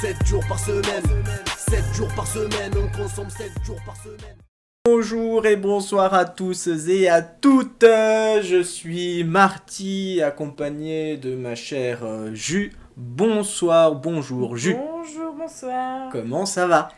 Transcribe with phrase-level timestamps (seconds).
[0.00, 1.24] semaine, 7 jours par semaine,
[1.56, 4.36] 7 jours par semaine, on consomme 7 jours par semaine.
[4.84, 7.82] Bonjour et bonsoir à tous et à toutes.
[7.84, 12.72] Je suis Marty, accompagné de ma chère euh, Jus.
[12.96, 14.74] Bonsoir, bonjour Jus.
[14.74, 16.10] Bonjour, bonsoir.
[16.10, 16.88] Comment ça va?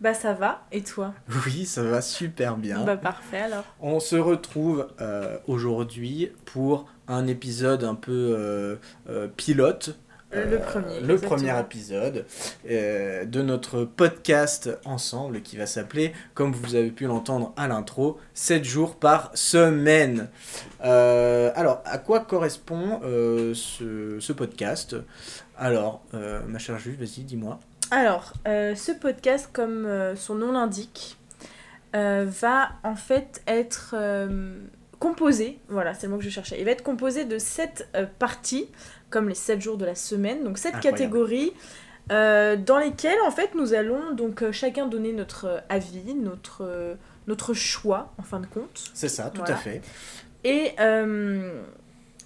[0.00, 1.14] Bah ça va, et toi?
[1.46, 2.84] Oui, ça va super bien.
[2.84, 3.64] Bah parfait alors.
[3.80, 8.76] On se retrouve euh, aujourd'hui pour un épisode un peu euh,
[9.08, 9.98] euh, pilote.
[10.34, 12.26] Le Euh, premier, Le premier épisode
[12.68, 18.18] euh, de notre podcast ensemble qui va s'appeler, comme vous avez pu l'entendre à l'intro,
[18.34, 20.28] 7 jours par semaine.
[20.84, 24.96] Euh, alors, à quoi correspond ce, ce podcast?
[25.56, 27.60] Alors, ma chère Jules, vas-y, dis-moi.
[27.90, 31.16] Alors, euh, ce podcast, comme euh, son nom l'indique,
[31.94, 33.94] euh, va en fait être
[34.98, 38.06] composé, voilà, c'est le mot que je cherchais, il va être composé de sept euh,
[38.18, 38.68] parties,
[39.10, 40.98] comme les 7 jours de la semaine, donc sept Incroyable.
[40.98, 41.52] catégories.
[42.12, 47.54] euh, dans lesquelles en fait nous allons donc euh, chacun donner notre avis, notre, notre
[47.54, 48.84] choix en fin de compte.
[48.94, 49.54] C'est ça, tout Voilà.
[49.54, 49.80] à fait.
[50.44, 50.72] Et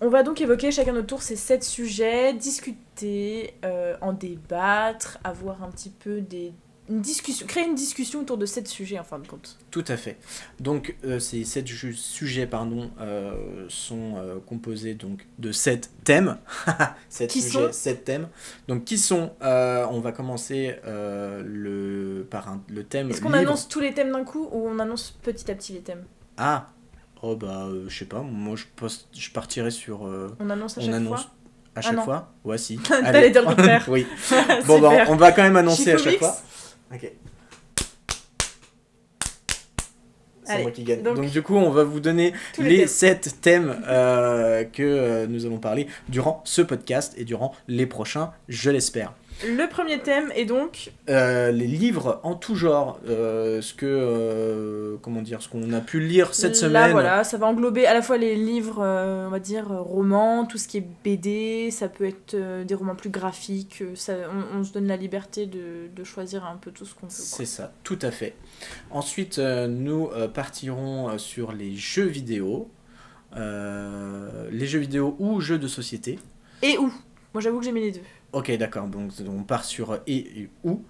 [0.00, 3.54] on va donc évoquer chacun notre tour ces sept sujets, discuter,
[4.00, 6.52] en débattre, avoir un petit peu des
[6.88, 9.58] une discussion, créer une discussion autour de sept sujets en fin de compte.
[9.70, 10.16] Tout à fait.
[10.60, 16.38] Donc euh, ces sept sujets pardon, euh, sont euh, composés donc de sept thèmes.
[17.08, 18.28] sept Qui sujets, sont sept thèmes.
[18.68, 23.10] Donc qui sont On va commencer le par un- le thème.
[23.10, 25.80] Est-ce qu'on annonce tous les thèmes d'un coup ou on annonce petit à petit les
[25.80, 26.04] thèmes?
[26.36, 26.68] Ah.
[27.22, 28.20] Oh bah je sais pas.
[28.22, 30.02] Moi je poste, je partirais sur.
[30.40, 31.30] On annonce à on chaque annonce fois?
[31.74, 32.04] À chaque non.
[32.04, 32.32] fois?
[32.44, 32.78] Ouais si.
[32.88, 33.84] T'allais dire le contraire.
[33.88, 34.06] oui.
[34.66, 36.36] Bon bah on va quand même annoncer à chaque fois.
[36.92, 37.12] Ok.
[40.44, 41.02] C'est moi qui gagne.
[41.02, 42.88] Donc, donc- du coup, on va vous donner Tous les les, thèmes.
[42.88, 48.32] sept thèmes euh, que euh, nous allons parler durant ce podcast et durant les prochains,
[48.48, 49.12] je l'espère.
[49.46, 54.96] Le premier thème est donc Euh, les livres en tout genre, euh, ce que euh,
[55.00, 56.90] comment dire, ce qu'on a pu lire cette Là, semaine.
[56.90, 60.66] voilà, ça va englober à la fois les livres, on va dire, romans, tout ce
[60.66, 62.34] qui est BD, ça peut être
[62.64, 64.14] des romans plus graphiques, ça,
[64.54, 67.12] on, on se donne la liberté de, de choisir un peu tout ce qu'on veut.
[67.12, 68.34] C'est ça, tout à fait.
[68.90, 72.68] Ensuite, nous partirons sur les jeux vidéo,
[73.36, 76.18] les jeux vidéo ou jeux de société.
[76.62, 76.92] Et où
[77.34, 78.00] Moi j'avoue que j'ai mis les deux.
[78.32, 80.82] Ok, d'accord, donc on part sur et, et ou.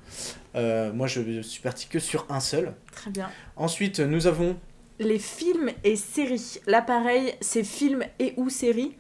[0.56, 2.74] Euh, moi, je suis parti que sur un seul.
[2.90, 3.30] Très bien.
[3.54, 4.56] Ensuite, nous avons
[4.98, 6.58] Les films et séries.
[6.66, 8.96] Là pareil, c'est films et ou séries.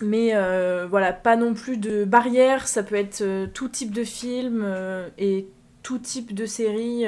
[0.00, 4.02] Mais euh, voilà, pas non plus de barrière, ça peut être euh, tout type de
[4.02, 4.66] film
[5.16, 5.46] et
[5.84, 7.04] tout type de série.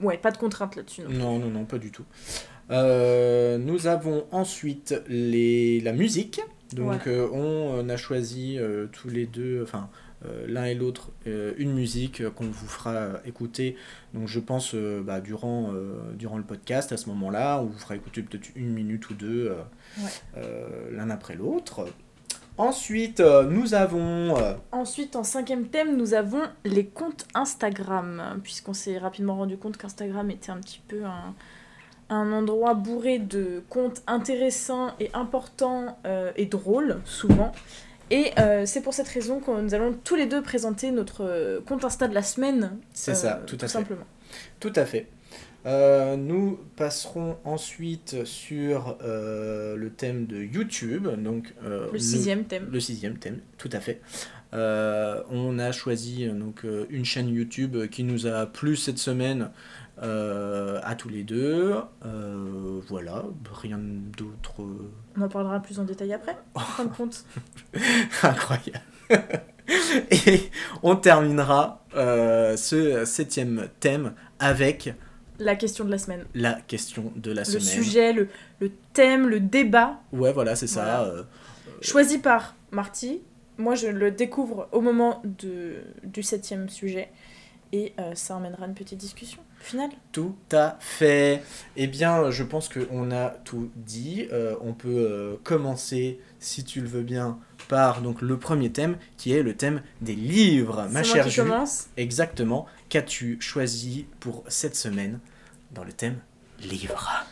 [0.00, 1.02] Ouais, pas de contrainte là-dessus.
[1.02, 1.10] non.
[1.10, 2.06] Non, non, non, pas du tout.
[2.70, 5.80] Nous avons ensuite les...
[5.80, 6.40] la musique.
[6.74, 7.12] Donc, Ouais.
[7.12, 9.88] euh, on a choisi euh, tous les deux, enfin,
[10.26, 13.76] euh, l'un et l'autre, euh, une musique euh, qu'on vous fera euh, écouter.
[14.14, 17.78] Donc, je pense, euh, bah, durant, euh, durant le podcast, à ce moment-là, on vous
[17.78, 19.54] fera écouter peut-être une minute ou deux, euh,
[20.02, 20.10] Ouais.
[20.36, 21.86] euh, l'un après l'autre.
[22.58, 24.36] Ensuite, euh, nous avons.
[24.36, 29.76] euh, Ensuite, en cinquième thème, nous avons les comptes Instagram, puisqu'on s'est rapidement rendu compte
[29.76, 31.34] qu'Instagram était un petit peu un,
[32.10, 37.52] un endroit bourré de comptes intéressants et importants euh, et drôles, souvent.
[38.10, 41.60] Et euh, c'est pour cette raison que nous allons tous les deux présenter notre euh,
[41.60, 42.78] compte Insta de la semaine.
[42.94, 43.68] C'est ça, tout à fait.
[43.68, 44.06] simplement.
[44.60, 45.08] Tout à fait.
[45.66, 51.08] Euh, nous passerons ensuite sur euh, le thème de YouTube.
[51.22, 52.68] Donc, euh, Le nous- sixième thème.
[52.72, 54.00] Le sixième thème, tout à fait.
[54.52, 59.50] On a choisi donc une chaîne YouTube qui nous a plu cette semaine
[60.02, 61.74] euh, à tous les deux.
[62.04, 64.54] Euh, voilà, rien d'autre
[65.16, 67.24] On en parlera plus en détail après, en fin de compte.
[68.22, 68.80] incroyable.
[70.10, 70.50] Et
[70.82, 74.94] on terminera euh, ce septième thème avec
[75.38, 76.24] La question de la semaine.
[76.34, 77.60] la question de la Le semaine.
[77.62, 78.28] sujet, le,
[78.60, 81.04] le thème, le débat Ouais, voilà, c'est ça.
[81.04, 81.24] Voilà.
[81.82, 83.20] choisi par Marty.
[83.58, 87.10] Moi, je le découvre au moment de, du septième sujet.
[87.72, 89.40] Et ça emmènera une petite discussion
[90.12, 91.42] Tout à fait.
[91.76, 94.26] Eh bien, je pense qu'on a tout dit.
[94.32, 97.38] Euh, on peut euh, commencer, si tu le veux bien,
[97.68, 100.82] par donc le premier thème, qui est le thème des livres.
[100.84, 101.88] Ma moi chère qui commence.
[101.96, 102.66] exactement.
[102.88, 105.20] Qu'as-tu choisi pour cette semaine
[105.72, 106.18] dans le thème
[106.60, 107.26] livre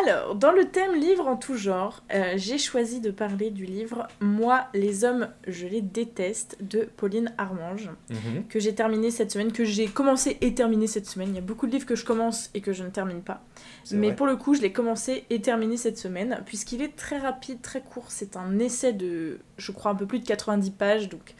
[0.00, 4.08] Alors, dans le thème livre en tout genre, euh, j'ai choisi de parler du livre
[4.20, 8.46] Moi, les hommes, je les déteste de Pauline Armange, Mhm.
[8.48, 11.28] que j'ai terminé cette semaine, que j'ai commencé et terminé cette semaine.
[11.30, 13.42] Il y a beaucoup de livres que je commence et que je ne termine pas.
[13.90, 14.16] Mais vrai.
[14.16, 17.82] pour le coup, je l'ai commencé et terminé cette semaine, puisqu'il est très rapide, très
[17.82, 18.06] court.
[18.08, 21.34] C'est un essai de, je crois, un peu plus de 90 pages, donc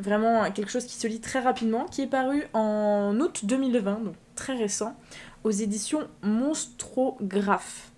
[0.00, 4.14] Vraiment quelque chose qui se lit très rapidement, qui est paru en août 2020, donc
[4.36, 4.94] très récent,
[5.42, 7.90] aux éditions Monstrographe.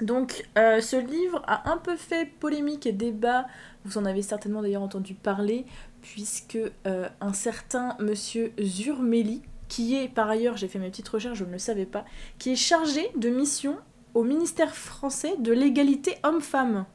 [0.00, 3.46] Donc euh, ce livre a un peu fait polémique et débat,
[3.84, 5.66] vous en avez certainement d'ailleurs entendu parler,
[6.02, 11.38] puisque euh, un certain monsieur Zurmeli, qui est par ailleurs, j'ai fait mes petites recherches,
[11.38, 12.04] je ne le savais pas,
[12.38, 13.76] qui est chargé de mission
[14.14, 16.86] au ministère français de l'égalité homme-femme.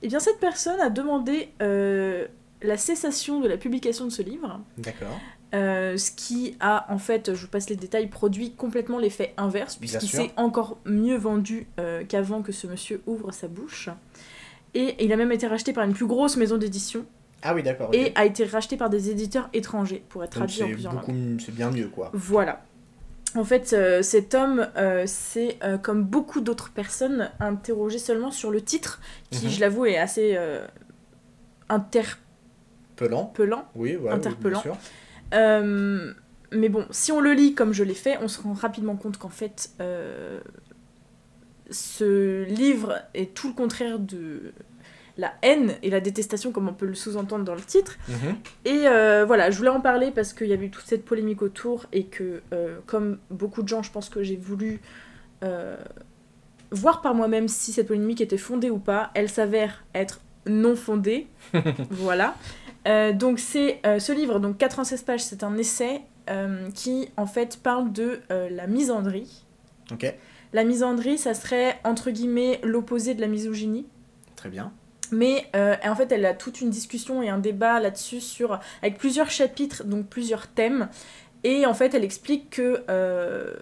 [0.00, 2.28] Et eh bien cette personne a demandé euh,
[2.62, 4.60] la cessation de la publication de ce livre.
[4.76, 5.18] D'accord.
[5.54, 9.76] Euh, ce qui a, en fait, je vous passe les détails, produit complètement l'effet inverse,
[9.76, 13.88] puisqu'il s'est encore mieux vendu euh, qu'avant que ce monsieur ouvre sa bouche.
[14.74, 17.06] Et il a même été racheté par une plus grosse maison d'édition.
[17.42, 17.90] Ah oui, d'accord.
[17.92, 21.40] Et a été racheté par des éditeurs étrangers pour être traduit en plusieurs langues.
[21.40, 22.10] C'est bien mieux, quoi.
[22.12, 22.62] Voilà.
[23.34, 24.68] En fait, euh, cet homme,
[25.06, 29.52] c'est comme beaucoup d'autres personnes, interrogé seulement sur le titre, qui, mhm.
[29.52, 30.38] je l'avoue, est assez
[31.70, 33.26] interpellant.
[33.32, 33.68] Pelant.
[33.74, 34.58] Oui, ouais, interpellant.
[34.58, 34.76] Oui, bien sûr.
[35.34, 36.12] Euh,
[36.52, 39.18] mais bon, si on le lit comme je l'ai fait, on se rend rapidement compte
[39.18, 40.40] qu'en fait, euh,
[41.70, 44.52] ce livre est tout le contraire de
[45.16, 47.98] la haine et la détestation, comme on peut le sous-entendre dans le titre.
[48.08, 48.36] Mhm.
[48.64, 51.42] Et euh, voilà, je voulais en parler parce qu'il y avait eu toute cette polémique
[51.42, 52.40] autour et que,
[52.86, 54.80] comme beaucoup de gens, je pense que j'ai voulu
[56.70, 59.10] voir par moi-même si cette polémique était fondée ou pas.
[59.14, 61.26] Elle s'avère être non fondée.
[61.90, 62.36] voilà.
[62.88, 66.00] Euh, donc c'est euh, ce livre, donc 96 pages, c'est un essai
[66.30, 69.44] euh, qui en fait parle de la misandrie.
[69.92, 70.14] Ok.
[70.52, 73.86] La misandrie, ça serait entre guillemets l'opposé de la misogynie.
[74.36, 74.72] Très bien.
[75.10, 79.30] Mais en fait, elle a toute une discussion et un débat là-dessus sur avec plusieurs
[79.30, 80.88] chapitres, donc plusieurs thèmes.
[81.44, 82.84] Et en fait, elle explique que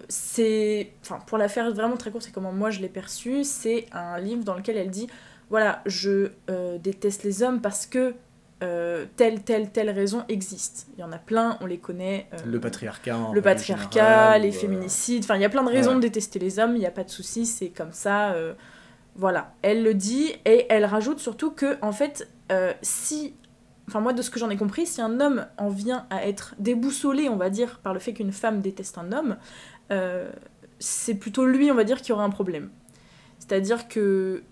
[0.08, 3.44] c'est, enfin, pour la faire vraiment très courte, c'est comment moi je l'ai perçu.
[3.44, 5.08] C'est un livre dans lequel elle dit,
[5.50, 6.30] voilà, je
[6.78, 8.14] déteste les hommes parce que
[8.62, 10.88] euh, telle, telle, telle raison existe.
[10.96, 12.26] Il y en a plein, on les connaît.
[12.32, 13.18] Euh, le patriarcat.
[13.34, 15.24] Le patriarcat, les féminicides.
[15.24, 17.04] Enfin, il y a plein de raisons de détester les hommes, il n'y a pas
[17.04, 18.32] de souci, c'est comme ça.
[18.32, 18.54] Euh,
[19.14, 19.52] voilà.
[19.60, 22.30] Elle le dit et elle rajoute surtout que, en fait,
[22.80, 23.34] si.
[23.88, 26.54] Enfin, moi, de ce que j'en ai compris, si un homme en vient à être
[26.58, 29.36] déboussolé, on va dire, par le fait qu'une femme déteste un homme,
[30.78, 32.70] c'est plutôt lui, on va dire, qui aura un problème.
[33.38, 34.42] C'est-à-dire que,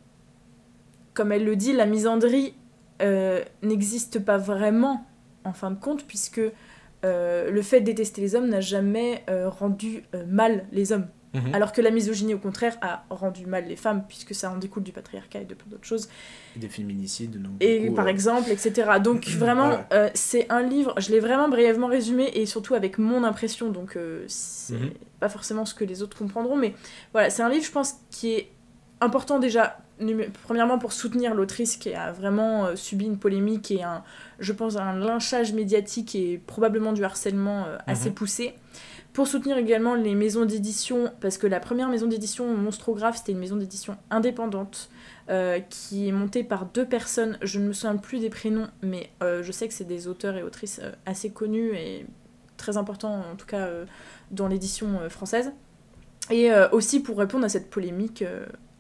[1.15, 2.55] comme elle le dit, la misandrie
[3.03, 5.07] euh, n'existe pas vraiment
[5.45, 6.41] en fin de compte, puisque
[7.05, 11.07] euh, le fait de détester les hommes n'a jamais euh, rendu mal les hommes.
[11.35, 11.53] Mhm.
[11.53, 14.85] Alors que la misogynie, au contraire, a rendu mal les femmes, puisque ça en découle
[14.85, 16.09] du patriarcat et de plein d'autres choses.
[16.55, 18.89] Des féminicides, non Et par exemple, etc.
[19.03, 23.71] Donc vraiment, c'est un livre, je l'ai vraiment brièvement résumé, et surtout avec mon impression,
[23.71, 23.99] donc
[24.29, 24.93] c'est mhm.
[25.19, 26.75] pas forcément ce que les autres comprendront, mais
[27.13, 28.53] voilà, c'est un livre, je pense, qui est
[29.01, 29.84] important déjà
[30.45, 34.03] premièrement pour soutenir l'autrice qui a vraiment euh, subi une polémique et un,
[34.39, 38.15] je pense, un lynchage médiatique et probablement du harcèlement euh, assez mhm.
[38.15, 38.55] poussé.
[39.13, 43.39] Pour soutenir également les maisons d'édition, parce que la première maison d'édition, Monstrographe, c'était une
[43.39, 44.91] maison d'édition indépendante
[45.31, 47.39] euh, qui est montée par deux personnes.
[47.41, 50.43] Je ne me souviens plus des prénoms, mais je sais que c'est des auteurs et
[50.43, 52.07] autrices assez connus et
[52.57, 53.69] très importants, en tout cas
[54.33, 55.53] dans l'édition française.
[56.31, 58.25] Et aussi pour répondre à cette polémique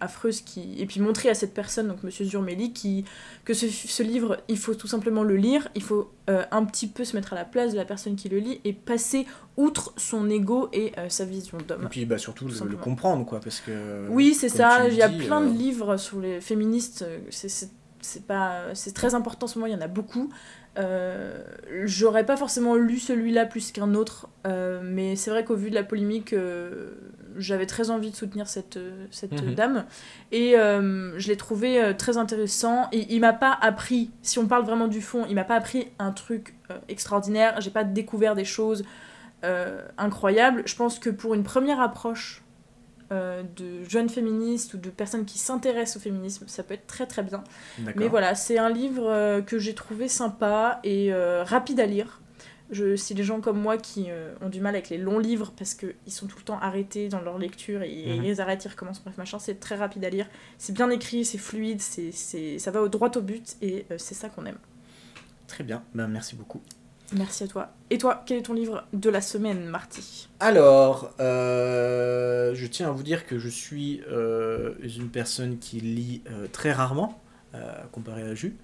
[0.05, 3.05] affreuse qui et puis montrer à cette personne donc monsieur Zurmeli qui
[3.45, 7.05] que ce, livre il faut tout simplement le lire il faut euh, un petit peu
[7.05, 10.31] se mettre à la place de la personne qui le lit et passer outre son
[10.31, 11.85] ego et euh, sa vision d'homme.
[11.85, 15.09] Et puis bah surtout le, comprendre quoi parce que oui c'est ça il y a
[15.09, 19.67] plein de euh, livres sur les féministes c'est pas c'est très important en ce moment
[19.67, 20.31] il y en a beaucoup.
[20.77, 21.45] Euh,
[21.85, 25.75] j'aurais pas forcément lu celui-là plus qu'un autre, euh, mais c'est vrai qu'au vu de
[25.75, 26.95] la polémique, euh,
[27.37, 28.79] j'avais très envie de soutenir cette,
[29.11, 29.55] cette mhm.
[29.55, 29.85] dame.
[30.33, 32.88] Et je l'ai trouvé très intéressant.
[32.93, 35.88] Et il m'a pas appris, si on parle vraiment du fond, il m'a pas appris
[35.99, 36.55] un truc
[36.88, 37.61] extraordinaire.
[37.61, 38.85] J'ai pas découvert des choses
[39.99, 40.62] incroyables.
[40.67, 42.45] Je pense que pour une première approche
[43.12, 47.07] euh, de jeunes féministes ou de personnes qui s'intéressent au féminisme, ça peut être très
[47.07, 47.45] très bien.
[47.97, 52.23] Mais voilà, c'est un livre euh, que j'ai trouvé sympa et euh, rapide à lire.
[52.71, 54.06] Je, si les gens comme moi qui
[54.40, 57.21] ont du mal avec les longs livres parce qu'ils sont tout le temps arrêtés dans
[57.21, 58.23] leur lecture et, ils mhm.
[58.23, 60.26] les arrêtent, ils recommencent, bref machin, c'est très rapide à lire.
[60.56, 64.28] C'est bien écrit, c'est fluide, c'est, ça va au droit au but et c'est ça
[64.28, 64.59] qu'on aime.
[65.47, 66.62] Très bien, ben, merci beaucoup.
[67.12, 67.71] Merci à toi.
[67.90, 70.28] Et toi, quel est ton livre de la semaine, Marty?
[70.40, 76.23] Alors, euh, je tiens à vous dire que je suis euh, une personne qui lit
[76.30, 77.21] euh, très rarement,
[77.92, 78.56] comparé à Jus.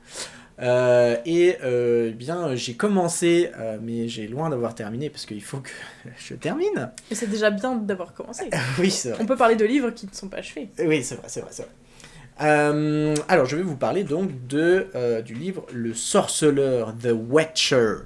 [0.60, 3.50] Et eh bien, j'ai commencé,
[3.82, 5.70] mais j'ai loin d'avoir terminé parce qu'il faut que
[6.18, 6.90] je termine.
[7.10, 8.50] Et c'est déjà bien d'avoir commencé.
[8.78, 9.18] oui, c'est vrai.
[9.22, 10.68] On peut parler de livres qui ne sont pas achevés.
[10.78, 11.72] Oui, c'est vrai, c'est vrai, c'est vrai.
[12.42, 17.96] Euh, alors, je vais vous parler donc de, euh, du livre Le Sorceleur, The Witcher.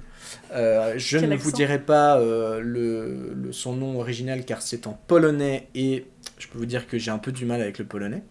[0.51, 4.87] Euh, je Quel ne vous dirai pas euh, le, le- son nom original car c'est
[4.87, 6.05] en polonais et
[6.37, 8.23] je peux vous dire que j'ai un peu du mal avec le polonais.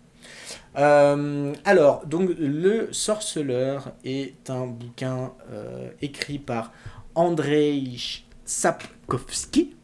[0.77, 6.73] Euh, alors, donc, Le Sorceleur est un bouquin euh, écrit par
[7.15, 9.77] Andrzej Sapkowski.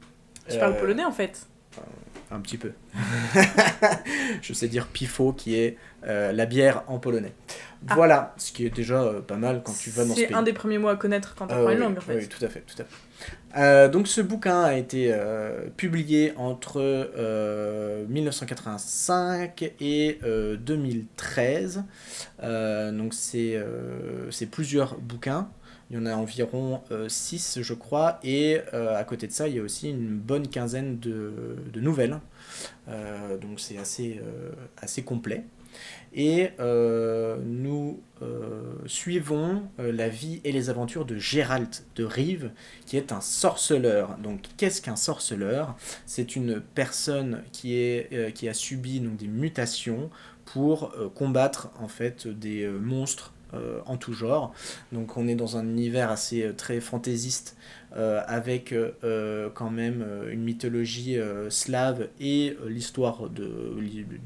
[0.48, 1.46] Tu parles Euh, polonais en fait.
[2.32, 2.72] un petit peu.
[4.42, 7.32] je sais dire pifo qui est euh, la bière en polonais.
[7.88, 7.94] Ah.
[7.94, 10.36] Voilà, ce qui est déjà euh, pas mal quand tu vas dans ce C'est pays.
[10.36, 12.16] un des premiers mots à connaître quand tu Ah apprends oui, une langue en fait.
[12.16, 12.94] Oui, tout à fait, tout à fait.
[13.56, 21.84] Euh, donc ce bouquin a été euh, publié entre euh, 1985 et euh, 2013.
[22.42, 25.48] Euh, donc c'est plusieurs bouquins.
[25.90, 28.20] Il y en a environ 6, je crois.
[28.22, 32.20] Et à côté de ça, il y a aussi une bonne quinzaine de, de nouvelles.
[32.86, 34.20] Donc c'est assez,
[34.80, 35.42] assez complet.
[36.12, 42.50] Et euh, nous euh, suivons euh, la vie et les aventures de Gérald de Rive,
[42.86, 44.16] qui est un sorceleur.
[44.18, 45.76] Donc, qu'est-ce qu'un sorceleur?
[46.06, 47.76] C'est une personne qui,
[48.48, 50.10] a subi donc, des mutations
[50.44, 53.32] pour combattre en fait des monstres
[53.86, 54.52] en tout genre.
[54.90, 57.56] Donc, on est dans un univers assez très fantaisiste
[58.26, 63.74] avec euh, euh, quand même euh, une mythologie euh, slave et euh, l'histoire de,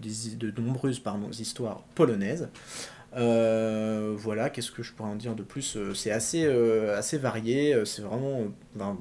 [0.03, 2.49] des- de nombreuses pardon, histoires polonaises.
[3.17, 7.17] Euh, voilà, qu'est-ce que je pourrais en dire de plus Euh, C'est assez, euh, assez
[7.19, 8.41] varié, euh, c'est vraiment...
[8.81, 8.93] euh,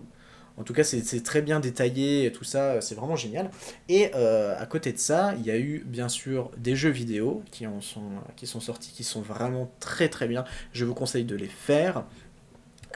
[0.56, 3.50] en tout cas, c'est très bien détaillé tout ça, c'est vraiment génial.
[3.90, 7.42] Et euh, à côté de ça, il y a eu bien sûr des jeux vidéo
[7.50, 8.02] qui, sont,
[8.36, 10.46] qui sont sortis, qui sont vraiment très très bien.
[10.72, 12.06] Je vous conseille de les faire.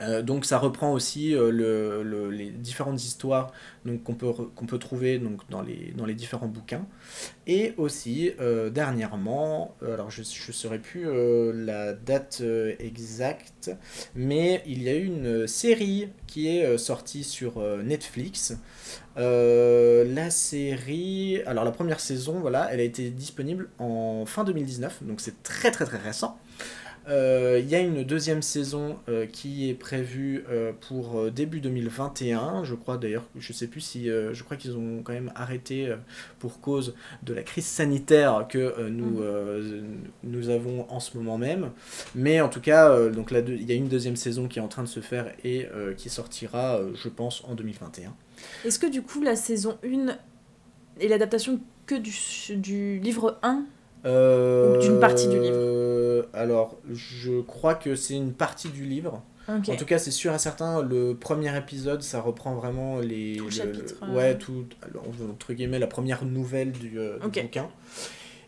[0.01, 3.51] Euh, donc ça reprend aussi euh, le, le- les différentes histoires
[4.04, 6.86] qu'on peut, trouver dans, les, différents bouquins.
[7.48, 11.06] Et aussi, euh, dernièrement, alors je ne saurais plus
[11.54, 12.44] la date
[12.80, 13.72] exacte,
[14.13, 18.58] mais il y a eu une série qui est sortie sur Netflix.
[19.16, 25.22] La série, alors la première saison, voilà, elle a été disponible en fin 2019, donc
[25.22, 26.38] c'est très très très récent.
[27.07, 32.63] Euh, Il y a une deuxième saison euh, qui est prévue euh, pour début 2021.
[32.63, 35.95] Je crois d'ailleurs, je sais plus si, je crois qu'ils ont quand même arrêté
[36.39, 39.81] pour cause de la crise sanitaire que nous, euh,
[40.23, 41.71] nous avons en ce moment même.
[42.15, 44.67] Mais en tout cas, donc là, il y a une deuxième saison qui est en
[44.67, 48.13] train de se faire et qui sortira, je pense, en 2021.
[48.65, 50.15] Est-ce que du coup la saison 1
[50.99, 52.13] est l'adaptation que du,
[52.57, 58.16] du livre 1 Euh, Ou d'une partie du livre euh, Alors, je crois que c'est
[58.16, 59.24] une partie du livre.
[59.50, 63.38] En tout cas, c'est sûr et certain, le premier épisode, ça reprend vraiment les.
[63.38, 64.13] Tout le chapitre, euh.
[64.13, 64.66] Ouais, tout.
[64.82, 67.42] alors, entre guillemets, la première nouvelle du, euh, du Ok.
[67.44, 67.70] bouquin.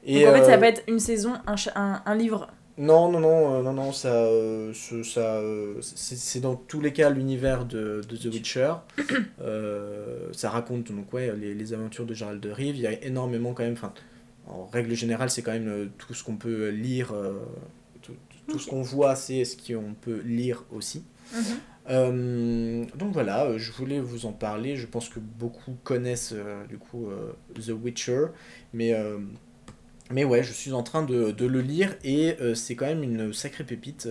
[0.06, 2.48] Donc en fait, ça euh, va être une saison, un, un, un livre.
[2.78, 6.80] Non, non, non, euh, non, non, ça, euh, ce- ça, euh, c'est c'est dans tous
[6.82, 8.74] les cas l'univers de, de The Witcher.
[9.42, 12.76] Euh, ça raconte donc ouais les, les aventures de Gérald de Rive.
[12.76, 13.94] Il y a énormément quand même, enfin,
[14.50, 17.40] en règle générale, c'est quand même euh, tout ce qu'on peut lire, euh,
[18.48, 21.04] tout, ce qu'on voit, c'est ce qu'on peut lire aussi.
[21.90, 24.76] Euh, donc voilà, je voulais vous en parler.
[24.76, 28.28] Je pense que beaucoup connaissent euh, du coup euh, The Witcher,
[28.74, 28.94] mais
[30.12, 33.34] mais ouais, je suis en train de, de le lire et c'est quand même une
[33.34, 34.08] sacrée pépite.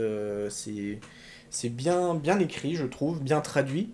[0.51, 1.01] c'est
[1.51, 3.93] c'est bien bien écrit, je trouve, bien traduit.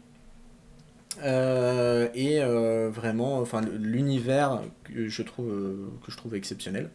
[1.23, 6.91] Euh, et euh, vraiment, enfin l'univers que je trouve euh, que je trouve exceptionnel.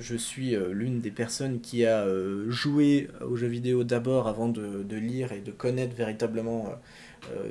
[0.00, 2.04] Je suis l'une des personnes qui a
[2.48, 6.74] joué aux jeux vidéo d'abord avant de, de lire et de connaître véritablement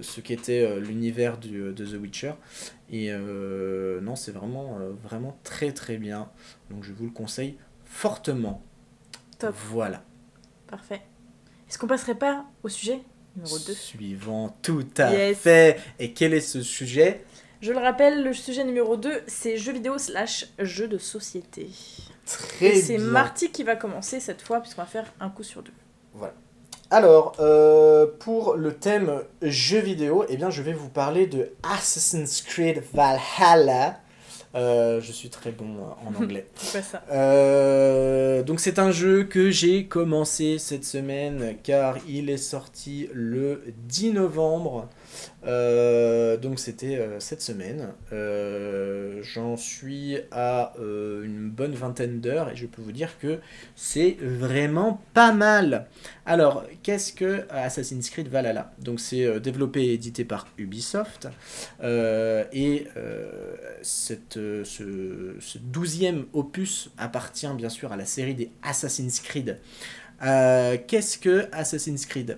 [0.02, 2.34] ce qu'était l'univers de The Witcher.
[2.92, 6.28] Et non, c'est vraiment, vraiment très très bien.
[6.70, 8.62] Donc je vous le conseille fortement.
[9.40, 9.56] Top.
[9.70, 10.04] Voilà.
[10.68, 11.02] Parfait.
[11.70, 13.00] Est-ce qu'on passerait pas au sujet?
[13.36, 15.38] Numéro 2 Suivant tout à Yes.
[15.38, 15.80] fait.
[16.00, 17.24] Et quel est ce sujet?
[17.62, 21.70] Je le rappelle, le sujet numéro 2, c'est jeux vidéo slash jeux de société.
[22.26, 22.98] Très Et c'est.
[22.98, 25.72] Marty qui va commencer cette fois, puisqu'on va faire un coup sur deux.
[26.92, 32.44] Alors, euh, pour le thème jeux vidéo, eh bien, je vais vous parler de Assassin's
[32.44, 34.00] Creed Valhalla.
[34.56, 35.66] Euh, je suis très bon
[36.06, 36.48] en anglais.
[36.56, 37.04] C'est pas ça.
[37.12, 43.64] Euh, donc c'est un jeu que j'ai commencé cette semaine car il est sorti le
[43.88, 44.88] 10 novembre
[45.46, 47.90] Euh, donc c'était euh, cette semaine.
[48.12, 53.40] Euh, J'en suis à une bonne vingtaine d'heures et je peux vous dire que
[53.76, 55.88] c'est vraiment pas mal.
[56.26, 58.74] Alors, qu'est-ce que Assassin's Creed Valhalla?
[58.80, 61.28] Donc c'est développé et édité par Ubisoft.
[61.84, 62.88] Et
[63.82, 69.60] cette, ce, douzième opus appartient bien sûr à la série des Assassin's Creed.
[70.22, 72.38] Qu'est-ce que Assassin's Creed?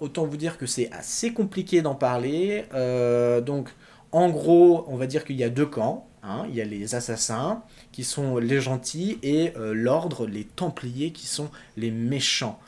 [0.00, 2.64] Autant vous dire que c'est assez compliqué d'en parler.
[2.74, 3.70] Euh, donc,
[4.12, 6.08] en gros, on va dire qu'il y a deux camps.
[6.22, 6.46] hein.
[6.48, 7.62] Il y a les assassins
[7.92, 12.58] qui sont les gentils et euh, l'ordre, les templiers qui sont les méchants.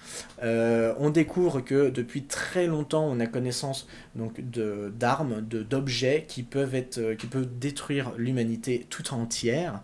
[0.43, 6.43] Euh, on découvre que depuis très longtemps, on a connaissance donc d'armes, de d'objets qui
[6.43, 9.81] peuvent être, euh, qui peuvent détruire l'humanité tout entière.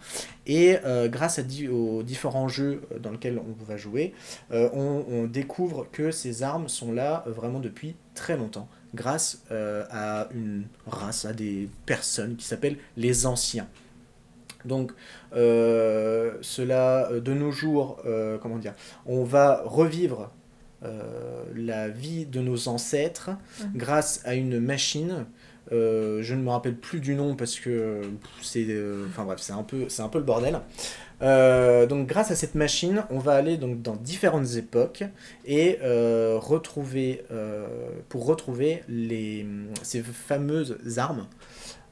[0.48, 1.40] Et grâce
[1.72, 4.14] aux différents jeux dans lesquels on va jouer,
[4.52, 10.64] on, découvre que ces armes sont là vraiment depuis très longtemps, grâce euh, à une
[10.86, 13.68] race, à des personnes qui s'appellent les anciens.
[14.64, 14.92] Donc,
[15.34, 18.74] euh, cela, euh, de nos jours, euh, comment dire,
[19.04, 20.30] on va revivre
[21.56, 23.30] la vie de nos ancêtres
[23.74, 25.26] grâce à une machine.
[25.72, 28.02] Euh, je ne me rappelle plus du nom parce que
[28.40, 30.60] c'est, euh, enfin bref, c'est un peu, c'est un peu le bordel.
[31.22, 35.04] Euh, donc, grâce à cette machine, on va aller dans différentes époques
[35.44, 37.66] et euh, retrouver, euh,
[38.08, 38.82] pour retrouver
[39.82, 41.26] ces fameuses armes.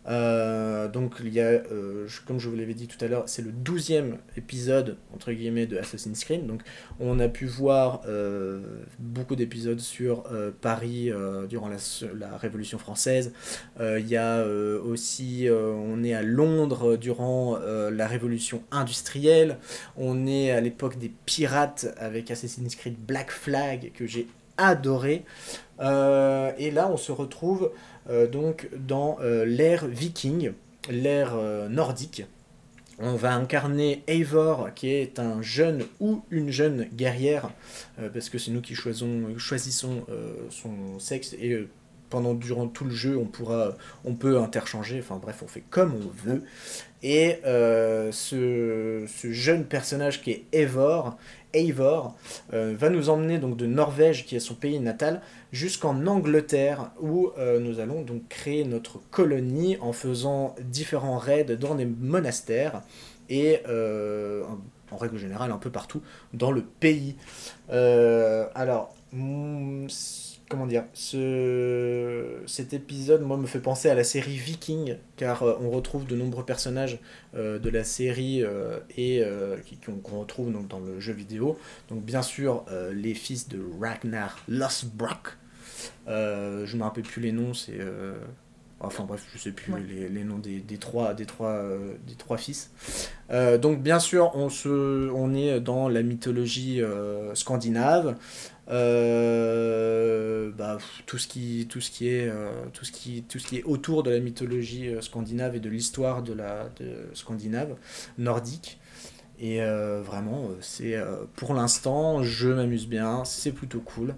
[0.06, 3.42] Euh, donc il y a, euh, comme je vous l'avais dit tout à l'heure, c'est
[3.42, 6.46] le douzième épisode entre guillemets de Assassin's Creed.
[6.46, 6.62] Donc
[7.00, 8.60] on a pu voir euh,
[8.98, 10.24] beaucoup d'épisodes sur
[10.60, 11.10] Paris
[11.48, 13.32] durant la, Révolution française.
[13.80, 19.58] Il y a aussi, on est à Londres durant la Révolution industrielle.
[19.96, 25.24] On est à l'époque des pirates avec Assassin's Creed Black Flag que j'ai adoré.
[25.80, 27.70] Et là on se retrouve
[28.08, 30.52] donc dans euh, l'ère viking,
[30.90, 32.24] l'ère euh, nordique.
[32.98, 37.50] On va incarner Eivor, qui est un jeune ou une jeune guerrière,
[37.98, 41.68] euh, parce que c'est nous qui choisissons, euh, son sexe, et euh,
[42.14, 43.72] pendant durant tout le jeu, on pourra,
[44.04, 45.00] on peut interchanger.
[45.00, 46.44] Enfin bref, on fait comme on veut.
[47.02, 51.16] Et euh, ce, ce jeune personnage qui est Eivor,
[51.54, 52.14] Eivor,
[52.52, 57.32] euh, va nous emmener donc de Norvège, qui est son pays natal, jusqu'en Angleterre où
[57.36, 62.82] euh, nous allons donc créer notre colonie en faisant différents raids dans des monastères
[63.28, 66.00] et en règle générale un peu partout
[66.32, 67.16] dans le pays.
[67.68, 69.88] Alors, mm,
[70.48, 75.54] comment dire, ce, cet épisode moi me fait penser à la série Viking car euh,
[75.60, 76.98] on retrouve de nombreux personnages
[77.34, 79.22] euh, de la série euh, et
[79.64, 81.58] qui- qu'on retrouve donc dans le jeu vidéo.
[81.88, 84.38] Donc bien sûr les fils de Ragnar.
[86.08, 87.78] Euh, je me rappelle plus les noms, c'est
[88.80, 89.80] enfin bref, je sais plus Ouais.
[89.88, 91.62] les, les noms des, des trois des trois
[92.06, 92.70] des trois fils.
[93.30, 96.80] Donc bien sûr, on se on est dans la mythologie
[97.34, 98.16] scandinave.
[98.70, 103.46] Euh, bah, tout ce qui tout ce qui est euh, tout ce qui tout ce
[103.46, 107.76] qui est autour de la mythologie euh, scandinave et de l'histoire de la de scandinave
[108.16, 108.80] nordique.
[109.40, 110.96] Et vraiment c'est
[111.34, 114.14] pour l'instant je m'amuse bien c'est plutôt cool.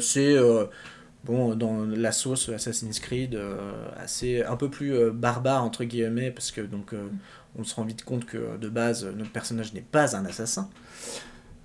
[0.00, 0.36] C'est
[1.24, 3.36] bon dans la sauce Assassin's Creed
[3.96, 6.94] assez un peu plus barbare entre guillemets parce que donc
[7.58, 10.70] on se rend vite compte que de base notre personnage n'est pas un assassin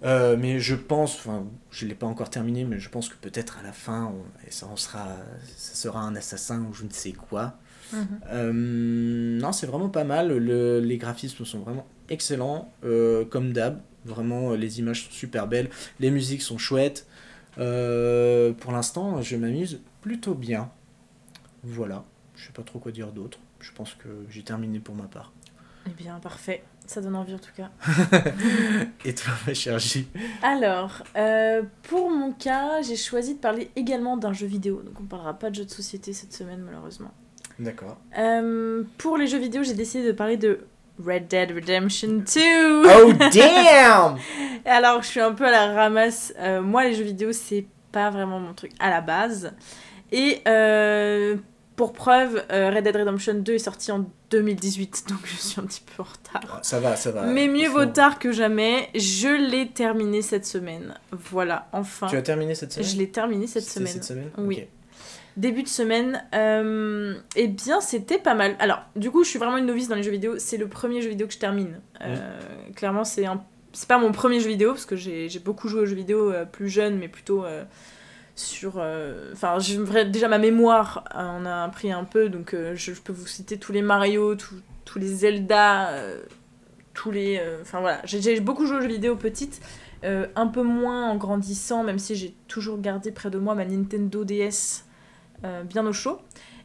[0.03, 3.57] euh, mais je pense, enfin, je l'ai pas encore terminé, mais je pense que peut-être
[3.59, 5.07] à la fin, on, et ça, on sera,
[5.55, 7.57] ça sera un assassin ou je ne sais quoi.
[7.93, 8.19] Mhm.
[8.31, 8.51] Euh,
[9.39, 10.35] non, c'est vraiment pas mal.
[10.37, 13.79] Le- les graphismes sont vraiment excellents, euh, comme d'hab.
[14.05, 15.69] Vraiment, les images sont super belles,
[16.01, 17.07] les musiques sont chouettes.
[17.55, 20.69] Pour l'instant, je m'amuse plutôt bien.
[21.63, 22.03] Voilà,
[22.35, 23.39] je sais pas trop quoi dire d'autre.
[23.59, 25.31] Je pense que j'ai terminé pour ma part.
[25.87, 26.63] Eh bien, parfait.
[26.85, 27.69] Ça donne envie en tout cas.
[29.05, 30.07] Et toi, ma chère J?
[30.41, 34.81] Alors, euh, pour mon cas, j'ai choisi de parler également d'un jeu vidéo.
[34.81, 37.11] Donc, on parlera pas de jeux de société cette semaine, malheureusement.
[37.57, 37.97] D'accord.
[38.17, 40.59] Euh, pour les jeux vidéo, j'ai décidé de parler de
[41.03, 42.23] Red Dead Redemption 2.
[42.85, 44.17] Oh damn!
[44.65, 46.33] Alors, je suis un peu à la ramasse.
[46.37, 49.53] Euh, moi, les jeux vidéo, c'est pas vraiment mon truc à la base.
[50.11, 50.41] Et
[51.75, 55.63] pour preuve, euh, Red Dead Redemption 2 est sorti en 2018, donc je suis un
[55.63, 56.59] petit peu en retard.
[56.63, 57.23] Ça va, ça va.
[57.23, 58.89] Mais mieux vaut tard que jamais.
[58.95, 60.93] Je l'ai terminé cette semaine.
[61.11, 62.07] Voilà, enfin.
[62.07, 63.93] Tu as terminé cette semaine Je l'ai terminé cette semaine.
[63.93, 64.65] Cette semaine Oui.
[65.35, 68.55] Début de semaine, euh, eh bien c'était pas mal.
[68.59, 70.35] Alors, du coup, je suis vraiment une novice dans les jeux vidéo.
[70.37, 71.79] C'est le premier jeu vidéo que je termine.
[72.01, 72.39] Euh,
[72.75, 73.43] Clairement, c'est un...
[73.71, 76.45] c'est pas mon premier jeu vidéo parce que j'ai beaucoup joué aux jeux vidéo euh,
[76.45, 77.45] plus jeune, mais plutôt
[78.35, 78.73] sur.
[78.77, 79.57] euh, Enfin,
[80.05, 83.57] déjà ma mémoire en a pris un peu, donc euh, je, je peux vous citer
[83.57, 86.21] tous les Mario, tous- tous les Zelda, euh,
[86.93, 87.41] tous les.
[87.61, 89.61] Enfin voilà, j'ai beaucoup joué aux jeux vidéo petite,
[90.03, 94.23] un peu moins en grandissant, même si j'ai toujours gardé près de moi ma Nintendo
[94.25, 94.83] DS
[95.65, 96.19] bien au chaud.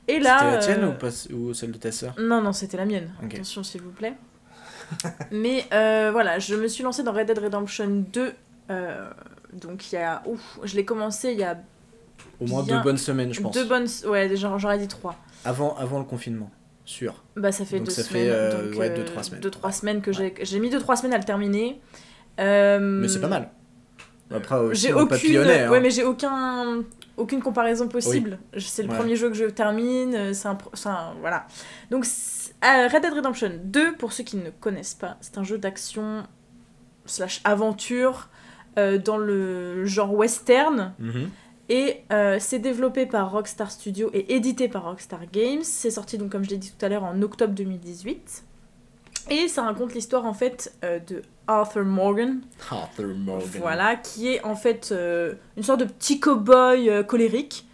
[0.09, 0.39] Et là.
[0.39, 2.15] C'était la tienne ou, pas, ou celle de ta sœur?
[2.19, 3.11] Non, non, c'était la mienne.
[3.23, 4.15] Attention, s'il vous plaît.
[5.31, 8.33] Mais voilà, je me suis lancée dans Red Dead Redemption 2.
[9.65, 10.23] Euh, donc, il y a.
[10.27, 11.59] Ouf, je l'ai commencé il y a
[12.41, 13.55] Au moins bien- deux bonnes semaines, je pense.
[13.55, 13.87] deux bonnes.
[14.07, 15.17] Ouais, j'aurais dit trois.
[15.45, 16.51] Avant, avant le confinement,
[16.85, 17.23] sûr.
[17.37, 18.25] Bah, ça fait Donc deux ça semaines.
[18.25, 19.41] fait, euh, donc, ouais, euh, deux, trois semaines.
[19.41, 20.35] Deux, trois semaines que j'ai.
[20.43, 21.81] J'ai mis deux, trois semaines à le terminer.
[22.41, 23.51] Euh, Mais c'est pas mal.
[24.31, 25.37] Après, aussi, J'ai aucune.
[25.39, 25.71] hein.
[25.71, 26.83] Ouais, mais j'ai aucun.
[27.17, 28.39] Aucune comparaison possible.
[28.59, 28.97] C'est le Ouais.
[28.97, 30.15] premier jeu que je termine.
[30.15, 31.47] euh, C'est un, un- Voilà.
[31.91, 32.05] Donc,
[32.65, 36.23] euh, Red Dead Redemption 2, pour ceux qui ne connaissent pas, c'est un jeu d'action
[37.07, 38.33] slash aventure euh,
[38.99, 40.93] dans le genre western.
[40.99, 41.31] Mhm.
[41.71, 45.63] Et euh, c'est développé par Rockstar Studio et édité par Rockstar Games.
[45.63, 48.45] C'est sorti, donc, comme je l'ai dit tout à l'heure, en octobre 2018.
[49.31, 53.49] Et ça raconte l'histoire, en fait, euh, de Arthur Morgan, Arthur Morgan.
[53.59, 57.67] voilà, qui est en fait euh, une sorte de petit cow-boy euh, colérique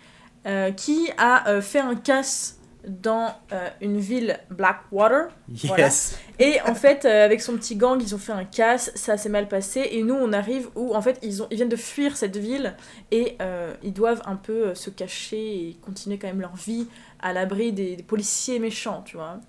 [0.47, 5.29] euh, qui a euh, fait un casse dans euh, une ville Blackwater.
[5.49, 5.85] Voilà.
[5.85, 6.19] Yes.
[6.39, 9.29] Et en fait, euh, avec son petit gang, ils ont fait un casse, ça s'est
[9.29, 9.89] mal passé.
[9.93, 12.75] Et nous, on arrive où en fait, ils, ont, ils viennent de fuir cette ville
[13.11, 16.87] et euh, ils doivent un peu se cacher et continuer quand même leur vie
[17.21, 19.41] à l'abri des, des policiers méchants, tu vois.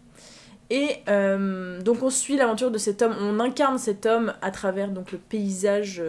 [0.72, 5.12] Et donc on suit l'aventure de cet homme, on incarne cet homme à travers donc
[5.12, 6.02] le paysage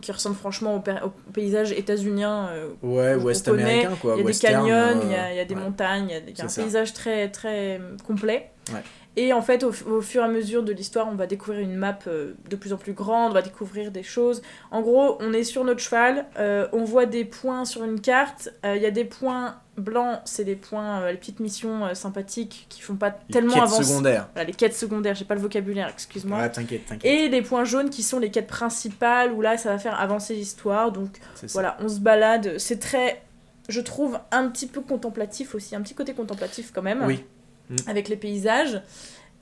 [0.00, 4.14] qui ressemble franchement au, pa- au paysage états-unien euh, Ouais, ouest américain, quoi.
[4.16, 5.60] il y a western, des canyons, euh, il y a, il y a des ouais.
[5.60, 6.62] montagnes, il y a, un ça.
[6.62, 8.50] paysage très, très euh, complet.
[8.72, 8.80] Ouais.
[9.16, 11.74] Et en fait, au, au fur et à mesure de l'histoire, on va découvrir une
[11.74, 14.42] map euh, de plus en plus grande, on va découvrir des choses.
[14.70, 18.50] En gros, on est sur notre cheval, euh, on voit des points sur une carte,
[18.64, 22.66] il y a des points blancs, c'est des points, euh, les petites missions euh, sympathiques
[22.68, 23.84] qui font pas Les tellement quêtes avancer.
[23.84, 24.28] secondaires.
[24.34, 26.38] Voilà, les quêtes secondaires, j'ai pas le vocabulaire, excuse-moi.
[26.38, 27.10] Ouais, t'inquiète, t'inquiète.
[27.10, 30.34] Et les points jaunes qui sont les quêtes principales où là ça va faire avancer
[30.34, 30.92] l'histoire.
[30.92, 32.58] Donc voilà, on se balade.
[32.58, 33.22] C'est très,
[33.68, 37.04] je trouve, un petit peu contemplatif aussi, un petit côté contemplatif quand même.
[37.06, 37.24] Oui.
[37.70, 37.76] Mm.
[37.86, 38.80] Avec les paysages.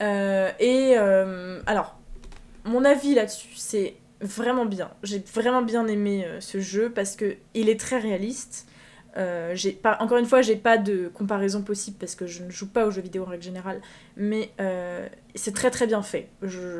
[0.01, 1.97] Euh, et euh, alors,
[2.65, 4.89] mon avis là-dessus, c'est vraiment bien.
[5.03, 8.67] J'ai vraiment bien aimé euh, ce jeu parce que il est très réaliste.
[9.17, 12.67] Euh, pas, encore une fois, j'ai pas de comparaison possible parce que je ne joue
[12.67, 13.81] pas aux jeux vidéo en règle générale,
[14.15, 16.29] mais euh, c'est très très bien fait.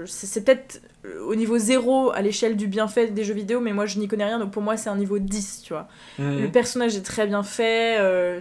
[0.05, 3.85] C'est peut-être euh, au niveau zéro à l'échelle du bienfait des jeux vidéo, mais moi
[3.85, 5.87] je n'y connais rien, donc pour moi c'est un niveau 10, tu vois.
[6.19, 6.43] Mhm.
[6.43, 8.39] Le personnage est très bien fait, euh,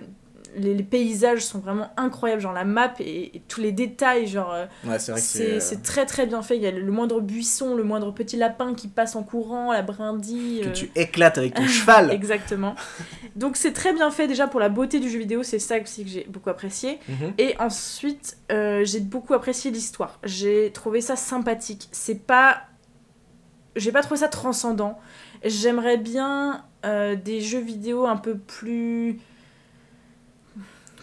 [0.56, 4.52] les, les paysages sont vraiment incroyables, genre la map et, et tous les détails, genre
[4.52, 6.56] euh, Ouais, c'est très très bien fait.
[6.56, 9.72] Il y a le, le moindre buisson, le moindre petit lapin qui passe en courant,
[9.72, 10.62] la brindille.
[10.62, 12.10] Que euh, tu éclates avec ton cheval.
[12.12, 12.74] Exactement.
[13.36, 16.04] Donc c'est très bien fait déjà pour la beauté du jeu vidéo, c'est ça aussi
[16.04, 16.98] que j'ai beaucoup apprécié.
[17.08, 17.34] Mhm.
[17.38, 20.18] Et ensuite, euh, j'ai beaucoup apprécié l'histoire.
[20.24, 21.88] J'ai trouvé ça sympathique.
[21.92, 22.62] C'est pas.
[23.76, 24.98] J'ai pas trouvé ça transcendant.
[25.44, 29.18] J'aimerais bien euh, des jeux vidéo un peu plus.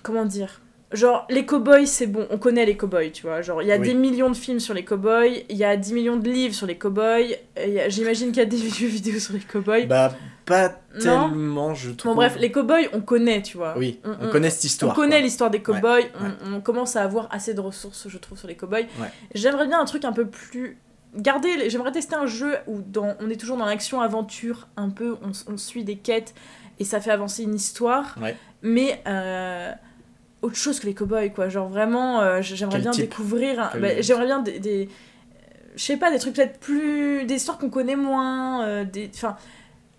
[0.02, 0.60] Comment dire?
[0.92, 3.42] Genre, les cowboys, c'est bon, on connaît les cowboys, tu vois.
[3.42, 3.88] Genre, il y a Oui.
[3.88, 6.68] des millions de films sur les cowboys, il y a 10 millions de livres sur
[6.68, 9.88] les cowboys, a- j'imagine qu'il y a des jeux vidéo sur les cowboys.
[9.88, 10.14] Bah,
[10.46, 10.70] pas
[11.04, 11.30] Non?
[11.30, 12.12] tellement, je trouve.
[12.12, 13.74] bon, bref, les cowboys, on connaît, tu vois.
[13.76, 14.92] Oui, on, On- on- connaît cette histoire.
[14.92, 16.12] On connaît l'histoire des cowboys, Ouais,
[16.46, 18.86] on, on commence à avoir assez de ressources, je trouve, sur les cowboys.
[19.02, 19.08] Ouais.
[19.34, 20.78] J'aimerais bien un truc un peu plus.
[21.16, 25.16] Garder, les- j'aimerais tester un jeu où dans, on est toujours dans l'action-aventure, un peu,
[25.48, 26.34] on, suit des quêtes
[26.80, 28.18] et ça fait avancer une histoire.
[28.22, 28.36] Ouais.
[28.64, 29.72] Mais euh,
[30.42, 31.50] autre chose que les cowboys, quoi.
[31.50, 33.72] Genre vraiment, euh, j'aimerais Quel bien découvrir.
[33.80, 34.60] bah, j'aimerais bien des.
[34.60, 34.90] des-
[35.76, 37.26] je sais pas, des trucs peut-être plus.
[37.26, 38.64] des histoires qu'on connaît moins.
[38.66, 39.36] euh, des, enfin,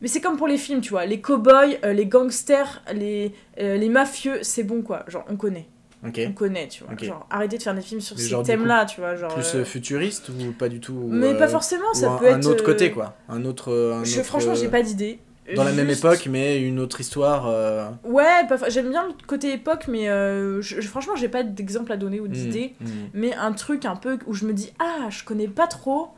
[0.01, 1.07] mais c'est comme pour les films, tu vois.
[1.07, 5.05] Les cowboys, les gangsters, les, les mafieux, c'est bon, quoi.
[5.09, 5.67] Genre, on connaît.
[6.07, 6.21] Ok.
[6.29, 6.93] On connaît, tu vois.
[6.93, 7.05] Ok.
[7.05, 9.17] Genre, arrêtez de faire des films sur ces thèmes-là, tu vois.
[9.17, 11.97] Genre, Plus euh, euh, futuriste ou pas du tout ou, Mais euh, pas forcément, ou
[11.99, 12.47] ça un, peut un être.
[12.47, 13.17] autre euh, côté, quoi.
[13.29, 13.73] Un autre.
[13.73, 15.19] un je- autre, franchement, j'ai euh, pas d'idée.
[15.57, 17.47] Dans la même époque, mais une autre histoire.
[17.49, 21.93] euh, Ouais, pas j'aime bien le côté époque, mais euh, je- franchement, j'ai pas d'exemple
[21.93, 22.75] à donner ou d'idée.
[22.81, 23.09] hmm, hmm.
[23.13, 26.09] Mais un truc un peu où je me dis, ah, je connais pas trop,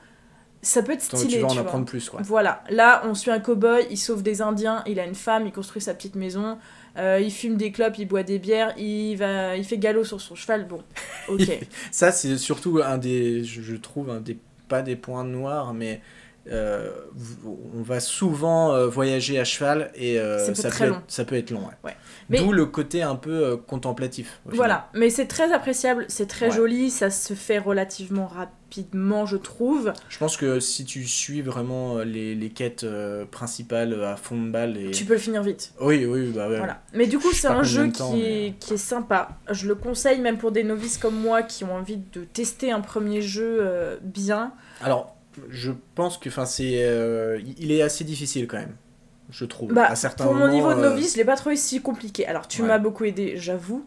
[0.63, 1.39] ça peut être stylé.
[1.39, 2.21] tu vas en apprendre plus, quoi.
[2.23, 5.53] Voilà, là on suit un cow-boy, il sauve des Indiens, il a une femme, il
[5.53, 6.57] construit sa petite maison,
[6.99, 10.21] euh, il fume des clopes, il boit des bières, il, va, il fait galop sur
[10.21, 10.67] son cheval.
[10.67, 10.83] Bon,
[11.29, 11.49] ok.
[11.91, 13.45] Ça, c'est surtout un des.
[13.45, 14.39] Je, trouve un des.
[14.69, 16.01] Pas des points noirs, mais
[16.53, 20.95] on va souvent euh, voyager à cheval et euh, ça, peut long.
[20.97, 21.61] être, ça peut être long.
[21.61, 21.75] ouais.
[21.85, 21.97] Ouais.
[22.29, 24.41] Mais- D'où le côté un peu euh, contemplatif.
[24.47, 26.53] Voilà, mais c'est très appréciable, c'est très Ouais.
[26.57, 29.93] joli, ça se fait relativement rapidement, je trouve.
[30.09, 34.17] Je pense que si tu suis vraiment euh, les, les quêtes euh, principales euh, à
[34.17, 34.91] fond de balle et...
[34.91, 35.73] Tu peux le finir vite.
[35.81, 36.59] Oui, oui, bah ouais.
[36.59, 36.83] Voilà.
[36.95, 39.31] Mais du coup, c'est un jeu temps, qui, mais- est, qui est sympa.
[39.51, 42.81] Je le conseille même pour des novices comme moi qui ont envie de tester un
[42.81, 44.53] premier jeu euh, bien.
[44.83, 45.16] Alors,
[45.51, 48.75] je pense que enfin c'est euh, il est assez difficile quand même,
[49.31, 49.73] je trouve.
[49.73, 52.27] Bah, à certains pour mon niveau de euh, novice, je l'ai pas trouvé si compliqué.
[52.27, 52.69] Alors, tu Ouais.
[52.69, 53.85] m'as beaucoup aidé, j'avoue.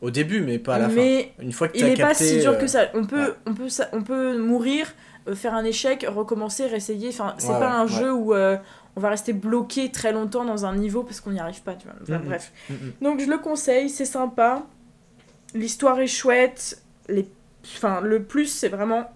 [0.00, 1.42] au début, mais pas à la mais fin.
[1.44, 2.86] Une fois que il est pas capté, si dur euh, que ça.
[2.94, 3.34] On peut, ouais.
[3.46, 4.86] on peut, ça- on peut mourir,
[5.28, 7.08] euh, faire un échec, recommencer, réessayer.
[7.10, 8.56] Enfin, c'est Ouais, pas un jeu où euh,
[8.96, 11.74] on va rester bloqué très longtemps dans un niveau parce qu'on n'y arrive pas.
[11.74, 11.96] Tu vois.
[12.02, 12.22] Enfin.
[12.24, 12.50] Bref.
[13.02, 14.64] Donc je le conseille, c'est sympa.
[15.54, 16.82] L'histoire est chouette.
[17.08, 17.28] Les...
[17.76, 19.10] Enfin, le plus, c'est vraiment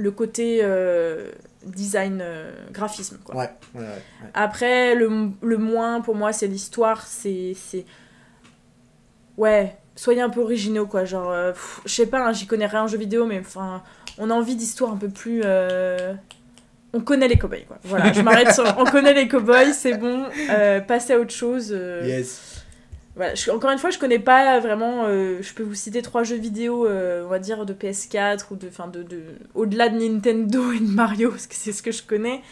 [0.00, 1.30] le côté euh,
[1.64, 3.18] design, euh, graphisme.
[3.24, 3.36] Quoi.
[3.36, 4.30] Ouais, ouais, ouais, ouais.
[4.34, 7.06] Après, le, le moins pour moi, c'est l'histoire.
[7.06, 7.52] C'est.
[7.54, 7.84] c'est-
[9.36, 11.04] Ouais, soyez un peu originaux, quoi.
[11.04, 11.52] Genre, euh,
[11.86, 13.82] je sais pas, hein, j'y connais rien en jeu vidéo, mais enfin,
[14.18, 15.42] on a envie d'histoires un peu plus.
[16.92, 17.78] On connaît les cowboys, quoi.
[17.84, 18.64] Voilà, je m'arrête sur.
[18.76, 20.26] On connaît les cowboys, c'est bon.
[20.86, 21.70] passez à autre chose.
[21.70, 22.59] Yes.
[23.52, 25.04] Encore une fois, je connais pas vraiment.
[25.06, 28.56] euh, je peux vous citer trois jeux vidéo, euh, on va dire de PS4 ou
[28.56, 29.22] de, enfin de, de
[29.54, 32.42] au-delà de Nintendo et de Mario, parce que c'est ce que je connais.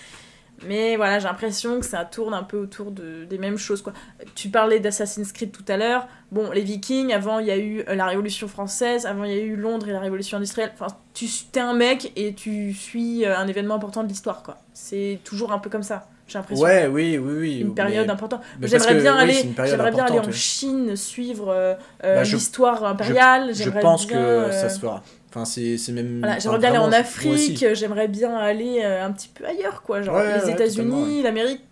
[0.66, 3.80] Mais voilà, j'ai l'impression que ça tourne un peu autour de, des mêmes choses.
[3.80, 3.92] Quoi.
[4.34, 6.08] Tu parlais d'Assassin's Creed tout à l'heure.
[6.32, 9.38] Bon, les Vikings, avant il y a eu euh, la Révolution française, avant il y
[9.38, 10.72] a eu Londres et la Révolution industrielle.
[10.74, 14.42] Enfin, tu es un mec et tu suis un événement important de l'histoire.
[14.42, 14.58] quoi.
[14.74, 17.60] C'est toujours un peu comme ça, j'ai l'impression Ouais, oui, oui, oui.
[17.60, 18.42] une période mais- importante.
[18.62, 20.32] J'aimerais bien oui, aller, j'aimerais bien aller en oui.
[20.32, 23.48] Chine suivre euh, euh, Bah, l'histoire impériale.
[23.54, 25.02] Je j'aimerais pense bien, que euh, ça se fera.
[25.30, 26.20] Enfin, c'est c'est même.
[26.20, 26.92] voilà, j'aimerais bien aller en.
[26.92, 27.64] Afrique.
[27.74, 30.00] J'aimerais bien aller euh, un petit peu ailleurs, quoi.
[30.02, 31.62] Genre Ouais, les ouais, États-Unis, l'Amérique.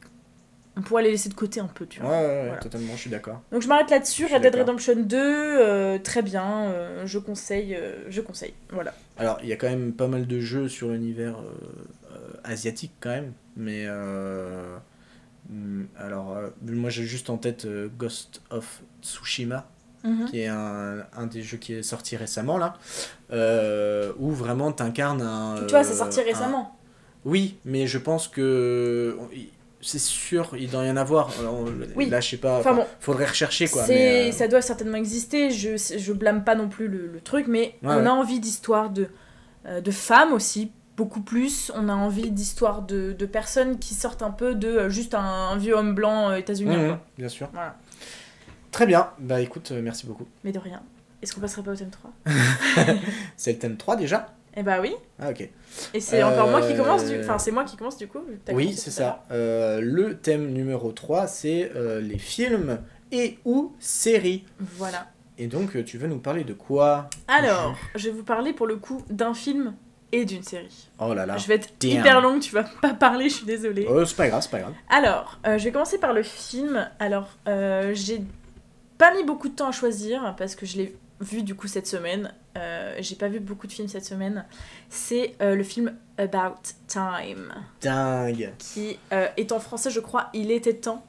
[0.79, 2.11] On pourrait les laisser de côté un peu, tu vois.
[2.11, 2.61] ouais, Voilà.
[2.61, 3.41] totalement, je suis d'accord.
[3.51, 4.27] Donc je m'arrête là-dessus.
[4.27, 4.55] Red Dead.
[4.57, 6.67] Redemption 2, euh, très bien.
[6.67, 8.53] euh, je conseille, euh, je conseille.
[8.71, 8.93] Voilà.
[9.17, 12.93] Alors, il y a quand même pas mal de jeux sur l'univers euh, euh, asiatique
[13.01, 14.77] quand même, mais euh,
[15.99, 19.69] alors euh, moi j'ai juste en tête euh, Ghost of Tsushima,
[20.05, 20.27] Mhm.
[20.31, 22.75] qui est un, un des jeux qui est sorti récemment là,
[23.33, 25.57] euh, où vraiment t'incarnes un.
[25.67, 26.79] tu vois, c'est sorti un- récemment.
[27.25, 29.17] Oui, mais je pense que
[29.81, 31.31] c'est sûr, il doit y en avoir.
[31.41, 31.65] Alors,
[31.97, 32.09] Oui.
[32.09, 32.59] Là, je sais pas.
[32.61, 32.87] Enfin bon.
[33.01, 33.85] faudrait rechercher quoi.
[33.89, 37.47] Mais, euh, Ça doit certainement exister, je, je blâme pas non plus le, le truc,
[37.49, 38.07] mais Ouais, on ouais.
[38.07, 39.09] a envie d'histoires de,
[39.83, 41.71] de femmes aussi, beaucoup plus.
[41.75, 45.21] On a envie d'histoires de, de personnes qui sortent un peu de euh, juste un,
[45.21, 46.87] un vieux homme blanc euh, états-unien.
[46.87, 47.01] quoi.
[47.19, 47.49] bien sûr.
[47.53, 47.77] Voilà.
[48.73, 49.11] Très bien.
[49.19, 50.27] Bah écoute, euh, merci beaucoup.
[50.45, 50.83] Mais de rien.
[51.23, 52.13] Est-ce qu'on passerait pas au thème 3
[53.37, 54.35] C'est le thème 3 déjà?
[54.57, 54.95] Eh bah oui.
[55.19, 55.49] Ah ok.
[55.93, 57.21] Et c'est encore moi qui commence du...
[57.21, 58.21] Enfin, c'est moi qui commence du coup.
[58.53, 59.23] Oui, c'est ça.
[59.31, 62.79] Le thème numéro 3, c'est les films
[63.13, 64.45] et ou séries.
[64.59, 65.09] Voilà.
[65.39, 67.11] Et donc, tu veux nous parler de quoi?
[67.29, 69.75] Alors, je vais vous parler pour le coup d'un film
[70.13, 70.89] et d'une série.
[70.99, 71.37] Oh là là.
[71.37, 71.91] Je vais être damn.
[71.91, 73.87] hyper longue, tu vas pas parler, je suis désolée.
[73.89, 74.75] Oh, c'est pas grave, c'est pas grave.
[74.89, 76.89] Alors, euh, je vais commencer par le film.
[76.99, 78.23] Alors, euh, j'ai
[78.99, 81.87] pas mis beaucoup de temps à choisir parce que je l'ai vu du coup cette
[81.87, 82.33] semaine.
[82.57, 84.45] Euh, j'ai pas vu beaucoup de films cette semaine.
[84.89, 88.53] C'est le film About Time Dingue.
[88.59, 91.05] qui est en français, je crois, Il était temps.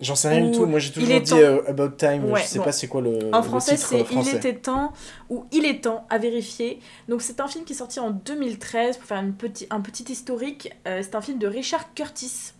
[0.00, 0.66] J'en sais rien du Ou tout.
[0.66, 2.24] Moi, j'ai toujours dit euh, About Time.
[2.30, 2.64] Ouais, je sais bon.
[2.66, 4.30] pas c'est quoi le, En français, c'est français.
[4.32, 4.92] Il était temps
[5.30, 6.80] ou Il est temps à vérifier.
[7.08, 10.04] Donc, c'est un film qui est sorti en 2013 pour faire une petit, un petit
[10.12, 10.70] historique.
[10.86, 12.52] Euh, c'est un film de Richard Curtis.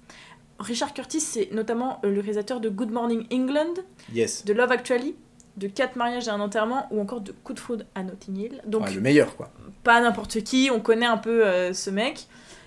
[0.59, 3.75] Richard Curtis, c'est notamment euh, le réalisateur de Good Morning England,
[4.15, 4.47] Yes.
[4.47, 5.15] de Love Actually,
[5.59, 8.63] de Quatre mariages et un enterrement ou encore de Coup de foudre à Notting Hill.
[8.67, 9.51] Donc, Ouais, le meilleur, quoi.
[9.85, 12.27] pas n'importe qui, on connaît un peu euh, ce mec,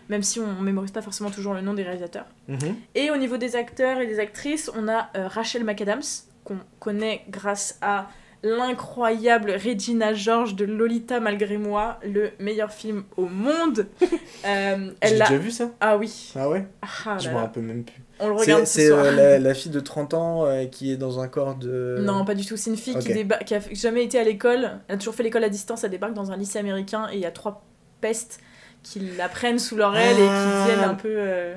[0.10, 2.26] même si on mémorise pas forcément toujours le nom des réalisateurs.
[2.48, 2.76] Mhm.
[2.95, 6.02] Et au niveau des acteurs et des actrices, on a euh, Rachel McAdams,
[6.43, 8.08] qu'on connaît grâce à
[8.41, 13.88] l'incroyable Regina George de Lolita malgré moi, le meilleur film au monde.
[14.48, 15.26] Euh, J'ai elle a...
[15.28, 18.02] déjà vu ça Ah oui, Ah ouais Ah Je me rappelle même plus.
[18.22, 19.04] on le regarde ce c'est, soir.
[19.04, 21.98] euh, la, la fille de 30 ans euh, qui est dans un corps de.
[22.00, 22.56] Non, pas du tout.
[22.56, 24.80] C'est une fille qui, déba- qui a jamais été à l'école.
[24.88, 25.84] Elle a toujours fait l'école à distance.
[25.84, 27.62] Elle débarque dans un lycée américain et il y a trois
[28.00, 28.39] pestes
[28.84, 30.63] qui la prennent sous leur aile et Ah.
[30.65, 31.10] qui viennent un peu.
[31.12, 31.56] euh,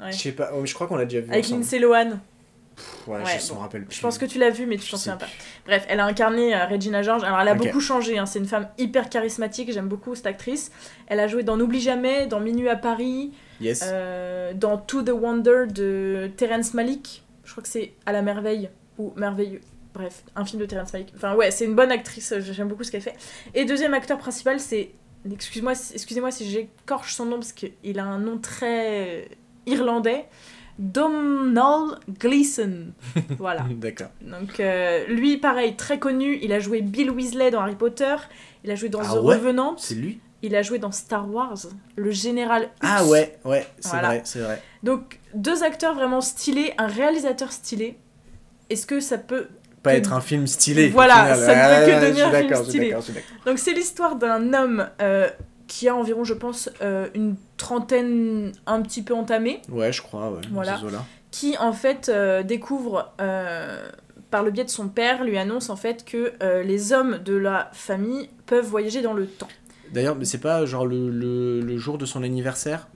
[0.00, 0.12] ouais.
[0.12, 1.30] Je sais pas, oh, je crois qu'on l'a déjà vu.
[1.32, 1.48] Avec.
[1.48, 2.18] Lindsay Lohan.
[2.74, 3.96] Pff, Ouais, Ouais, je m'en rappelle plus.
[3.96, 5.26] Je pense que tu l'as vu, mais tu t'en souviens pas.
[5.66, 7.24] Bref, elle a incarné euh, Regina George.
[7.24, 8.18] Alors, elle a beaucoup changé.
[8.18, 8.26] hein.
[8.26, 9.72] C'est une femme hyper charismatique.
[9.72, 10.70] J'aime beaucoup cette actrice.
[11.06, 13.82] Elle a joué dans N'oublie jamais, dans Minuit à Paris, Yes.
[13.86, 17.24] euh, dans To the Wonder de Terrence Malick.
[17.44, 19.60] Je crois que c'est À la merveille ou Merveilleux.
[19.94, 21.12] Bref, un film de Terrence Malick.
[21.16, 22.34] Enfin, ouais, c'est une bonne actrice.
[22.40, 23.14] J'aime beaucoup ce qu'elle fait.
[23.54, 24.90] Et deuxième acteur principal, c'est
[25.30, 29.28] excuse-moi excusez-moi si j'écorche son nom parce qu'il a un nom très
[29.66, 30.26] irlandais.
[30.78, 32.92] Domhnall Gleeson.
[33.38, 33.64] Voilà.
[33.70, 34.08] D'accord.
[34.20, 36.38] Donc euh, lui, pareil, très connu.
[36.42, 38.14] Il a joué Bill Weasley dans Harry Potter.
[38.64, 39.76] Il a joué dans Ah The ouais Revenant.
[39.78, 40.20] C'est lui?
[40.42, 41.56] Il a joué dans Star Wars,
[41.96, 42.64] le général.
[42.64, 42.68] Hux.
[42.82, 44.08] Ah ouais, ouais, c'est Voilà.
[44.08, 44.62] vrai, c'est vrai.
[44.82, 47.96] Donc deux acteurs vraiment stylés, un réalisateur stylé.
[48.68, 49.48] Est-ce que ça peut
[49.86, 50.88] Pas Que- être un film stylé.
[50.88, 52.96] Voilà, ça ne peut que je suis devenir un film stylé.
[53.46, 55.28] Donc c'est l'histoire d'un homme euh,
[55.66, 60.30] qui a environ, je pense, euh, une trentaine un petit peu entamée, Ouais, je crois,
[60.30, 60.40] ouais.
[60.52, 60.78] Voilà.
[61.30, 63.12] qui en fait euh, découvre
[64.30, 67.70] par le biais de son père, lui annonce en fait que les hommes de la
[67.72, 69.48] famille peuvent voyager dans le temps.
[69.92, 72.88] D'ailleurs, mais c'est pas genre le, le, le jour de son anniversaire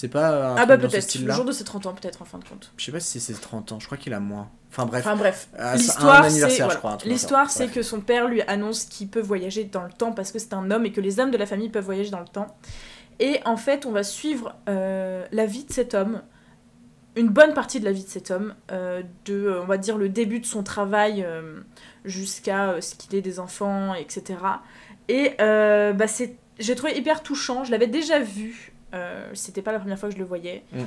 [0.00, 2.38] C'est pas un ah bah peut-être, le jour de ses 30 ans peut-être en fin
[2.38, 2.72] de compte.
[2.78, 4.48] Je sais pas si c'est 30 ans, je crois qu'il a moins.
[4.70, 6.98] Enfin bref, Enfin bref, Ah, l'histoire c'est voilà.
[7.04, 10.54] l'histoire que son père lui annonce qu'il peut voyager dans le temps parce que c'est
[10.54, 12.56] un homme et que les hommes de la famille peuvent voyager dans le temps.
[13.18, 16.22] Et en fait, on va suivre euh, la vie de cet homme,
[17.14, 19.98] une bonne partie de la vie de cet homme, euh, de, euh, on va dire,
[19.98, 21.60] le début de son travail euh,
[22.06, 24.38] jusqu'à ce qu'il ait des enfants, etc.
[25.08, 27.64] Et bah, c'est, j'ai trouvé hyper touchant.
[27.64, 28.72] Je l'avais déjà vu.
[28.94, 30.62] Euh, c'était pas la première fois que je le voyais.
[30.72, 30.82] Mm.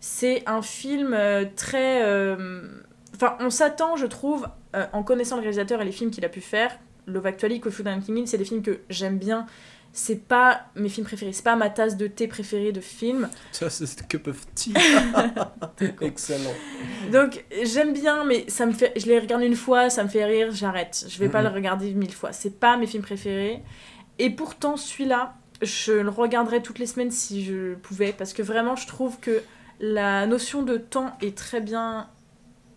[0.00, 2.02] C'est un film euh, très.
[2.04, 2.68] euh,
[3.14, 4.46] Enfin, on s'attend, je trouve,
[4.92, 6.78] en connaissant le réalisateur et les films qu'il a pu faire.
[7.06, 9.46] Love Actually, Kung Fu and King In, c'est des films que j'aime bien.
[9.94, 13.30] C'est pas mes films préférés, c'est pas ma tasse de thé préférée de film.
[13.52, 14.76] Ça, c'est que peuvent-ils
[16.02, 16.52] Excellent.
[17.10, 18.92] Donc j'aime bien, mais ça me fait.
[18.96, 21.06] Je les regarde une fois, ça me fait rire, j'arrête.
[21.08, 22.32] Je vais pas le regarder mille fois.
[22.32, 23.62] C'est pas mes films préférés.
[24.18, 28.76] Et pourtant, celui-là, je le regarderais toutes les semaines si je pouvais, parce que vraiment,
[28.76, 29.42] je trouve que
[29.80, 32.08] la notion de temps est très bien.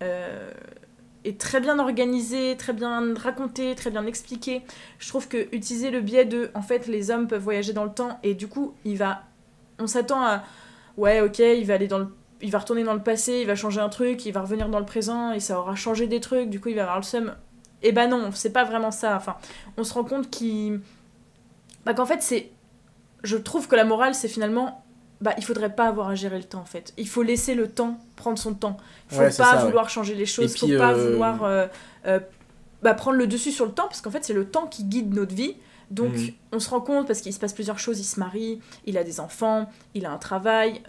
[0.01, 0.51] euh,
[1.23, 4.63] est très bien organisée, très bien racontée, très bien expliquée.
[4.97, 7.93] Je trouve que utiliser le biais de, en fait, les hommes peuvent voyager dans le
[7.93, 9.23] temps et du coup, il va,
[9.77, 10.43] on s'attend à,
[10.97, 12.07] ouais, ok, il va aller dans le
[12.43, 14.79] il va retourner dans le passé, il va changer un truc, il va revenir dans
[14.79, 17.35] le présent et ça aura changé des trucs, du coup il va avoir le seum.
[17.83, 19.15] Et bah non, c'est pas vraiment ça.
[19.15, 19.37] Enfin,
[19.77, 20.81] on se rend compte qu'il.
[21.85, 22.50] Bah qu'en fait, c'est.
[23.23, 24.83] Je trouve que la morale, c'est finalement.
[25.21, 26.93] Bah, il faudrait pas avoir à gérer le temps en fait.
[26.97, 28.77] Il faut laisser le temps prendre son temps.
[29.11, 29.63] Il faut Ouais, pas ça, ouais.
[29.65, 31.67] vouloir changer les choses, Et faut pas euh, vouloir euh,
[32.07, 32.19] euh,
[32.81, 35.13] bah, prendre le dessus sur le temps, parce qu'en fait, c'est le temps qui guide
[35.13, 35.55] notre vie.
[35.91, 36.31] Donc, Mhm.
[36.53, 37.99] on se rend compte parce qu'il se passe plusieurs choses.
[37.99, 40.81] Il se marie, il a des enfants, il a un travail,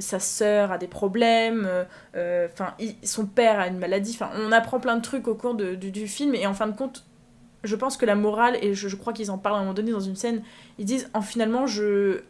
[0.00, 1.68] sa sœur a des problèmes,
[2.16, 4.16] enfin, il- son père a une maladie.
[4.18, 6.34] Enfin, on apprend plein de trucs au cours de- du, du film.
[6.34, 7.04] Et en fin de compte,
[7.64, 9.74] je pense que la morale, et je, je crois qu'ils en parlent à un moment
[9.74, 10.42] donné dans une scène,
[10.78, 12.20] ils disent, en finalement, je.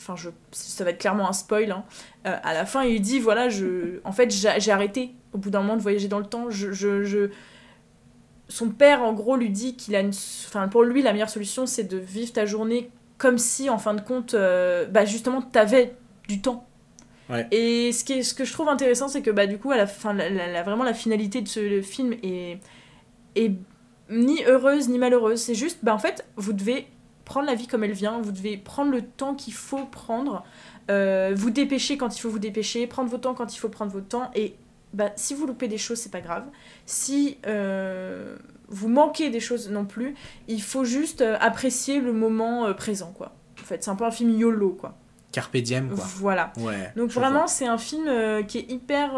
[0.00, 1.70] Enfin, je, ça va être clairement un spoil.
[1.70, 1.84] hein.
[2.26, 5.50] Euh, à la fin, il dit voilà, je, en fait, j'ai j'ai arrêté au bout
[5.50, 6.50] d'un moment de voyager dans le temps.
[6.50, 7.30] Je, je, je-
[8.48, 10.10] Son père, en gros, lui dit qu'il a une.
[10.46, 13.94] Enfin, pour lui, la meilleure solution, c'est de vivre ta journée comme si, en fin
[13.94, 15.94] de compte, euh, bah, justement, t'avais
[16.28, 16.66] du temps.
[17.30, 17.46] Ouais.
[17.52, 19.76] Et ce, qui est, ce que je trouve intéressant, c'est que bah, du coup, à
[19.76, 22.58] la fin, la, la- la- vraiment la finalité de ce film est,
[23.36, 23.52] est
[24.10, 25.40] ni heureuse ni malheureuse.
[25.40, 26.86] C'est juste, bah, en fait, vous devez
[27.24, 30.44] prendre la vie comme elle vient, vous devez prendre le temps qu'il faut prendre,
[30.90, 33.92] euh, vous dépêcher quand il faut vous dépêcher, prendre votre temps quand il faut prendre
[33.92, 34.30] votre temps.
[34.34, 34.54] Et
[34.92, 36.44] bah, si vous loupez des choses, c'est pas grave.
[36.84, 38.36] Si euh,
[38.68, 40.14] vous manquez des choses non plus,
[40.48, 43.32] il faut juste euh, apprécier le moment présent, quoi.
[43.60, 44.96] En fait, c'est un peu un film YOLO, quoi.
[45.30, 46.04] Carpe diem, quoi.
[46.16, 46.52] Voilà.
[46.58, 46.92] Ouais.
[46.96, 49.12] Donc vraiment, c'est un film euh, qui est hyper...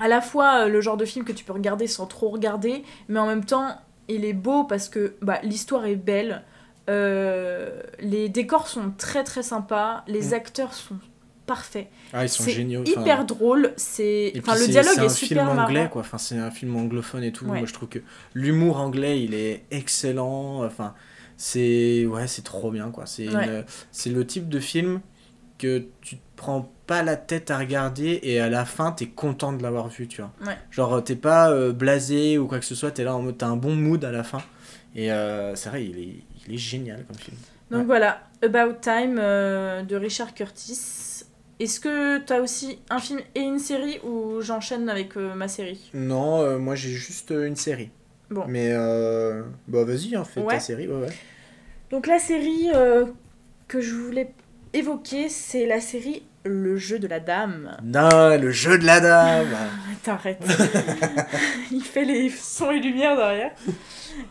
[0.00, 2.82] à la fois euh, le genre de film que tu peux regarder sans trop regarder,
[3.08, 3.76] mais en même temps,
[4.08, 6.42] il est beau parce que bah, l'histoire est belle,
[6.88, 10.34] euh, les décors sont très très sympas, les Mm.
[10.34, 10.96] acteurs sont
[11.46, 11.88] parfaits.
[12.12, 12.84] Ah, ils sont géniaux.
[12.84, 14.32] hyper drôle, c'est...
[14.38, 15.88] Enfin, le dialogue c'est est, un super film anglais, marrant.
[15.90, 16.00] quoi.
[16.02, 17.44] Enfin, c'est un film anglophone et tout.
[17.46, 17.58] Ouais.
[17.58, 17.98] Moi, je trouve que
[18.34, 20.64] l'humour anglais, il est excellent.
[20.64, 20.94] Enfin,
[21.36, 23.06] c'est ouais, c'est trop bien, quoi.
[23.06, 23.46] C'est Ouais.
[23.46, 25.00] une- c'est le type de film
[25.58, 29.52] que tu te prends pas la tête à regarder et à la fin, t'es content
[29.52, 30.32] de l'avoir vu, tu vois.
[30.44, 30.58] Ouais.
[30.72, 32.90] Genre, t'es pas euh, blasé ou quoi que ce soit.
[32.90, 34.42] T'es là en mode, t'as un bon mood à la fin.
[34.96, 36.14] Et euh, c'est vrai, il est,
[36.48, 37.36] il est génial comme film.
[37.70, 37.86] Donc Ouais.
[37.86, 41.22] voilà, About Time euh, de Richard Curtis.
[41.60, 45.90] Est-ce que t'as aussi un film et une série ou j'enchaîne avec euh, ma série?
[45.94, 47.90] Non, euh, moi j'ai juste euh, une série.
[48.30, 48.44] Bon.
[48.48, 50.54] Mais euh, bah vas-y, hein, fais Ouais.
[50.54, 50.88] ta série.
[51.92, 53.06] Donc la série euh,
[53.68, 54.32] que je voulais
[54.72, 57.76] évoquer, c'est la série Le jeu de la dame.
[57.82, 59.54] Non, le jeu de la dame
[60.02, 60.42] T'arrêtes.
[61.70, 63.52] Il fait les sons et lumières derrière.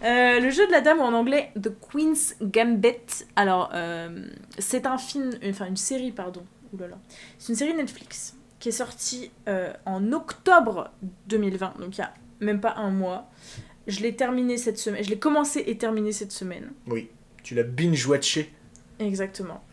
[0.03, 3.25] Euh, le jeu de la dame ou en anglais The Queen's Gambit.
[3.35, 4.25] Alors, euh,
[4.57, 6.43] c'est un film, enfin une série, pardon.
[6.73, 6.97] Oulala.
[7.37, 10.91] C'est une série Netflix qui est sortie euh, en octobre
[11.27, 13.29] 2020, donc il y a même pas un mois.
[13.87, 15.03] Je l'ai terminé cette semaine.
[15.03, 16.71] Je l'ai commencé et terminé cette semaine.
[16.87, 17.09] Oui.
[17.43, 18.51] tu l'as binge-watché.
[18.99, 19.63] Exactement.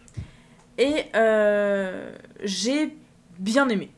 [0.78, 2.10] Et euh,
[2.42, 2.94] j'ai
[3.38, 3.90] bien aimé.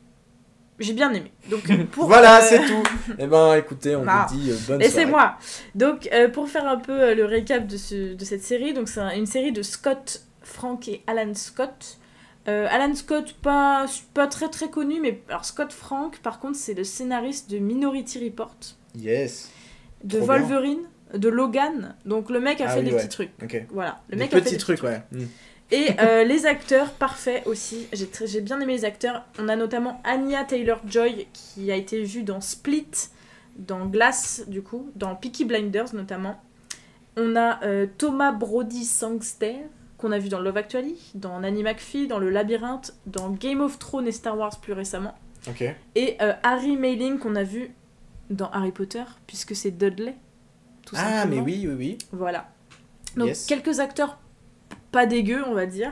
[0.79, 1.31] J'ai bien aimé.
[1.49, 2.83] Donc, pour, voilà, euh, c'est tout.
[3.19, 4.77] Eh ben, écoutez, on vous dit euh, bonne soirée.
[4.79, 5.35] Laissez-moi.
[5.75, 9.01] Donc, euh, pour faire un peu le récap de, ce, de cette série, donc c'est
[9.01, 11.97] un- une série de Scott Frank et Alan Scott.
[12.47, 16.83] Alan Scott, pas, pas très très connu, mais alors Scott Frank, par contre, c'est le
[16.83, 18.55] scénariste de Minority Report,
[18.95, 19.51] Yes.
[20.03, 20.37] de Trop bien.
[20.39, 20.79] Wolverine,
[21.13, 21.95] de Logan.
[22.05, 22.97] Donc, le mec a Ah fait oui, des ouais.
[22.97, 23.29] petits trucs.
[23.43, 23.65] Ok.
[23.71, 24.01] Voilà.
[24.09, 24.99] Le Des mec a fait petits des trucs, ouais.
[25.11, 25.25] Mm.
[25.71, 27.87] Et euh, les acteurs, parfaits aussi.
[27.93, 29.23] J'ai bien aimé les acteurs.
[29.39, 32.87] On a notamment Anya Taylor-Joy qui a été vue dans Split,
[33.57, 36.41] dans Glass du coup, dans Peaky Blinders notamment.
[37.17, 39.57] On a euh, Thomas Brody Sangster
[39.97, 43.77] qu'on a vu dans Love Actually, dans Nanny McPhee, dans Le Labyrinthe, dans Game of
[43.79, 45.13] Thrones et Star Wars plus récemment.
[45.47, 45.63] Ok.
[45.95, 47.71] Et euh, Harry Mayling qu'on a vu
[48.29, 50.15] dans Harry Potter, puisque c'est Dudley.
[50.85, 51.97] Tout Ah, mais oui, oui, oui.
[52.13, 52.49] Voilà.
[53.17, 53.45] Donc Yes.
[53.45, 54.17] quelques acteurs
[54.91, 55.91] pas dégueux, on va dire.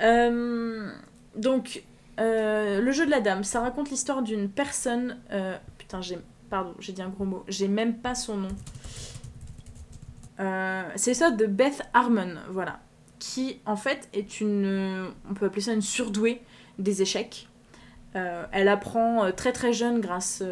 [0.00, 0.90] Euh,
[1.36, 1.84] donc
[2.20, 5.18] euh, le jeu de la dame, ça raconte l'histoire d'une personne.
[5.30, 6.18] euh, putain, j'ai
[6.50, 7.44] pardon, j'ai dit un gros mot.
[7.48, 8.48] J'ai même pas son nom.
[10.96, 12.80] C'est l'histoire de Beth Harmon, voilà,
[13.18, 16.42] qui en fait est une, on peut appeler ça une surdouée
[16.78, 17.48] des échecs.
[18.14, 20.42] Elle apprend très très jeune grâce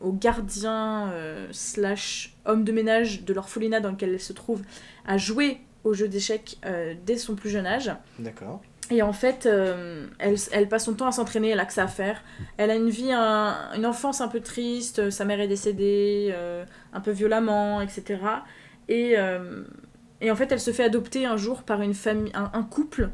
[0.00, 1.12] au gardien
[1.50, 4.62] slash homme de ménage de l'orphelinat dans lequel elle se trouve
[5.06, 7.90] à jouer au jeu d'échecs euh, dès son plus jeune âge.
[8.18, 8.60] D'accord.
[8.90, 11.84] Et en fait, euh, elle, elle passe son temps à s'entraîner, elle a que ça
[11.84, 12.22] à faire.
[12.58, 16.30] Elle a une vie, un- une enfance un peu triste, euh, sa mère est décédée,
[16.32, 18.20] euh, un peu violemment, etc.
[18.88, 19.14] Et,
[20.20, 23.08] et en fait, elle se fait adopter un jour par une famille, un, un couple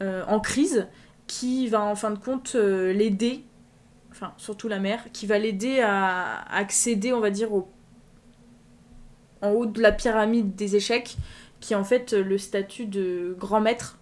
[0.00, 0.88] en crise
[1.28, 3.44] qui va en fin de compte l'aider,
[4.10, 7.70] enfin surtout la mère, qui va l'aider à, à accéder, on va dire, au,
[9.40, 11.16] en haut de la pyramide des échecs,
[11.62, 13.98] qui est en fait le statut de grand maître,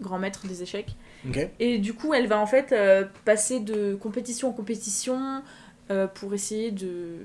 [0.00, 0.94] grand maître des échecs.
[1.58, 5.42] Et du coup, elle va en fait euh, passer de compétition en compétition
[5.90, 7.16] euh, pour essayer de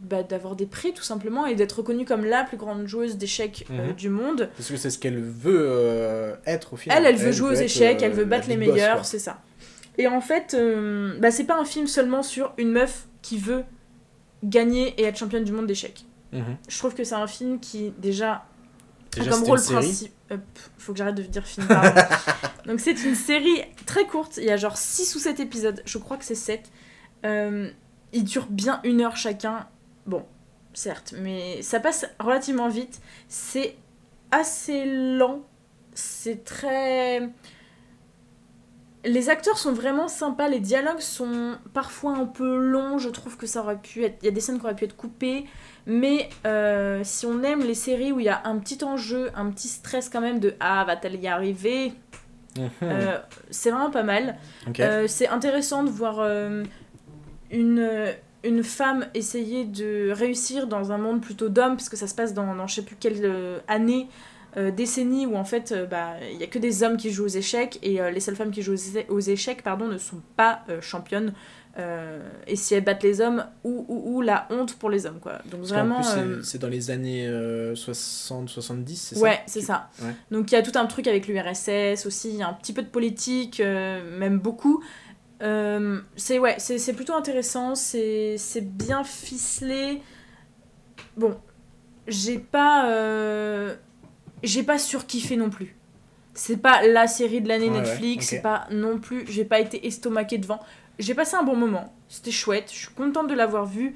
[0.00, 3.64] bah, d'avoir des prix tout simplement et d'être reconnue comme la plus grande joueuse d'échecs
[3.70, 3.92] euh, Mhm.
[3.94, 4.50] du monde.
[4.56, 6.98] Parce que c'est ce qu'elle veut euh, être au final.
[6.98, 9.40] Elle, elle veut jouer aux échecs, euh, elle veut battre les meilleurs, c'est ça.
[9.98, 13.62] Et en fait, euh, bah, c'est pas un film seulement sur une meuf qui veut
[14.42, 16.04] gagner et être championne du monde d'échecs.
[16.32, 16.56] Mhm.
[16.68, 18.44] Je trouve que c'est un film qui déjà
[19.12, 20.40] Déjà, comme rôle principal.
[20.78, 21.68] faut que j'arrête de dire film.
[22.66, 25.98] Donc c'est une série très courte, il y a genre 6 ou 7 épisodes, je
[25.98, 26.70] crois que c'est 7.
[27.26, 27.70] Euh,
[28.12, 29.68] ils durent bien une heure chacun.
[30.06, 30.24] Bon,
[30.72, 33.00] certes, mais ça passe relativement vite.
[33.28, 33.76] C'est
[34.30, 35.42] assez lent,
[35.94, 37.28] c'est très...
[39.04, 43.46] Les acteurs sont vraiment sympas, les dialogues sont parfois un peu longs, je trouve que
[43.46, 44.16] ça aurait pu être...
[44.22, 45.44] Il y a des scènes qui auraient pu être coupées,
[45.86, 49.50] mais euh, si on aime les séries où il y a un petit enjeu, un
[49.50, 51.94] petit stress quand même de ah va-t-elle y arriver,
[52.58, 52.68] Mhm.
[52.82, 53.18] euh,
[53.50, 54.36] c'est vraiment pas mal.
[54.78, 56.20] Euh, c'est intéressant de voir
[57.50, 58.06] une,
[58.44, 62.34] une femme essayer de réussir dans un monde plutôt d'hommes, parce que ça se passe
[62.34, 64.06] dans, dans je sais plus quelle année,
[64.56, 67.24] euh, décennie, où en fait euh, bah, il y a que des hommes qui jouent
[67.24, 68.76] aux échecs, et euh, les seules femmes qui jouent
[69.08, 71.32] aux, échecs pardon, ne sont pas euh, championnes.
[71.78, 75.20] Euh, et si elles battent les hommes, ou, ou, ou la honte pour les hommes.
[75.20, 75.38] Quoi.
[75.50, 76.02] Donc vraiment...
[76.02, 79.20] c'est- euh, dans les années 60-70, c'est ça?
[79.22, 79.88] Ouais, c'est ça.
[80.02, 80.14] Ouais.
[80.30, 82.74] Donc il y a tout un truc avec l'URSS aussi, il y a un petit
[82.74, 84.82] peu de politique, euh, même beaucoup.
[85.42, 90.02] Euh, c'est ouais, c'est plutôt intéressant, c'est c'est bien ficelé.
[91.16, 91.36] Bon,
[92.06, 93.74] j'ai pas euh,
[94.42, 95.76] j'ai pas surkiffé non plus.
[96.34, 99.86] C'est pas la série de l'année Ouais, Netflix, c'est pas non plus, j'ai pas été
[99.86, 100.60] estomaqué devant.
[100.98, 103.94] J'ai passé un bon moment, c'était chouette, je suis contente de l'avoir vu.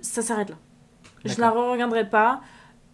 [0.00, 0.56] Ça s'arrête là.
[1.24, 2.40] Je la re-regarderai pas.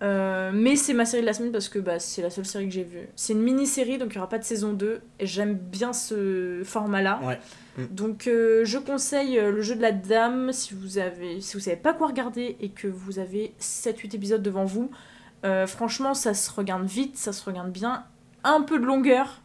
[0.00, 2.68] Euh, mais c'est ma série de la semaine parce que bah, c'est la seule série
[2.68, 3.08] que j'ai vue.
[3.16, 5.00] C'est une mini-série, donc il n'y aura pas de saison 2.
[5.18, 7.20] Et j'aime bien ce format-là.
[7.24, 7.38] Ouais.
[7.78, 7.94] Mm.
[7.94, 11.60] Donc euh, je conseille euh, le jeu de la dame si vous avez si vous
[11.60, 14.90] savez pas quoi regarder et que vous avez 7-8 épisodes devant vous.
[15.44, 18.04] Euh, franchement, ça se regarde vite, ça se regarde bien.
[18.44, 19.40] Un peu de longueur,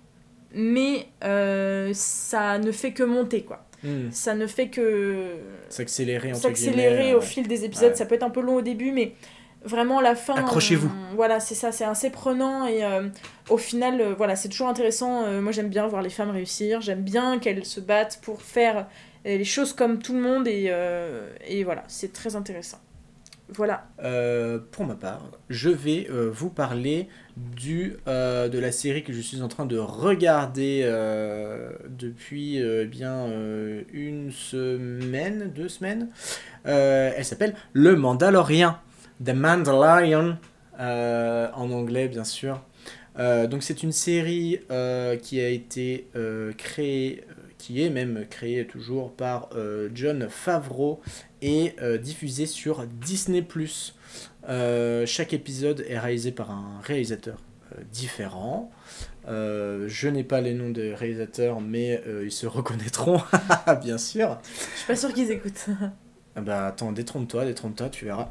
[0.54, 3.66] mais euh, ça ne fait que monter, quoi.
[3.84, 4.12] Mhm.
[4.12, 5.36] Ça ne fait que
[5.70, 7.92] S'accélérer, s'accélérer au fil des épisodes.
[7.92, 7.96] Ouais.
[7.96, 9.14] Ça peut être un peu long au début, mais
[9.66, 10.36] vraiment la fin.
[10.36, 10.88] Accrochez-vous.
[10.88, 13.08] euh, voilà, c'est ça, c'est assez prenant et euh,
[13.50, 15.28] au final, euh, voilà, c'est toujours intéressant.
[15.42, 16.82] Moi, j'aime bien voir les femmes réussir.
[16.82, 18.88] J'aime bien qu'elles se battent pour faire
[19.26, 20.72] les choses comme tout le monde et,
[21.48, 22.80] et voilà, c'est très intéressant.
[23.50, 23.88] Voilà.
[24.04, 29.12] Euh, pour ma part, je vais euh, vous parler du, euh, de la série que
[29.12, 30.84] je suis en train de regarder
[31.88, 33.28] depuis euh, bien
[33.92, 36.10] une semaine, deux semaines.
[36.64, 38.78] Elle s'appelle Le Mandalorian,
[39.24, 40.38] The Mandalorian.
[40.80, 42.62] en anglais bien sûr.
[43.18, 44.60] Donc c'est une série
[45.22, 46.08] qui a été
[46.58, 47.26] créée,
[47.58, 49.50] qui est même créée toujours par
[49.94, 51.02] John Favreau
[51.44, 53.46] et euh, diffusée sur Disney
[54.48, 55.06] +.
[55.06, 57.38] chaque épisode est réalisé par un réalisateur
[57.74, 58.72] euh, différent.
[59.28, 63.22] Euh, je n'ai pas les noms des réalisateurs, mais euh, ils se reconnaîtront,
[63.82, 64.40] bien sûr.
[64.74, 65.68] Je suis pas sûre qu'ils écoutent.
[66.36, 68.30] Ah bah attends, détrompe-toi, détrompe-toi, tu verras.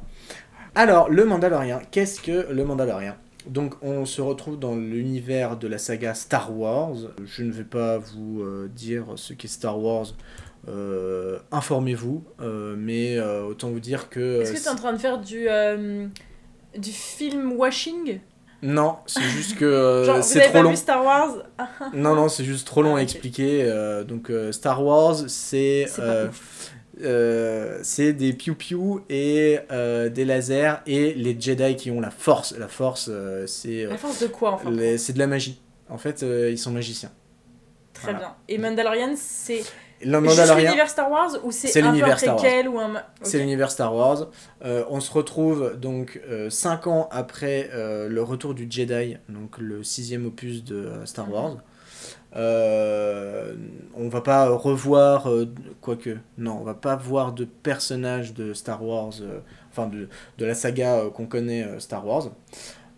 [0.74, 5.78] Alors, le Mandalorien, qu'est-ce que le Mandalorien Donc, on se retrouve dans l'univers de la
[5.78, 6.96] saga Star Wars.
[7.24, 10.06] Je ne vais pas vous euh, dire ce qu'est Star Wars.
[10.68, 14.42] Euh, Informez-vous, euh, mais euh, autant vous dire que.
[14.42, 15.48] Est-ce que t'es en train de faire du,
[16.78, 18.20] du film washing?
[18.62, 20.70] Non, c'est juste que Genre, vous c'est avez trop pas long.
[20.70, 21.34] vu Star Wars?
[21.58, 23.08] Ah, Non, non, c'est juste trop long Ah, à ok.
[23.10, 24.02] expliquer.
[24.06, 25.86] donc, Star Wars, c'est.
[27.82, 29.58] C'est des piou-piou et
[30.14, 32.56] des lasers et les Jedi qui ont la force.
[32.56, 33.10] La force,
[33.46, 34.70] c'est La force de quoi, enfin?
[34.70, 35.60] les- c'est de la magie.
[35.88, 37.10] En fait, ils sont magiciens.
[37.94, 38.18] Très voilà.
[38.18, 38.36] bien.
[38.48, 39.62] Et Mandalorian, c'est
[40.04, 42.16] Le Mandalorian, l'univers Star Wars ou c'est un peu Wars.
[42.16, 42.94] préquel ou un...
[43.22, 44.28] c'est l'univers Star Wars.
[44.64, 49.82] Euh, on se retrouve donc 5 ans après euh, le retour du Jedi, donc le
[49.82, 51.32] sixième opus de euh, Star Mhm.
[51.32, 51.56] Wars.
[52.34, 53.54] Euh,
[53.94, 55.46] on va pas revoir, euh,
[55.80, 59.40] quoique, non, on va pas voir de personnages de Star Wars, euh,
[59.70, 62.30] enfin de, de la saga euh, qu'on connaît euh, Star Wars.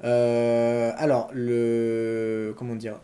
[0.03, 3.01] Euh, alors, le, comment dire,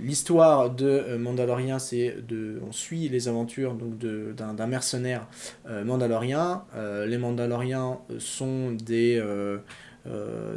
[0.00, 5.26] l'histoire de euh, Mandalorian, c'est de, on suit les aventures donc d'un, mercenaire
[5.68, 6.64] euh, mandalorien.
[6.74, 9.22] Euh, les Mandaloriens sont des,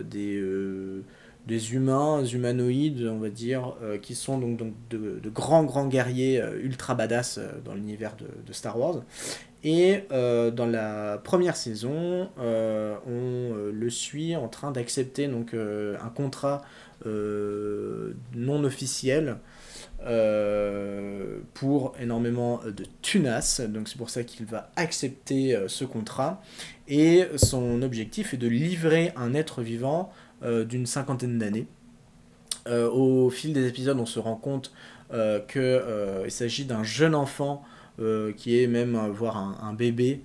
[0.09, 0.43] des,
[1.47, 6.41] des humains, humanoïdes, on va dire, qui sont donc, donc de, de grands, grands guerriers
[6.61, 9.03] ultra badass dans l'univers de Star Wars.
[9.63, 15.53] Et euh, dans la première saison, euh, on euh, le suit en train d'accepter donc
[15.53, 16.61] un contrat
[18.35, 19.37] non officiel
[21.55, 23.61] pour énormément de tunas.
[23.67, 26.43] Donc c'est pour ça qu'il va accepter ce contrat.
[26.87, 30.11] Et son objectif est de livrer un être vivant
[30.43, 31.65] d'une cinquantaine d'années.
[32.69, 34.71] Au fil des épisodes, on se rend compte
[35.09, 37.63] qu'il s'agit d'un jeune enfant
[38.01, 40.21] euh, qui est même, voire un, un bébé,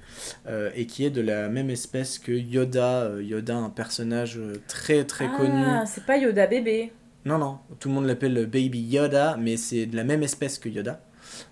[0.46, 3.02] euh, et qui est de la même espèce que Yoda.
[3.04, 5.62] Euh, Yoda, un personnage très très connu.
[5.64, 6.92] Ah, c'est pas Yoda bébé.
[7.24, 10.68] Non, non, tout le monde l'appelle Baby Yoda, mais c'est de la même espèce que
[10.68, 11.00] Yoda.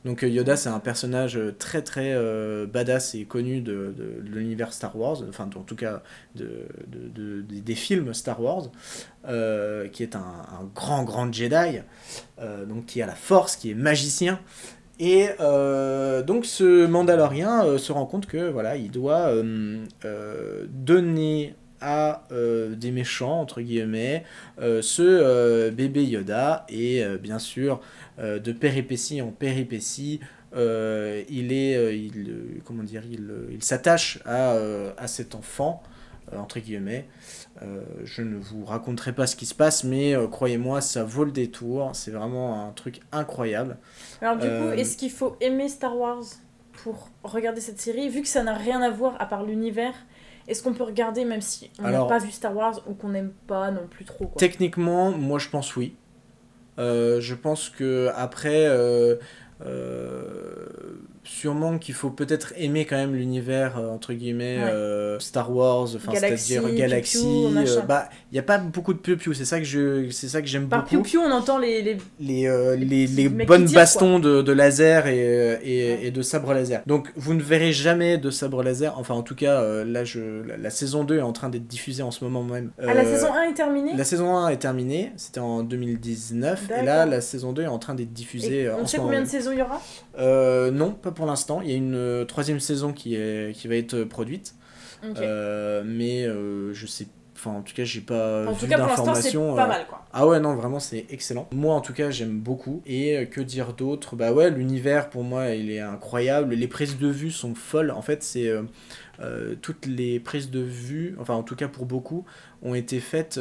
[0.04, 2.14] Donc Yoda, c'est un personnage très très
[2.66, 6.02] badass et connu de, de- de l'univers Star Wars, enfin en tout cas
[6.36, 8.70] de, de- de- des- films Star Wars,
[9.92, 11.80] qui est un, un grand grand Jedi,
[12.68, 14.38] donc qui a la force, qui est magicien.
[15.01, 19.84] Et euh, donc ce Mandalorien euh, se rend compte que voilà, il doit euh,
[20.68, 24.24] donner à des méchants entre guillemets
[24.59, 26.64] ce bébé Yoda.
[26.70, 27.82] Et bien sûr
[28.18, 30.18] de péripétie en péripétie
[30.55, 34.57] il est il comment dire il, il s'attache à,
[34.97, 35.82] à cet enfant
[36.34, 37.07] entre guillemets
[38.05, 41.32] je ne vous raconterai pas ce qui se passe mais euh, croyez-moi ça vaut le
[41.32, 41.90] détour.
[41.94, 43.78] C'est vraiment un truc incroyable.
[44.20, 46.22] Alors du coup, Euh, est-ce qu'il faut aimer Star Wars
[46.82, 49.94] pour regarder cette série Vu que ça n'a rien à voir à part l'univers,
[50.48, 53.32] est-ce qu'on peut regarder même si on n'a pas vu Star Wars ou qu'on n'aime
[53.46, 54.38] pas non plus trop quoi?
[54.38, 55.96] Techniquement, moi je pense oui.
[56.78, 59.14] Euh, je pense que après, euh,
[59.64, 60.66] euh,
[61.24, 64.70] sûrement qu'il faut peut-être aimer quand même l'univers euh, entre guillemets Ouais.
[64.70, 67.46] euh, Star Wars, enfin Galaxy, c'est-à-dire Galaxy.
[67.56, 69.32] euh, bah, il y a pas beaucoup de piou piou.
[69.34, 71.02] C'est ça que je, c'est ça que j'aime Par beaucoup.
[71.02, 71.96] Piu Piu, on entend les, les...
[72.18, 75.14] les, bonnes tirent, bastons de, de laser et,
[75.62, 75.98] et, Ouais.
[76.04, 76.82] et de sabre laser.
[76.86, 78.98] Donc vous ne verrez jamais de sabre laser.
[78.98, 82.02] Enfin en tout cas, là je, la, la saison 2 est en train d'être diffusée
[82.02, 82.70] en ce moment même.
[82.82, 83.92] Ah, la saison 1 est terminée?
[83.96, 87.78] la saison 1 est terminée, c'était en 2019, et là la saison 2 est en
[87.78, 89.80] train d'être diffusée Et On en ce sait combien de saisons il y aura?
[90.18, 91.60] Euh, non, pas pour l'instant.
[91.62, 94.54] Il y a une euh, troisième saison qui, est, qui va être produite.
[95.04, 97.06] Euh, mais euh, je sais.
[97.36, 100.06] Enfin, en tout cas, j'ai pas En vu tout cas, pour c'est pas mal quoi.
[100.12, 101.46] Ah ouais, non, vraiment, c'est excellent.
[101.52, 102.80] Moi, en tout cas, j'aime beaucoup.
[102.86, 104.16] Et que dire d'autre?
[104.16, 106.54] Bah ouais, l'univers, pour moi, il est incroyable.
[106.54, 107.90] Les prises de vue sont folles.
[107.90, 108.48] En fait, c'est...
[109.20, 112.24] euh, toutes les prises de vue, enfin en tout cas pour beaucoup,
[112.62, 113.38] ont été faites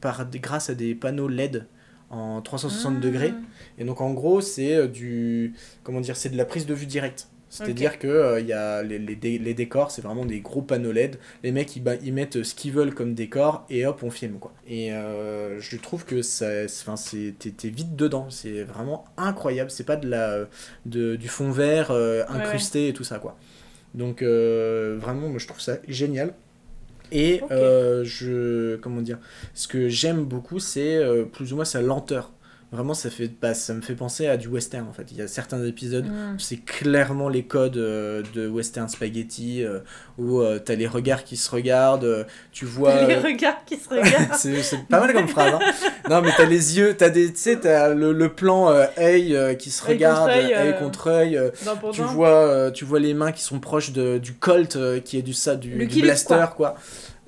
[0.00, 1.66] par, grâce à des panneaux LED
[2.10, 3.00] en 360 Ah.
[3.00, 3.34] degrés.
[3.78, 6.86] Et donc en gros, c'est euh, du comment dire, c'est de la prise de vue
[6.86, 7.28] directe.
[7.50, 10.90] C'est-à-dire que euh, y a les, les, dé- les décors, c'est vraiment des gros panneaux
[10.90, 11.20] LED.
[11.44, 14.52] Les mecs, ils, ils mettent ce qu'ils veulent comme décor et hop, on filme quoi.
[14.66, 16.20] Et euh, je trouve que
[17.30, 18.28] t'es, vite dedans.
[18.28, 19.70] C'est vraiment incroyable.
[19.70, 20.46] C'est pas de la,
[20.86, 23.36] de, du fond vert euh, Ouais, incrusté et tout ça quoi.
[23.94, 26.34] Donc euh, vraiment, moi je trouve ça génial.
[27.12, 28.76] Et euh, je.
[28.76, 29.18] Comment dire
[29.54, 32.30] Ce que j'aime beaucoup, c'est euh, plus ou moins sa lenteur.
[32.74, 35.04] Vraiment, ça, fait, bah, ça me fait penser à du western en fait.
[35.12, 36.38] Il y a certains épisodes Mm.
[36.38, 39.78] c'est clairement les codes euh, de western spaghetti euh,
[40.18, 43.04] où euh, t'as les regards qui se regardent, tu vois.
[43.06, 44.34] Les regards qui se regardent.
[44.34, 45.54] c'est pas mal comme phrase.
[45.54, 45.60] Hein.
[46.10, 49.70] Non, mais t'as les yeux, t'as des, tu sais, t'as le, le plan œil qui
[49.70, 51.40] se Œil regarde, contre œil, contre œil.
[51.92, 55.32] tu vois, tu vois les mains qui sont proches de, du Colt, qui est du
[55.32, 56.74] ça, du, blaster, quoi.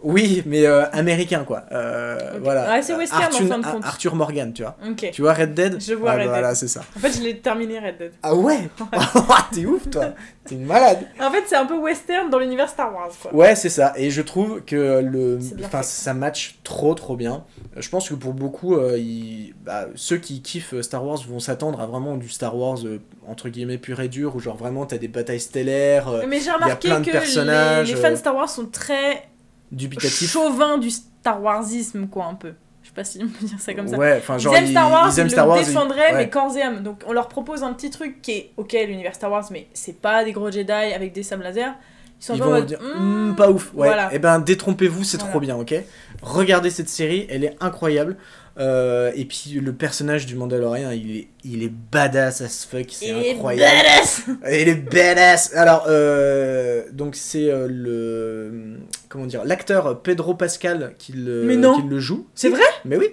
[0.02, 1.64] Oui, mais euh, américain, quoi.
[1.72, 2.38] Euh.
[2.42, 2.70] Voilà.
[2.70, 3.84] Ouais, c'est western, en Arthur, fin de compte.
[3.84, 4.76] Arthur Morgan, tu vois.
[4.88, 5.10] Ok.
[5.12, 5.80] Tu vois Red Dead?
[5.80, 6.28] Je vois Ah, Red Dead.
[6.28, 6.82] Voilà, c'est ça.
[6.96, 8.12] En fait, je l'ai terminé Red Dead.
[8.22, 8.68] Ah ouais
[9.52, 10.12] T'es ouf, toi.
[10.44, 10.98] T'es une malade.
[11.20, 13.34] En fait, c'est un peu western dans l'univers Star Wars, quoi.
[13.34, 13.94] Ouais, c'est ça.
[13.96, 17.44] Et je trouve que le, enfin, ça match trop, trop bien.
[17.76, 21.40] Euh, Je pense que pour beaucoup, euh, ils- bah, ceux qui kiffent Star Wars vont
[21.40, 22.78] s'attendre à vraiment du Star Wars
[23.26, 26.88] entre guillemets pur et dur, où genre vraiment t'as des batailles stellaires, Mais j'ai remarqué
[26.88, 29.24] plein de que personnages, les, les fans de Star Wars sont très
[29.72, 30.30] dubitatifs.
[30.30, 32.52] chauvins du Star Warsisme, quoi, un peu.
[32.82, 33.96] Je sais pas si on peut dire ça comme ça.
[33.98, 35.60] Ouais, enfin Ils genre aiment Star Wars, ils aiment ils Star le Wars.
[35.60, 36.16] ils- défendraient, ouais.
[36.18, 36.82] mais corps et âme.
[36.84, 40.00] Donc on leur propose un petit truc qui est, ok, l'univers Star Wars, mais c'est
[40.00, 41.74] pas des gros Jedi avec des sables laser.
[42.20, 43.72] Ils sont Ils vont mode, dire hmm, Hmm, pas ouf.
[43.74, 43.88] Ouais.
[43.88, 44.14] Voilà.
[44.14, 45.30] Et ben détrompez-vous, c'est Voilà.
[45.32, 45.74] trop bien, ok.
[46.22, 48.16] Regardez cette série, elle est incroyable.
[48.58, 53.32] Euh, et puis le personnage du Mandalorien, il est, il est badass as fuck, c'est
[53.32, 53.84] incroyable.
[53.84, 55.54] badass Il est badass.
[55.54, 58.78] Alors euh, donc c'est euh, le
[59.10, 61.46] comment dire l'acteur Pedro Pascal qui le,
[61.76, 62.26] qui joue.
[62.34, 62.62] C'est vrai?
[62.86, 63.08] Mais oui.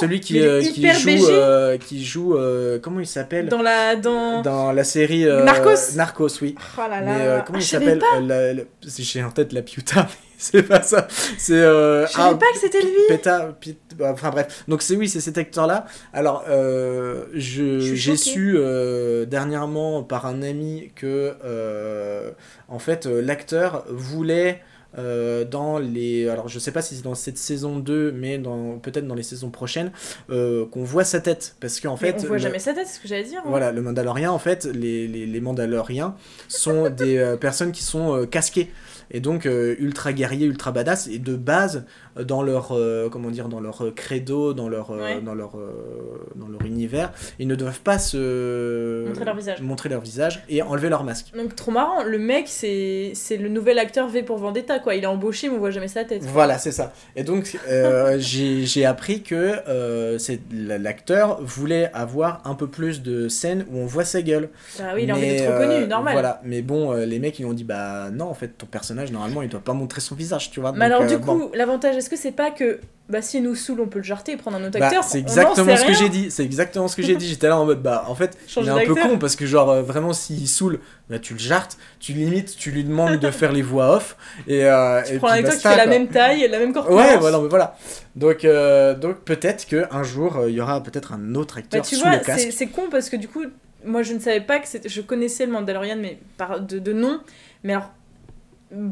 [0.00, 1.24] Celui qui, est euh, qui joue BG.
[1.30, 3.48] euh, qui joue euh, comment il s'appelle?
[3.48, 3.94] Dans la.
[3.96, 4.40] Dans...
[4.42, 6.54] dans la série euh, Narcos Narcos, oui.
[6.78, 7.00] Oh là là.
[7.02, 8.00] Mais euh, Ah, comment il s'appelle?
[8.30, 8.54] euh,
[8.86, 10.08] J'ai en tête la Piuta, mais
[10.38, 11.06] c'est pas ça.
[11.38, 12.90] C'est euh, Je savais pas que c'était lui.
[13.08, 13.54] Peta,
[13.96, 14.64] bah, enfin bref.
[14.66, 15.84] Donc c'est oui, c'est cet acteur-là.
[16.14, 22.30] Alors euh, j'ai su euh, dernièrement par un ami que euh,
[22.68, 24.62] en fait euh, l'acteur voulait
[24.98, 28.78] euh, dans les alors je sais pas si c'est dans cette saison 2 mais dans
[28.78, 29.90] peut-être dans les saisons prochaines
[30.30, 32.86] euh, qu'on voit sa tête parce qu'en Mais fait on voit le- jamais sa tête,
[32.86, 33.40] c'est ce que j'allais dire.
[33.44, 33.48] hein.
[33.48, 36.14] voilà, le Mandalorien, en fait, les, les, les Mandaloriens
[36.48, 38.70] sont des euh, personnes qui sont casquées
[39.10, 41.84] et donc euh, ultra guerriers, ultra badass et de base
[42.16, 45.20] dans leur euh, comment dire dans leur euh, credo, dans leur euh, Ouais.
[45.20, 49.60] dans leur euh, dans leur univers, ils ne doivent pas se Montrer leur visage.
[49.62, 51.32] montrer leur visage et enlever leur masque.
[51.36, 55.02] Donc trop marrant, le mec c'est c'est le nouvel acteur V pour Vendetta quoi, il
[55.04, 56.22] est embauché mais on voit jamais sa tête.
[56.24, 56.92] Voilà, c'est ça.
[57.16, 59.34] Et donc, euh, j'ai appris que
[59.68, 64.50] euh, c'est- l'acteur voulait avoir un peu plus de scènes où on voit sa gueule.
[64.78, 66.12] Bah oui, il a envie d'être euh, reconnu, normal.
[66.14, 69.10] Voilà, mais bon, euh, les mecs ils ont dit bah non, en fait, ton personnage
[69.12, 70.72] normalement il doit pas montrer son visage, tu vois.
[70.72, 71.38] Mais donc, alors euh, du bon.
[71.38, 74.32] coup, l'avantage est-ce que c'est pas que bah si nous saoule on peut le jarter
[74.32, 76.30] et prendre un autre Bah, acteur c'est exactement ce que j'ai dit.
[76.30, 77.28] C'est exactement ce que j'ai dit.
[77.32, 79.46] J'étais là en mode bah en fait Changer il est un peu con parce que
[79.46, 83.30] genre euh, vraiment s'il saoule, bah tu le jartes, tu limites, tu lui demandes de
[83.40, 84.16] faire les voix off
[84.48, 86.58] et euh, Tu et prends un puis acteur qui basta, fait la même taille, la
[86.58, 87.00] même corpulence.
[87.00, 87.76] Ouais, voilà, mais voilà.
[88.16, 91.60] Donc, euh, donc peut-être que un jour euh, il y aura peut-être un autre Bah
[91.60, 92.48] acteur tu sous vois, le casque.
[92.52, 93.44] c'est con parce que du coup,
[93.84, 94.66] moi je ne savais pas que.
[94.84, 96.60] Je connaissais le Mandalorian mais par...
[96.60, 97.20] de, de nom,
[97.62, 97.90] mais alors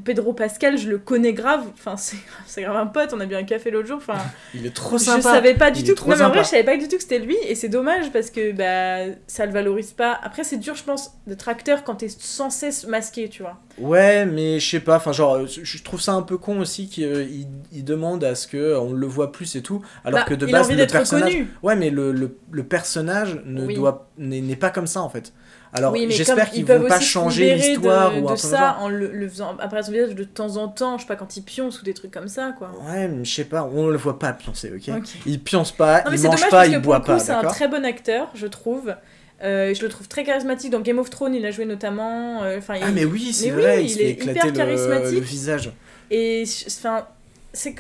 [0.05, 1.97] Pedro Pascal, je le connais grave, enfin
[2.47, 4.19] c'est grave un pote, on a bu un café l'autre jour, enfin
[4.55, 5.23] Il est trop je sympa.
[5.23, 6.43] savais pas du Il tout, non, mais en vrai sympa.
[6.43, 9.47] je savais pas du tout que c'était lui et c'est dommage parce que bah ça
[9.47, 10.19] le valorise pas.
[10.23, 13.59] Après c'est dur je pense d'être acteur quand t'es censé se masquer, tu vois.
[13.79, 14.97] Ouais, mais je sais pas.
[14.97, 18.47] Enfin, genre, euh, je trouve ça un peu con aussi qu'il il demande à ce
[18.47, 20.67] que euh, on le voit plus et tout, alors Bah, que de il a base
[20.67, 21.33] envie le d'être personnage.
[21.33, 21.49] reconnu.
[21.63, 23.75] Ouais, mais le, le, le personnage ne Oui.
[23.75, 25.33] doit n'est pas comme ça en fait.
[25.73, 29.29] Alors oui, j'espère qu'ils vont pas changer l'histoire ou un de ça en le, le
[29.29, 31.85] faisant apparaître son visage de temps en temps, je sais pas quand il pionce ou
[31.85, 32.73] des trucs comme ça quoi.
[32.89, 35.09] Ouais, mais je sais pas, on le voit pas pioncer, ok, Ok.
[35.27, 37.69] Il pionce pas, Non mais il mange dommage pas, il boit pas, c'est un très
[37.69, 38.95] bon acteur, je trouve.
[39.43, 42.43] Euh, je le trouve très charismatique dans Game of Thrones, il a joué notamment.
[42.43, 45.15] euh, Enfin, Ah il- mais oui, c'est vrai, oui, il il est hyper charismatique.
[45.15, 45.73] le visage.
[46.11, 46.45] Et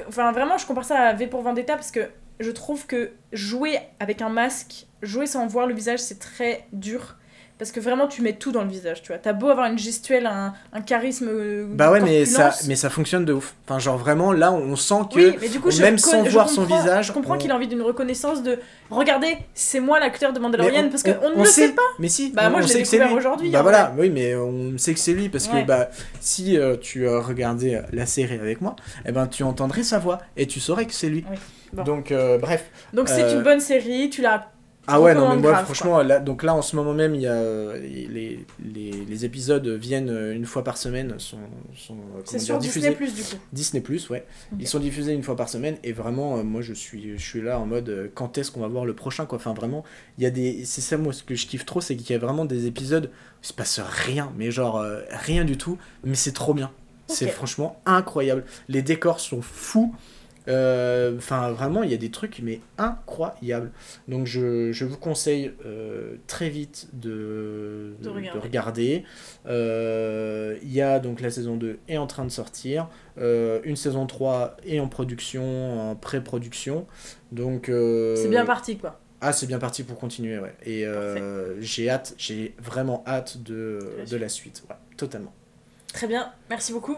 [0.09, 3.79] enfin vraiment, je compare ça à V pour Vendetta parce que je trouve que jouer
[3.99, 7.17] avec un masque, jouer sans voir le visage, c'est très dur.
[7.61, 9.19] Parce que vraiment, tu mets tout dans le visage, tu vois.
[9.19, 11.29] T'as beau avoir une gestuelle, un, un charisme.
[11.29, 13.55] euh, Bah ouais, mais ça, mais ça fonctionne de ouf.
[13.67, 16.65] Enfin, genre vraiment, là, on sent que Oui, mais du coup, même sans voir son
[16.65, 18.59] visage, je comprends on- qu'il a envie d'une reconnaissance de
[18.89, 21.73] regardez, c'est moi l'acteur de Mandalorian, on- parce qu'on on- ne on le sait sait
[21.75, 21.83] pas.
[21.99, 24.99] Mais si, Bah, moi, je l'ai découvert aujourd'hui, Bah voilà, oui, mais on sait que
[25.01, 25.61] c'est lui parce Ouais.
[25.61, 29.83] que bah si euh, tu euh, regardais la série avec moi, eh ben tu entendrais
[29.83, 31.27] sa voix et tu saurais que c'est lui.
[31.31, 31.37] Oui,
[31.75, 31.83] bon.
[31.83, 32.71] Donc euh, bref.
[32.95, 34.47] Donc c'est une bonne série, tu l'as.
[34.91, 37.23] Ah ouais, non mais moi grave, franchement, là, donc là en ce moment même, il
[37.23, 41.39] y a euh, les, les, les épisodes viennent euh, une fois par semaine, sont,
[41.77, 42.91] sont euh, C'est sur diffusés.
[42.91, 43.43] Disney Plus du coup.
[43.53, 44.27] Disney Plus, ouais.
[44.59, 47.59] Ils sont diffusés une fois par semaine et vraiment, moi je suis, je suis là
[47.59, 49.37] en mode quand est-ce qu'on va voir le prochain quoi.
[49.37, 49.85] Enfin vraiment,
[50.19, 52.15] il y a des, c'est ça moi ce que je kiffe trop, c'est qu'il y
[52.15, 55.79] a vraiment des épisodes où il se passe rien, mais genre euh, rien du tout,
[56.05, 56.71] mais c'est trop bien.
[57.07, 58.45] C'est franchement incroyable.
[58.69, 59.93] Les décors sont fous.
[60.51, 63.71] Euh, Enfin, vraiment, il y a des trucs, mais incroyables.
[64.09, 68.39] Donc, je, je vous conseille euh, très vite de, De regarder.
[68.41, 69.05] regarder.
[69.47, 72.89] Euh, Il y a donc la saison 2 est en train de sortir.
[73.19, 76.87] Une saison 3 est en production, en pré-production.
[77.33, 78.99] Donc, C'est bien parti, quoi.
[79.21, 80.55] ah, c'est bien parti pour continuer, ouais.
[80.65, 84.63] Et euh, j'ai hâte, j'ai vraiment hâte de, la de la suite.
[84.69, 85.33] Ouais, totalement.
[85.93, 86.97] Très bien, merci beaucoup.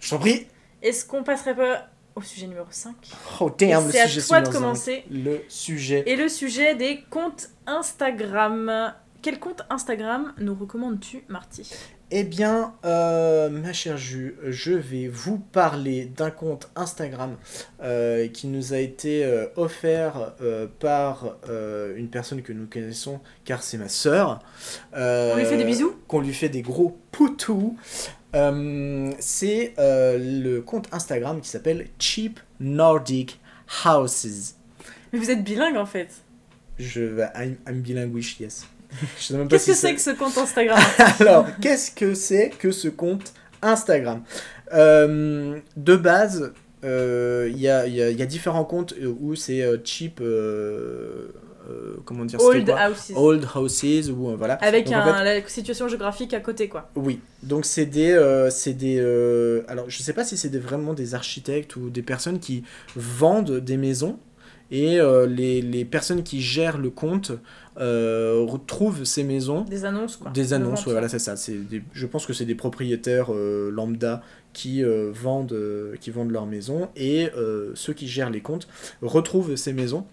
[0.00, 0.46] Je t'en prie.
[0.82, 2.94] Est-ce qu'on passerait pas au sujet numéro 5
[3.40, 5.04] Oh damn, le C'est à sujet toi de commencer.
[5.10, 6.02] Le sujet.
[6.06, 8.94] Et le sujet des comptes Instagram.
[9.22, 11.70] Quel compte Instagram nous recommandes-tu, Marty?
[12.14, 17.36] Eh bien, euh, ma chère Ju, je vais vous parler d'un compte Instagram
[17.82, 20.34] euh, qui nous a été euh, offert
[20.78, 21.38] par
[21.96, 24.40] une personne que nous connaissons, car c'est ma sœur.
[24.92, 25.94] On lui fait des bisous?
[26.06, 27.78] Qu'on lui fait des gros poutous.
[28.34, 33.38] Euh, c'est euh, le compte Instagram qui s'appelle Cheap Nordic
[33.84, 34.54] Houses.
[35.12, 36.08] Mais vous êtes bilingue en fait.
[36.78, 37.26] Je vais.
[37.36, 38.66] I'm, I'm bilinguish, yes.
[39.18, 40.78] Je sais même pas Qu'est-ce que c'est que ce compte Instagram
[41.20, 44.22] Alors, qu'est-ce que c'est que ce compte Instagram?
[44.72, 46.52] Euh, De base,
[46.84, 49.76] euh, il y, a, y a- il y a différents comptes euh, où c'est euh,
[49.84, 50.20] cheap.
[51.70, 53.12] Euh, comment dire Old quoi Houses.
[53.16, 54.54] Old houses ou euh, voilà.
[54.54, 56.90] Avec Donc, en un- fait, la situation géographique à côté, quoi.
[56.96, 58.98] oui, donc c'est des, euh, c'est des,
[59.68, 62.64] alors je sais pas si c'est des, vraiment des architectes ou des personnes qui
[62.96, 64.18] vendent des maisons
[64.70, 64.98] et
[65.28, 67.32] les, les personnes qui gèrent le compte
[67.76, 70.30] retrouvent ces maisons Des annonces, quoi.
[70.30, 71.36] des de annonces, ouais, voilà, c'est ça.
[71.36, 74.82] C'est des- je pense que c'est des propriétaires lambda qui,
[75.12, 75.56] vendent,
[76.00, 77.28] qui vendent leurs maisons et
[77.74, 78.66] ceux qui gèrent les comptes
[79.02, 80.06] retrouvent ces maisons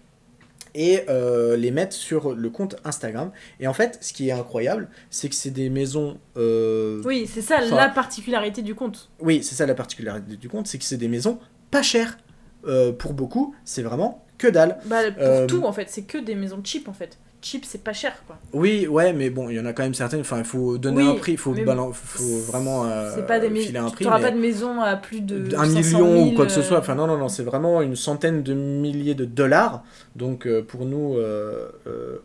[0.74, 3.30] et euh, les mettent sur le compte Instagram.
[3.58, 6.18] Et en fait, ce qui est incroyable, c'est que c'est des maisons.
[6.36, 9.10] euh, Oui, c'est ça la particularité du compte.
[9.20, 11.38] oui, c'est ça la particularité du compte, c'est que c'est des maisons
[11.70, 12.18] pas chères.
[12.66, 14.78] Euh, pour beaucoup, c'est vraiment que dalle.
[14.84, 17.16] Bah, pour tout, en fait, c'est que des maisons cheap, en fait.
[17.42, 18.36] Cheap, c'est pas cher, quoi.
[18.52, 20.20] Oui, ouais, mais bon, il y en a quand même certaines.
[20.20, 23.26] Enfin, il faut donner Oui, un prix, il faut, mais balan- faut vraiment euh, c'est
[23.26, 24.04] pas des filer un prix.
[24.04, 25.54] Tu mais- pas de maison à plus de.
[25.56, 26.76] un 500 million 000, ou quoi que ce soit.
[26.76, 29.82] euh, Enfin, non, non, non, c'est vraiment une centaine de milliers de dollars.
[30.16, 31.68] Donc, euh, pour nous, euh,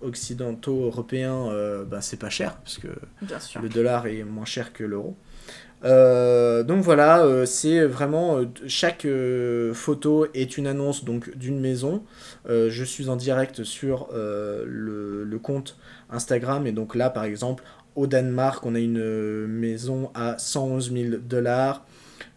[0.01, 1.47] occidentaux, européens,
[1.89, 2.87] bah, c'est pas cher, parce que
[3.21, 3.61] Bien sûr.
[3.61, 5.15] le dollar est moins cher que l'euro.
[5.85, 9.07] Euh, donc voilà, euh, c'est vraiment euh, chaque
[9.73, 12.03] photo est une annonce donc d'une maison.
[12.47, 15.77] Je suis en direct sur le, compte
[16.09, 17.63] Instagram et donc là par exemple
[17.95, 21.85] au Danemark on a une maison à 111 000 dollars,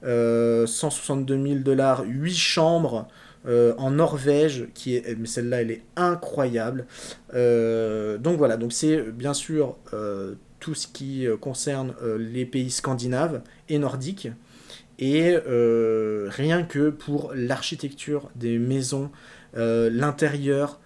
[0.05, 3.09] euh, 162 000 dollars, 8 chambres.
[3.46, 6.86] en Norvège, qui est, mais celle-là, elle est incroyable.
[7.32, 9.76] Donc voilà, donc c'est bien sûr
[10.61, 14.29] tout ce qui euh, concerne euh, les pays scandinaves et nordiques.
[14.99, 19.11] Et euh, rien que pour l'architecture des maisons,
[19.55, 20.81] l'intérieur,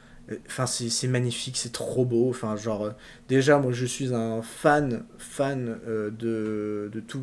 [0.46, 2.34] enfin c'est magnifique, c'est trop beau.
[2.56, 2.92] Genre
[3.28, 7.22] déjà moi je suis un fan fan de de tout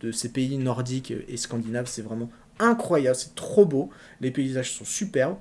[0.00, 2.30] de ces pays nordiques et scandinaves, c'est vraiment
[2.60, 3.90] incroyable, c'est trop beau.
[4.20, 5.36] Les paysages sont superbes.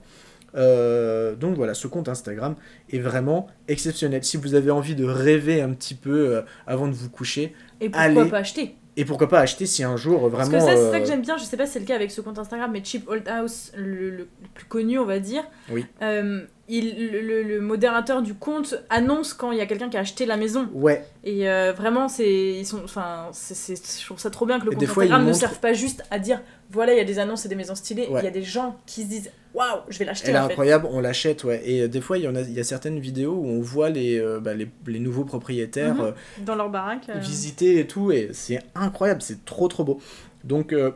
[0.56, 2.56] Euh, donc voilà, ce compte Instagram
[2.92, 4.24] est vraiment exceptionnel.
[4.24, 7.90] Si vous avez envie de rêver un petit peu euh, avant de vous coucher, Et
[7.90, 8.30] pourquoi Allez.
[8.30, 8.76] pas acheter?
[9.00, 10.66] Et pourquoi pas acheter si un jour euh, Parce vraiment.
[10.66, 11.38] que ça, c'est ça euh, que j'aime bien.
[11.38, 13.72] Je sais pas si c'est le cas avec ce compte Instagram, mais Cheap Old House,
[13.78, 15.44] le, le- plus connu, on va dire.
[15.72, 15.86] Oui.
[16.02, 20.26] Euh, il, le, modérateur du compte annonce quand il y a quelqu'un qui a acheté
[20.26, 20.68] la maison.
[20.74, 24.66] Ouais, Et euh, vraiment, c'est, ils sont, enfin, c'est, je trouve ça trop bien que
[24.66, 26.42] le compte fois, Instagram ne montrent- serve pas juste à dire
[26.72, 28.08] voilà, il y a des annonces et des maisons stylées.
[28.10, 28.24] Il Ouais.
[28.24, 30.54] y a des gens qui se disent waouh, je vais l'acheter elle est en fait.
[30.54, 31.62] incroyable, on l'achète, ouais.
[31.66, 33.60] Et euh, des fois, il y, en a, il y a certaines vidéos où on
[33.62, 36.02] voit les, euh, bah, les, les nouveaux propriétaires Mhm.
[36.02, 36.12] euh,
[36.46, 37.10] Dans leur baraque.
[37.10, 40.00] euh, visiter et tout, et c'est incroyable, c'est trop trop beau.
[40.44, 40.92] Donc euh,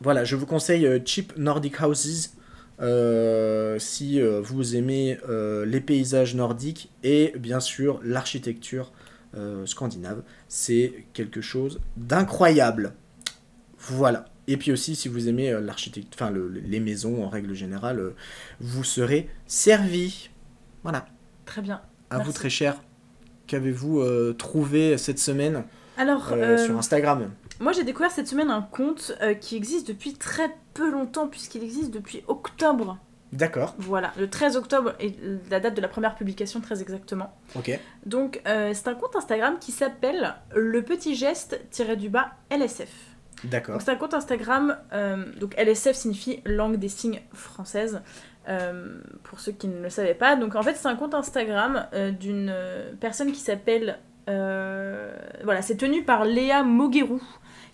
[0.00, 2.30] voilà, je vous conseille euh, Cheap Nordic Houses
[2.80, 8.90] euh, si euh, vous aimez euh, les paysages nordiques et bien sûr l'architecture
[9.36, 10.22] euh, scandinave.
[10.48, 12.94] C'est quelque chose d'incroyable.
[13.78, 14.24] Voilà.
[14.48, 18.00] Et puis aussi, si vous aimez euh, l'architecture, enfin le- les maisons en règle générale,
[18.00, 18.14] euh,
[18.60, 20.30] vous serez servi.
[20.82, 21.06] Voilà.
[21.44, 21.80] Très bien.
[22.10, 22.26] À Merci.
[22.26, 22.76] vous très cher.
[23.46, 25.64] Qu'avez-vous euh, trouvé cette semaine
[25.96, 27.30] Alors, euh, sur Instagram?
[27.60, 31.62] moi j'ai découvert cette semaine un compte euh, qui existe depuis très peu longtemps, puisqu'il
[31.62, 32.98] existe depuis octobre.
[33.32, 33.74] D'accord.
[33.78, 35.14] Voilà, le 13 octobre est
[35.50, 37.32] la date de la première publication très exactement.
[37.54, 37.78] Ok.
[38.04, 41.60] Donc c'est un compte Instagram qui s'appelle le petit geste
[41.96, 42.88] du bas LSF.
[43.44, 48.02] Donc c'est un compte Instagram, euh, donc LSF signifie langue des signes française,
[48.48, 50.36] euh, pour ceux qui ne le savaient pas.
[50.36, 52.54] Donc en fait c'est un compte Instagram euh, d'une
[53.00, 57.20] personne qui s'appelle, voilà, c'est tenu par Léa Moguerou,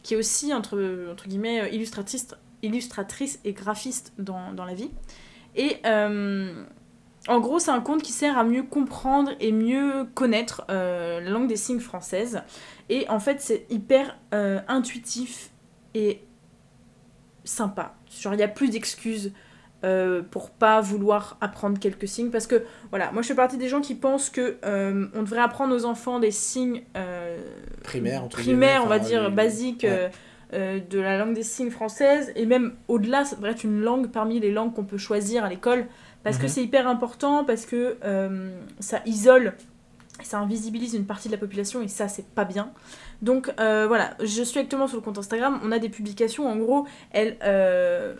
[0.03, 2.29] qui est aussi, entre, entre guillemets, illustratrice,
[2.63, 4.91] illustratrice et graphiste dans, dans la vie.
[5.55, 11.21] Et en gros, c'est un conte qui sert à mieux comprendre et mieux connaître la
[11.21, 12.41] langue des signes française.
[12.89, 15.51] Et en fait, c'est hyper intuitif
[15.97, 16.21] et
[17.45, 17.95] sympa.
[18.21, 19.33] Genre, il n'y a plus d'excuses
[19.85, 22.31] euh, pour pas vouloir apprendre quelques signes.
[22.31, 25.41] Parce que, voilà, moi je fais partie des gens qui pensent que euh, on devrait
[25.41, 27.39] apprendre aux enfants des signes euh,
[27.83, 29.91] primaires, on va enfin, dire, basiques ouais.
[29.91, 30.09] euh,
[30.55, 32.33] euh, de la langue des signes française.
[32.37, 35.49] Et même au-delà, ça devrait être une langue parmi les langues qu'on peut choisir à
[35.49, 35.87] l'école.
[36.25, 36.49] Parce que Mhm.
[36.49, 39.55] c'est hyper important, parce que euh, ça isole,
[40.23, 42.73] ça invisibilise une partie de la population et ça, c'est pas bien.
[43.23, 45.61] Donc euh, voilà, je suis actuellement sur le compte Instagram.
[45.63, 47.37] On a des publications, en gros, elle.
[47.43, 48.15] euh,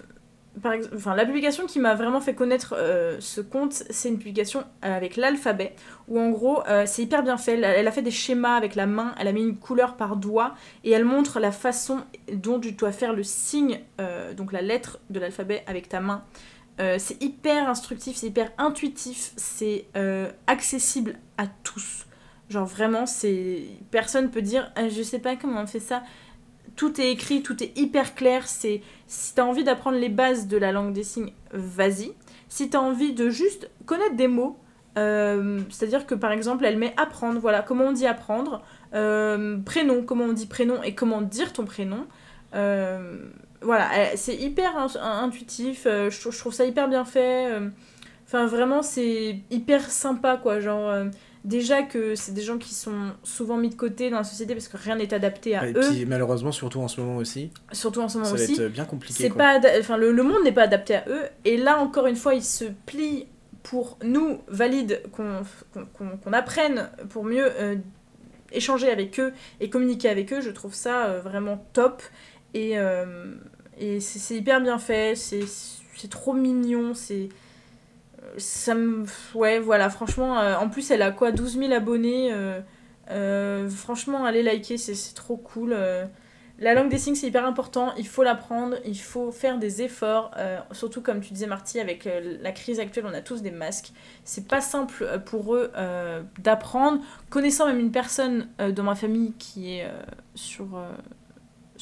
[0.63, 4.65] par enfin, la publication qui m'a vraiment fait connaître euh, ce compte, c'est une publication
[4.81, 5.75] avec l'alphabet,
[6.09, 7.61] où en gros, c'est hyper bien fait.
[7.61, 10.55] Elle, a fait des schémas avec la main, elle a mis une couleur par doigt,
[10.83, 13.81] et elle montre la façon dont tu dois faire le signe,
[14.39, 16.25] donc la lettre de l'alphabet avec ta main.
[16.79, 22.07] Euh, c'est hyper instructif, c'est hyper intuitif, c'est euh, accessible à tous.
[22.51, 26.03] Genre vraiment, c'est personne peut dire Ah, je sais pas comment on fait ça.
[26.77, 28.47] Tout est écrit, tout est hyper clair.
[28.47, 32.13] C'est si t'as envie d'apprendre les bases de la langue des signes, vas-y.
[32.49, 34.59] Si t'as envie de juste connaître des mots,
[34.99, 37.41] euh, c'est-à-dire que par exemple, elle met apprendre.
[37.41, 38.63] Voilà, comment on dit apprendre.
[38.93, 42.07] Prénom, comment on dit prénom et comment dire ton prénom.
[43.67, 45.85] Voilà, c'est hyper in- intuitif.
[45.87, 47.51] euh, je, trou- je trouve ça hyper bien fait.
[47.53, 47.69] euh,
[48.27, 50.59] Enfin, vraiment, c'est hyper sympa, quoi.
[50.59, 51.05] Genre, euh,
[51.45, 54.67] déjà que c'est des gens qui sont souvent mis de côté dans la société parce
[54.67, 58.01] que rien n'est adapté à Et eux, puis malheureusement, surtout en ce moment aussi, surtout
[58.01, 58.61] en ce moment ça va aussi.
[58.61, 59.23] être bien compliqué.
[59.23, 59.45] C'est quoi.
[59.61, 61.23] pas, enfin, le, le monde n'est pas adapté à eux.
[61.45, 63.27] Et là, encore une fois, ils se plient
[63.63, 67.49] pour nous, valides, qu'on apprenne pour mieux
[68.53, 70.41] échanger avec eux et communiquer avec eux.
[70.41, 72.03] Je trouve ça vraiment top.
[72.55, 73.35] Et, euh,
[73.79, 75.15] et c'est hyper bien fait.
[75.17, 76.95] C'est trop mignon.
[76.95, 77.29] C'est.
[78.39, 78.75] Ça.
[79.35, 80.39] Ouais, voilà, franchement.
[80.39, 82.33] euh, en plus, elle a quoi 12 000 abonnés.
[82.33, 82.61] euh,
[83.11, 85.77] euh, franchement, allez liker, c'est trop cool.
[86.59, 90.31] La langue des signes, c'est hyper important, il faut l'apprendre, il faut faire des efforts,
[90.73, 92.09] surtout comme tu disais Marty, avec
[92.41, 93.93] la crise actuelle, on a tous des masques.
[94.25, 95.71] C'est pas simple pour eux
[96.39, 97.01] d'apprendre.
[97.31, 99.87] Connaissant même une personne dans ma famille qui est
[100.35, 100.67] sur,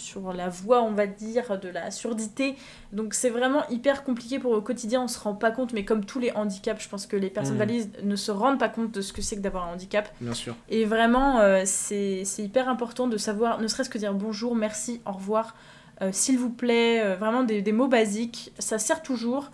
[0.05, 2.55] sur la voie, on va dire, de la surdité,
[2.93, 6.05] donc c'est vraiment hyper compliqué pour au quotidien, on se rend pas compte, mais comme
[6.05, 9.01] tous les handicaps, je pense que les personnes valides ne se rendent pas compte de
[9.01, 10.09] ce que c'est que d'avoir un handicap.
[10.21, 10.55] Bien sûr.
[10.69, 15.13] Et vraiment, euh, c'est hyper important de savoir, ne serait-ce que dire bonjour, merci, au
[15.13, 15.57] revoir,
[16.03, 18.53] euh, s'il vous plaît, euh, vraiment des, des mots basiques.
[18.59, 19.51] Ça sert toujours,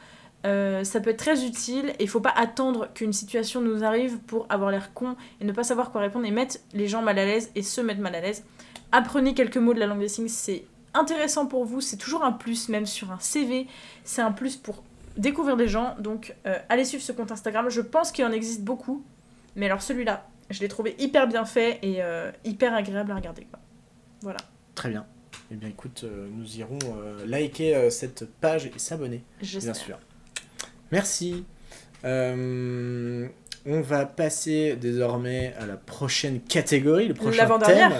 [0.46, 4.18] euh, ça peut être très utile, et il faut pas attendre qu'une situation nous arrive
[4.20, 7.18] pour avoir l'air con et ne pas savoir quoi répondre et mettre les gens mal
[7.18, 8.42] à l'aise et se mettre mal à l'aise.
[8.92, 10.64] Apprenez quelques mots de la langue des signes, c'est
[10.94, 13.66] intéressant pour vous, c'est toujours un plus, même sur un CV,
[14.04, 14.82] c'est un plus pour
[15.16, 15.94] découvrir des gens.
[15.98, 17.68] Donc, euh, allez suivre ce compte Instagram.
[17.70, 19.04] Je pense qu'il en existe beaucoup,
[19.56, 23.46] mais alors celui-là, je l'ai trouvé hyper bien fait et euh, hyper agréable à regarder.
[23.50, 23.60] Quoi.
[24.22, 24.38] Voilà.
[24.74, 25.06] Très bien.
[25.52, 26.78] Eh bien, écoute, euh, nous irons
[27.26, 29.98] liker cette page et s'abonner, bien sûr.
[30.92, 31.44] Merci.
[33.66, 37.92] On va passer désormais à la prochaine catégorie, le prochain thème.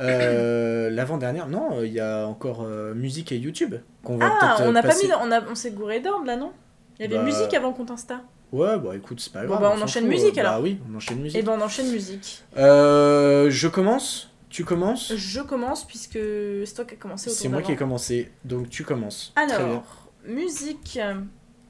[0.00, 4.56] Euh, L'avant-dernière, non, euh, il y a encore euh, musique et YouTube qu'on va Ah,
[4.62, 6.52] on n'a pas mis, on, a, on s'est gouré d'ordre là, non?
[6.98, 8.20] Il y avait Bah, musique avant compte Insta.
[8.52, 9.60] Ouais, bah écoute, c'est pas grave.
[9.60, 10.12] bah, on s'en enchaîne fout.
[10.12, 10.62] musique, Bah alors.
[10.62, 11.38] oui, on enchaîne musique.
[11.38, 12.42] Et ben on enchaîne musique.
[12.56, 15.12] Euh, je commence Tu commences?
[15.14, 16.18] Je commence puisque
[16.64, 19.32] c'est toi qui as commencé au C'est moi qui ai commencé, donc tu commences.
[19.36, 19.56] Très bien.
[19.56, 20.98] Alors, musique.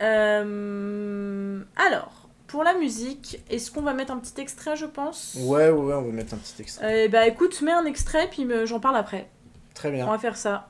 [0.03, 5.37] euh, alors, pour la musique, est-ce qu'on va mettre un petit extrait, je pense?
[5.41, 7.05] Ouais, ouais, on va mettre un petit extrait.
[7.05, 9.29] Euh, bah écoute, mets un extrait, puis j'en parle après.
[9.75, 10.07] Très On bien.
[10.07, 10.70] va faire ça.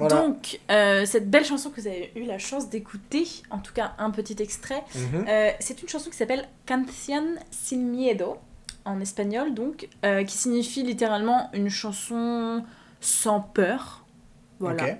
[0.00, 0.22] Voilà.
[0.22, 3.92] Donc, euh, cette belle chanson que vous avez eu la chance d'écouter, en tout cas
[3.98, 5.24] un petit extrait, Mhm.
[5.28, 8.36] euh, c'est une chanson qui s'appelle Canción sin miedo,
[8.84, 12.64] en espagnol donc, euh, qui signifie littéralement une chanson
[13.00, 14.04] sans peur.
[14.58, 14.96] Voilà.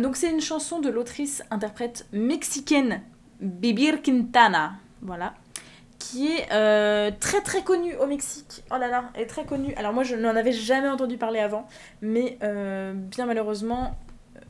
[0.00, 3.02] Donc c'est une chanson de l'autrice-interprète mexicaine
[3.40, 4.72] Bibir Quintana,
[5.02, 5.34] voilà,
[5.98, 6.46] qui est
[7.20, 8.62] très très connue au Mexique.
[8.70, 9.74] Oh là là, elle est très connue.
[9.76, 11.66] Alors moi je n'en avais jamais entendu parler avant,
[12.00, 12.38] mais
[12.94, 13.94] bien malheureusement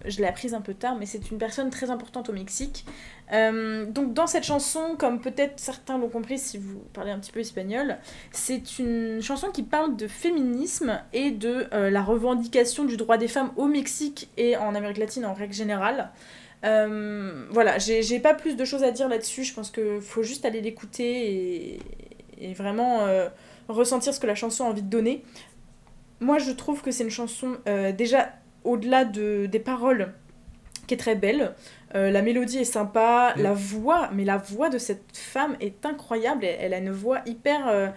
[0.06, 2.84] je l'ai apprise un peu tard, mais c'est une personne très importante au Mexique.
[3.32, 7.32] Euh, donc dans cette chanson, comme peut-être certains l'ont compris si vous parlez un petit
[7.32, 7.96] peu espagnol,
[8.32, 13.28] c'est une chanson qui parle de féminisme et de euh, la revendication du droit des
[13.28, 16.10] femmes au Mexique et en Amérique latine en règle générale.
[16.64, 20.44] Euh, voilà, j'ai pas plus de choses à dire là-dessus, je pense qu'il faut juste
[20.44, 21.78] aller l'écouter
[22.38, 23.06] et, vraiment
[23.68, 25.24] ressentir ce que la chanson a envie de donner.
[26.20, 27.56] Moi je trouve que c'est une chanson
[27.96, 28.32] déjà
[28.64, 30.12] au-delà de, des paroles
[30.86, 31.54] qui est très belle.
[31.94, 36.44] Euh, la mélodie est sympa, la voix, mais la voix de cette femme est incroyable.
[36.44, 37.68] Elle, elle a une voix hyper.
[37.68, 37.88] euh,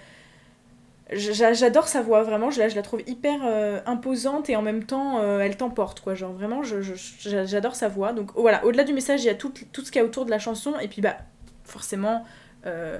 [1.12, 2.52] j'a- J'adore sa voix, vraiment.
[2.52, 6.14] Je la, je la trouve hyper euh, imposante et en même temps, elle t'emporte, quoi.
[6.16, 8.14] Genre, vraiment, j'adore sa voix.
[8.14, 10.26] Donc, voilà, au-delà du message, il y a tout, tout ce qu'il y a autour
[10.26, 10.74] de la chanson.
[10.80, 11.18] Et puis, bah,
[11.64, 12.24] forcément,
[12.66, 13.00] le,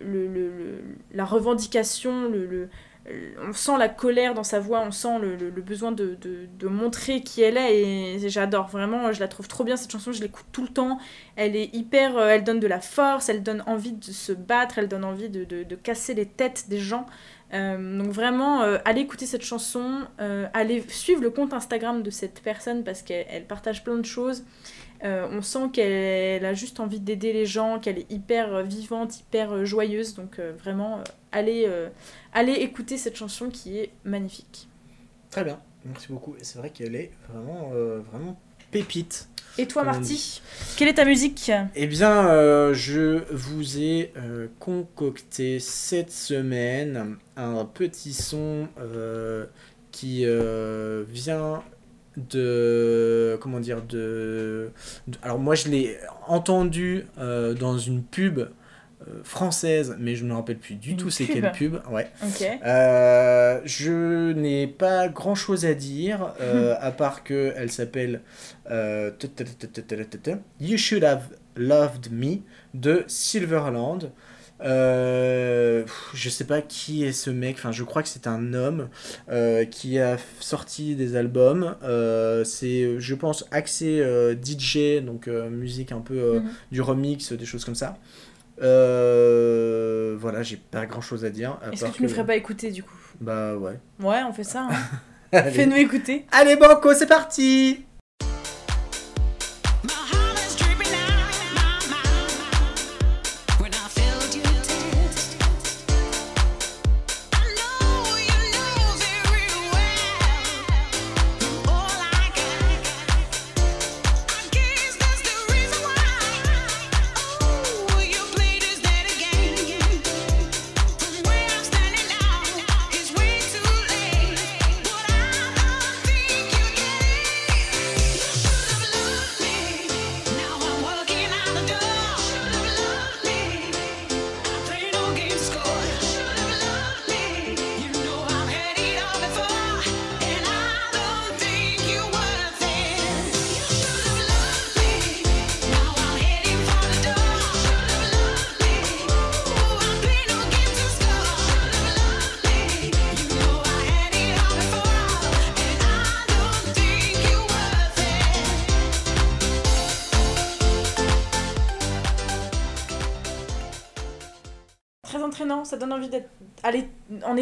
[0.00, 0.82] le- le-
[1.12, 2.68] la revendication, le-
[3.42, 6.68] on sent la colère dans sa voix, on sent le, le- besoin de, de- de
[6.68, 10.20] montrer qui elle est et j'adore vraiment, je la trouve trop bien cette chanson, je
[10.20, 10.98] l'écoute tout le temps,
[11.36, 14.78] elle est hyper, euh, elle donne de la force, elle donne envie de se battre,
[14.78, 17.06] elle donne envie de, de- casser les têtes des gens.
[17.54, 22.10] Euh, donc vraiment, euh, allez écouter cette chanson, euh, allez suivre le compte Instagram de
[22.10, 24.44] cette personne parce qu'elle elle partage plein de choses.
[25.04, 29.18] Euh, on sent qu'elle a juste envie d'aider les gens, qu'elle est hyper euh, vivante,
[29.18, 30.14] hyper euh, joyeuse.
[30.14, 31.68] Donc euh, vraiment, euh, allez,
[32.32, 34.68] allez écouter cette chanson qui est magnifique.
[35.30, 36.36] Très bien, merci beaucoup.
[36.42, 37.70] C'est vrai qu'elle est vraiment,
[38.10, 38.38] vraiment
[38.70, 39.28] pépite.
[39.58, 40.40] Et toi, Marty,
[40.76, 41.50] quelle est ta musique?
[41.74, 44.12] Eh bien, je vous ai
[44.58, 48.68] concocté cette semaine un petit son
[49.90, 50.24] qui
[51.10, 51.62] vient
[52.16, 54.70] de comment dire de,
[55.08, 55.96] de- alors moi je l'ai
[56.26, 58.46] entendu euh, dans une pub euh,
[59.24, 61.76] française mais je ne me rappelle plus du Une tout c'est quelle pub.
[61.90, 62.10] ouais.
[62.64, 68.20] Euh, je n'ai pas grand chose à dire, euh, à part que elle s'appelle
[68.70, 69.10] euh,
[70.60, 71.24] You Should Have
[71.56, 72.36] Loved Me
[72.74, 74.10] de Silverland.
[74.64, 75.84] Euh,
[76.14, 78.88] je sais pas qui est ce mec, enfin je crois que c'est un homme
[79.30, 81.74] euh, qui a sorti des albums.
[81.82, 84.02] Euh, c'est, je pense, axé
[84.42, 86.50] DJ, donc musique un peu Mhm.
[86.70, 87.96] du remix, des choses comme ça.
[88.58, 91.58] Voilà, j'ai pas grand chose à dire.
[91.72, 92.96] Est-ce que tu nous ferais pas écouter du coup?
[93.20, 93.78] Bah ouais.
[94.00, 94.68] Ouais, on fait ça.
[94.70, 95.40] hein.
[95.50, 96.26] Fais-nous écouter.
[96.30, 97.84] Allez Banco, c'est parti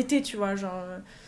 [0.05, 0.73] tu vois, genre.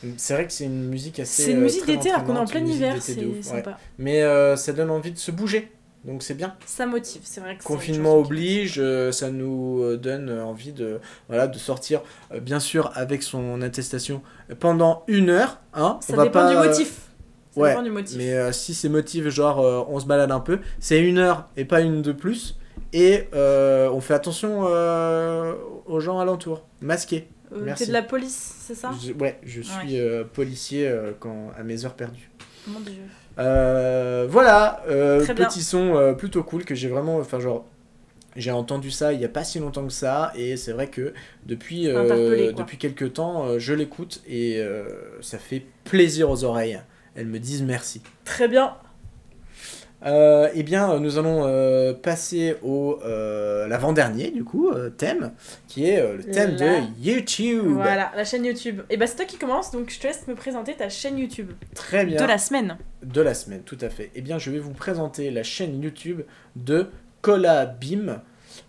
[0.05, 1.43] euh, C'est vrai que c'est une musique assez.
[1.45, 3.43] C'est une euh, musique d'été alors qu'on est en plein hiver, c'est ouais.
[3.43, 3.79] sympa.
[3.99, 5.71] Mais euh, ça donne envie de se bouger,
[6.05, 6.55] donc c'est bien.
[6.67, 11.59] Ça motive, c'est vrai que Confinement oblige, euh, ça nous donne envie de, voilà, de
[11.59, 12.03] sortir,
[12.33, 14.23] euh, bien sûr, avec son attestation
[14.61, 15.61] pendant une heure.
[15.75, 17.09] Hein, Ça on va dépend pas, du motif.
[17.55, 18.17] Ça ouais, dépend du motif.
[18.17, 21.81] Mais si c'est motif, genre on se balade un peu, c'est une heure et pas
[21.81, 22.59] une de plus.
[22.95, 27.29] Et on fait attention aux gens alentours, masqués.
[27.55, 27.75] Euh.
[27.77, 28.91] T'es de la police, c'est ça?
[29.03, 32.31] Je- ouais, je suis euh, policier euh, quand, à mes heures perdues.
[32.67, 33.03] Mon dieu.
[33.39, 34.83] Euh, voilà,
[35.49, 37.65] petit son plutôt cool que j'ai vraiment, enfin genre,
[38.37, 41.13] j'ai entendu ça il y a pas si longtemps que ça et c'est vrai que
[41.47, 41.89] depuis
[42.57, 44.63] depuis quelques temps je l'écoute et
[45.23, 46.81] ça fait plaisir aux oreilles.
[47.15, 48.01] Elles me disent merci.
[48.25, 48.75] Très bien.
[50.05, 55.33] Euh, eh bien, nous allons euh, passer au euh, l'avant-dernier, du coup, thème,
[55.69, 57.65] qui est le thème La- de YouTube.
[57.67, 58.83] Voilà, la chaîne YouTube.
[58.91, 61.53] Et bah c'est toi qui commence, donc je te laisse me présenter ta chaîne YouTube.
[61.75, 62.21] Très bien.
[62.21, 62.77] De la semaine.
[63.03, 64.11] De la semaine, tout à fait.
[64.15, 66.23] Eh bien, je vais vous présenter la chaîne YouTube
[66.57, 66.89] de
[67.21, 68.21] Cola Bim.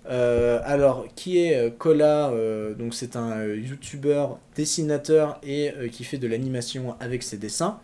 [0.08, 2.32] Alors, qui est Cola
[2.78, 7.80] Donc, c'est un YouTuber, dessinateur et qui fait de l'animation avec ses dessins.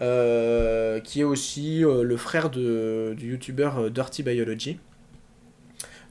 [0.00, 4.78] Euh, qui est aussi euh, le frère de, du YouTuber euh, Dirty Biology.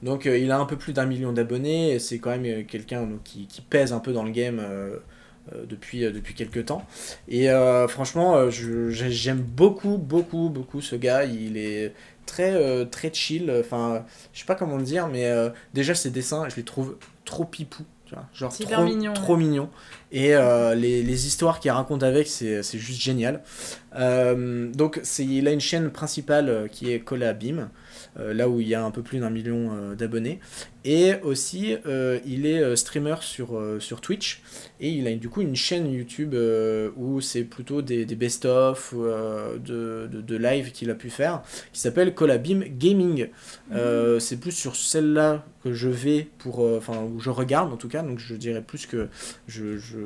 [0.02, 3.92] Donc, il a un peu plus d'un million d'abonnés c'est quand même quelqu'un qui, pèse
[3.92, 4.62] un peu dans le game
[5.68, 6.86] depuis, depuis quelques temps.
[7.26, 7.48] Et
[7.88, 11.24] franchement, j'aime beaucoup, beaucoup, beaucoup ce gars.
[11.24, 11.94] Il est
[12.26, 13.52] très, très chill.
[13.58, 15.28] Enfin, je sais pas comment le dire, mais
[15.74, 17.82] déjà ses dessins, je les trouve trop pipou.
[18.08, 19.68] Tu vois, genre trop, mignon, trop mignon.
[20.12, 23.42] Et euh, les, les histoires qu'il raconte avec, c'est c'est juste génial.
[23.96, 27.68] Euh, donc, c'est- il a une chaîne principale euh, qui est Cola Bim,
[28.18, 30.40] euh, là où il y a un peu plus d'un million d'abonnés.
[30.90, 34.40] Et aussi, euh, il est euh, streamer sur, euh, sur Twitch.
[34.80, 38.94] Et il a du coup une chaîne YouTube euh, où c'est plutôt des, des best-of
[38.94, 41.42] de, de, de live qu'il a pu faire,
[41.74, 43.28] qui s'appelle Colabim Gaming.
[43.72, 46.60] Euh, c'est plus sur celle-là que je vais pour.
[46.60, 49.08] Enfin, où je regarde en tout cas, donc je dirais plus que
[49.48, 49.98] je, je,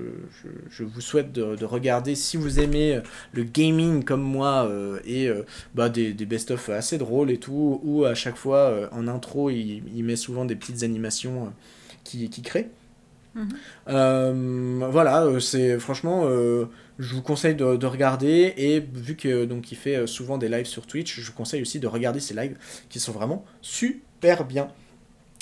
[0.43, 3.01] je, je vous souhaite de, de regarder si vous aimez
[3.33, 4.69] le gaming comme moi
[5.07, 5.29] et
[5.75, 9.83] bah, des, des best-of assez drôles et tout, où à chaque fois en intro il,
[9.95, 11.51] il met souvent des petites animations euh,
[12.05, 12.71] qui, qui crée.
[13.35, 13.49] Mhm.
[13.89, 16.67] Euh, voilà, euh, c'est franchement, euh,
[16.99, 20.67] je vous conseille de, de regarder et vu que donc il fait souvent des lives
[20.67, 22.57] sur Twitch, je vous conseille aussi de regarder ses lives
[22.91, 24.69] qui sont vraiment super bien.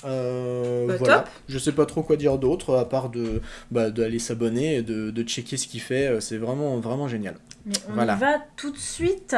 [0.04, 1.18] Euh, Bah, voilà.
[1.18, 1.28] top.
[1.48, 5.10] Je sais pas trop quoi dire d'autre à part de bah, d'aller s'abonner et de,
[5.10, 6.20] de checker ce qu'il fait.
[6.20, 7.34] C'est vraiment vraiment génial.
[7.66, 8.14] Mais on Voilà.
[8.14, 9.36] y va tout de suite.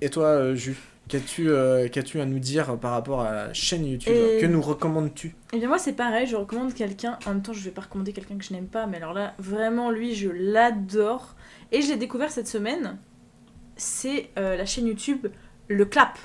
[0.00, 0.76] Et toi, Jus,
[1.08, 4.60] qu'as-tu euh, qu'as-tu à nous dire par rapport à la chaîne YouTube Et- Que nous
[4.62, 7.82] recommandes-tu Et bien moi c'est pareil, je recommande quelqu'un, en même temps je vais pas
[7.82, 11.34] recommander quelqu'un que je n'aime pas, mais alors là vraiment lui je l'adore.
[11.72, 12.98] Et je l'ai découvert cette semaine,
[13.76, 15.26] c'est euh, la chaîne YouTube
[15.68, 16.18] Le Clap.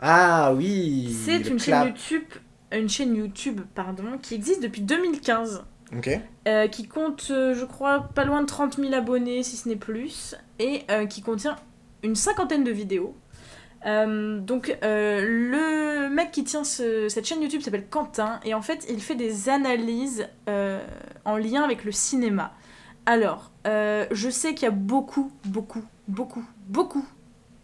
[0.00, 1.14] Ah oui.
[1.24, 1.84] C'est une clap.
[1.84, 2.24] chaîne YouTube,
[2.72, 5.64] une chaîne YouTube pardon, qui existe depuis 2015.
[5.96, 6.10] Ok.
[6.48, 9.76] euh, qui compte, euh, je crois, pas loin de 30 000 abonnés, si ce n'est
[9.76, 11.54] plus, et euh, qui contient
[12.02, 13.14] une cinquantaine de vidéos.
[13.86, 18.62] Euh, donc, euh, le mec qui tient ce- cette chaîne YouTube s'appelle Quentin, et en
[18.62, 20.80] fait, il fait des analyses euh,
[21.24, 22.52] en lien avec le cinéma.
[23.06, 27.06] Alors, je sais qu'il y a beaucoup, beaucoup, beaucoup, beaucoup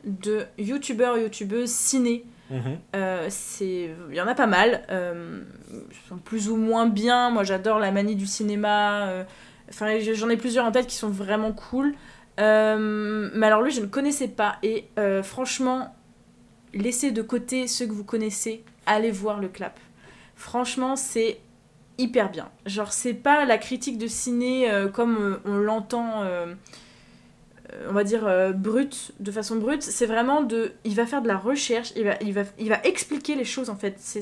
[0.04, 2.76] de youtubeurs, youtubeuses ciné Mhm.
[3.30, 7.78] c'est il y en a pas mal ils sont plus ou moins bien moi j'adore
[7.78, 9.24] la manie du cinéma
[9.70, 11.94] enfin j'en ai plusieurs en tête qui sont vraiment cool
[12.36, 14.84] mais alors lui je ne connaissais pas et
[15.22, 15.94] franchement
[16.74, 19.78] laissez de côté ceux que vous connaissez allez voir le clap.
[20.34, 21.38] Franchement c'est
[21.98, 22.50] hyper bien.
[22.66, 26.54] Genre c'est pas la critique de ciné euh, comme euh, on l'entend euh,
[27.88, 31.38] on va dire brute, de façon brute, c'est vraiment de, il va faire de la
[31.38, 32.04] recherche, il
[32.34, 33.94] va, il expliquer les choses en fait.
[33.98, 34.20] C'est,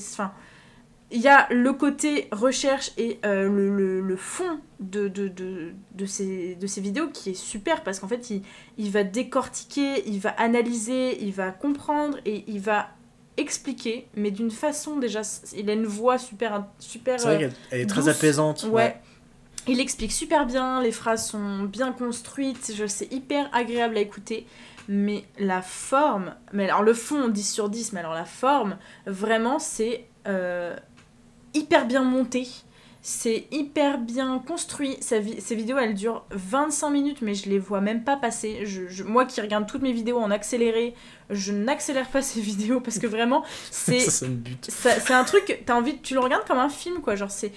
[1.12, 5.72] il y a le côté recherche et euh, le, le, le fond de, de, de,
[5.94, 8.42] de, ces, de ces vidéos qui est super parce qu'en fait il,
[8.78, 12.90] il va décortiquer, il va analyser, il va comprendre et il va
[13.36, 15.22] expliquer, mais d'une façon déjà,
[15.56, 17.18] il a une voix super, super.
[17.18, 18.10] C'est vrai euh, qu'elle elle est très douce.
[18.10, 18.66] apaisante.
[18.70, 19.00] Ouais.
[19.66, 24.46] Il explique super bien, les phrases sont bien construites, je c'est hyper agréable à écouter.
[24.88, 28.76] Mais la forme, mais alors le fond 10 sur 10, mais alors la forme,
[29.06, 30.76] vraiment c'est euh,
[31.54, 32.46] hyper bien monté.
[33.02, 34.98] C'est hyper bien construit.
[35.00, 35.20] Ces
[35.54, 38.66] vidéos, elles durent 25 minutes, mais je les vois même pas passer.
[38.66, 40.94] Je, je- moi qui regarde toutes mes vidéos en accéléré,
[41.30, 44.00] je n'accélère pas ces vidéos parce que vraiment, c'est
[44.68, 47.16] ça- c'est un truc, t'as envie, tu le regardes comme un film, quoi.
[47.16, 47.52] Genre, c'est.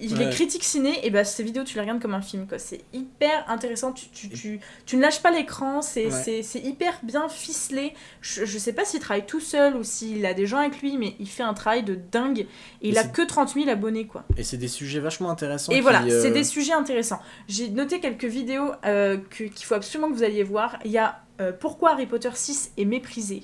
[0.00, 0.30] Les Ouais.
[0.30, 2.58] critiques ciné, et bah ces vidéos, tu les regardes comme un film, quoi.
[2.60, 3.92] C'est hyper intéressant.
[3.92, 6.40] Tu, tu, tu, tu ne lâches pas l'écran, c'est Ouais.
[6.62, 7.94] hyper bien ficelé.
[8.20, 10.96] Je, je sais pas s'il travaille tout seul ou s'il a des gens avec lui,
[10.98, 12.46] mais il fait un travail de dingue.
[12.80, 14.24] Et il a que 30 000 abonnés, quoi.
[14.36, 15.72] Et c'est des sujets vachement intéressants.
[15.72, 17.20] Et qui, voilà, euh, c'est des sujets intéressants.
[17.48, 20.78] J'ai noté quelques vidéos euh, que- qu'il faut absolument que vous alliez voir.
[20.84, 23.42] Il y a euh, Pourquoi Harry Potter 6 est méprisé.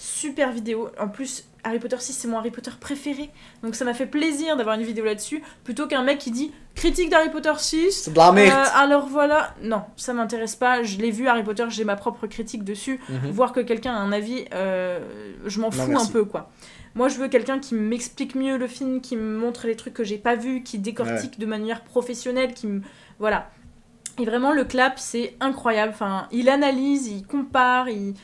[0.00, 0.88] Super vidéo.
[0.98, 3.30] En plus, Harry Potter 6, c'est mon Harry Potter préféré.
[3.62, 7.10] Donc ça m'a fait plaisir d'avoir une vidéo là-dessus, plutôt qu'un mec qui dit critique
[7.10, 7.90] d'Harry Potter 6.
[7.90, 8.58] C'est de la merde.
[8.58, 10.82] Euh, alors voilà, non, ça m'intéresse pas.
[10.82, 12.98] Je l'ai vu Harry Potter, j'ai ma propre critique dessus.
[13.08, 13.30] Mhm.
[13.30, 15.00] Voir que quelqu'un a un avis, euh,
[15.44, 16.50] je m'en Non, fous un peu quoi.
[16.94, 20.02] Moi, je veux quelqu'un qui m'explique mieux le film, qui me montre les trucs que
[20.02, 22.80] j'ai pas vus, qui décortique de manière professionnelle, qui me.
[23.18, 23.50] Voilà.
[24.18, 25.92] Et vraiment, le clap, c'est incroyable.
[25.94, 28.14] Enfin, il analyse, il compare, il.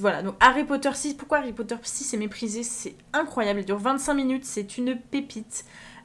[0.00, 2.62] Voilà, donc Harry Potter 6, pourquoi Harry Potter 6 est méprisé?
[2.62, 5.64] C'est incroyable, il dure 25 minutes, c'est une pépite.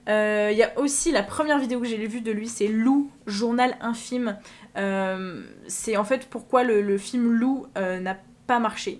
[0.09, 3.09] Euh, Il y a aussi la première vidéo que j'ai vue de lui, c'est Lou,
[3.25, 4.37] journal infime.
[4.77, 8.17] Euh, c'est en fait pourquoi le, le film Lou euh, n'a
[8.47, 8.99] pas marché.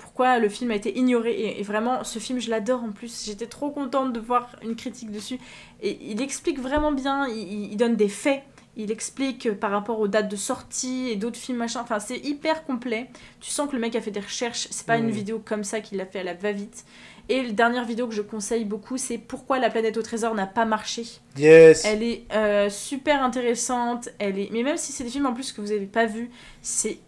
[0.00, 1.30] Pourquoi le film a été ignoré.
[1.30, 3.24] Et, et vraiment, ce film, je l'adore en plus.
[3.24, 5.38] J'étais trop contente de voir une critique dessus.
[5.80, 8.42] Et il explique vraiment bien, il- il donne des faits.
[8.78, 11.80] Il explique euh, par rapport aux dates de sortie et d'autres films, machin.
[11.82, 13.10] Enfin, c'est hyper complet.
[13.40, 14.68] Tu sens que le mec a fait des recherches.
[14.70, 16.84] C'est pas une vidéo comme ça qu'il a fait à la va-vite.
[17.28, 20.46] Et la dernière vidéo que je conseille beaucoup, c'est Pourquoi la planète au trésor n'a
[20.46, 21.04] pas marché.
[21.36, 21.84] Yes.
[21.84, 24.08] Elle est euh, super intéressante.
[24.18, 24.48] Elle est...
[24.52, 26.30] Mais même si c'est des films en plus que vous avez pas vus,
[26.62, 27.00] c'est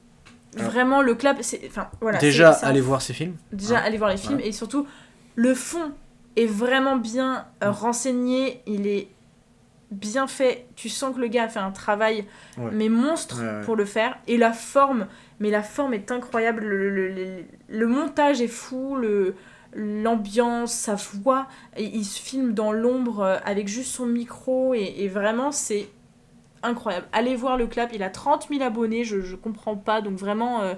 [0.58, 0.64] Ah.
[0.64, 1.38] vraiment le clap.
[1.42, 3.36] c'est- Enfin, voilà, Déjà, allez voir ces films.
[3.52, 3.82] Déjà, Hein.
[3.84, 4.40] allez voir les films.
[4.40, 4.86] Et surtout,
[5.36, 5.92] le fond
[6.36, 7.74] est vraiment bien euh, Mm.
[7.74, 8.60] renseigné.
[8.66, 9.08] Il est
[9.90, 10.66] bien fait.
[10.76, 12.24] Tu sens que le gars a fait un travail,
[12.58, 12.70] Ouais.
[12.72, 13.64] mais monstre Ouais, ouais.
[13.64, 14.18] pour le faire.
[14.26, 15.06] Et la forme,
[15.40, 16.64] mais la forme est incroyable.
[16.64, 18.96] Le, le- le- le montage est fou.
[18.96, 19.34] Le
[19.72, 21.46] l'ambiance, sa voix,
[21.76, 25.88] et il se filme dans l'ombre euh, avec juste son micro et, et vraiment c'est
[26.64, 27.06] incroyable.
[27.12, 30.62] Allez voir le clap, il a 30 000 abonnés, je, je comprends pas, donc vraiment
[30.62, 30.74] euh,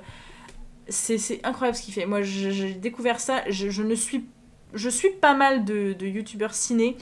[0.89, 2.05] c'est incroyable ce qu'il fait.
[2.07, 4.27] Moi j'ai découvert ça, je, je ne suis
[4.75, 6.97] je suis pas mal de, de youtubeurs ciné.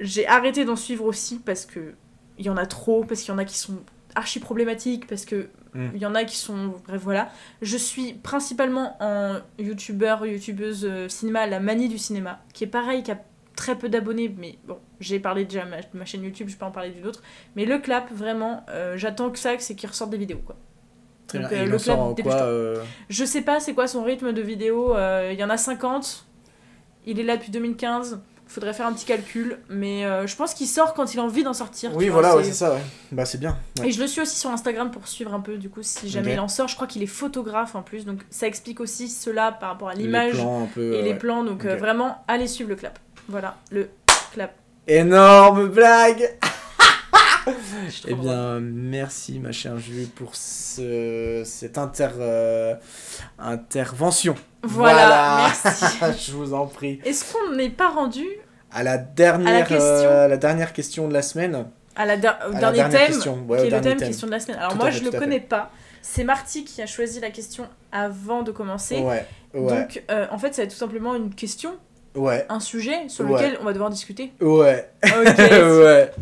[0.00, 1.94] J'ai arrêté d'en suivre aussi parce que
[2.38, 3.78] il y en a trop, parce qu'il y en a qui sont
[4.14, 5.96] archi problématiques, parce que Mm.
[5.96, 7.30] y en a qui sont bref voilà.
[7.62, 13.02] Je suis principalement en youtubeur, youtubeuse euh, cinéma, la manie du cinéma, qui est pareil,
[13.02, 13.18] qui a
[13.56, 16.64] très peu d'abonnés, mais bon, j'ai parlé déjà de ma, ma chaîne YouTube, je peux
[16.64, 17.22] en parler d'une autre.
[17.56, 20.56] Mais le clap, vraiment, euh, j'attends que ça, c'est qu'il ressorte des vidéos quoi.
[21.34, 24.42] Donc, euh, le club en quoi euh, Je sais pas c'est quoi son rythme de
[24.42, 24.96] vidéo,
[25.30, 26.26] il y en a 50,
[27.06, 28.20] il est là depuis 2015,
[28.50, 31.42] faudrait faire un petit calcul, mais euh, je pense qu'il sort quand il a envie
[31.44, 31.94] d'en sortir.
[31.94, 32.80] Oui, voilà, ouais, c'est- ça, ouais.
[33.12, 33.56] Bah, c'est bien.
[33.78, 33.88] ouais.
[33.88, 36.32] Et je le suis aussi sur Instagram pour suivre un peu, du coup, si jamais
[36.34, 36.68] il en sort.
[36.68, 39.94] Je crois qu'il est photographe en plus, donc ça explique aussi cela par rapport à
[39.94, 40.34] l'image
[40.76, 41.44] et les plans.
[41.44, 42.98] Donc euh, vraiment, allez suivre le clap.
[43.28, 43.88] Voilà, le
[44.32, 44.54] clap.
[44.88, 46.36] Énorme blague
[48.06, 52.74] Eh bien, merci ma chère Julie pour ce, cette inter, euh,
[53.38, 54.34] intervention.
[54.62, 55.86] Voilà, merci.
[56.28, 57.00] Je vous en prie.
[57.04, 58.26] Est-ce qu'on n'est pas rendu
[58.72, 59.84] À la dernière, question.
[59.84, 61.66] euh, la dernière question de la semaine.
[61.96, 63.44] à la la dernier dernière thème, question.
[63.48, 64.08] Ouais, qui est le thème thème.
[64.08, 65.70] question de la semaine Alors Tout moi, fait, je tout le connais pas.
[66.02, 68.98] C'est Marty qui a choisi la question avant de commencer.
[68.98, 71.72] Ouais, ouais, Donc, euh, en fait, ça va être tout simplement une question,
[72.14, 74.32] ouais, un sujet sur lequel on va devoir discuter.
[74.40, 74.88] ouais.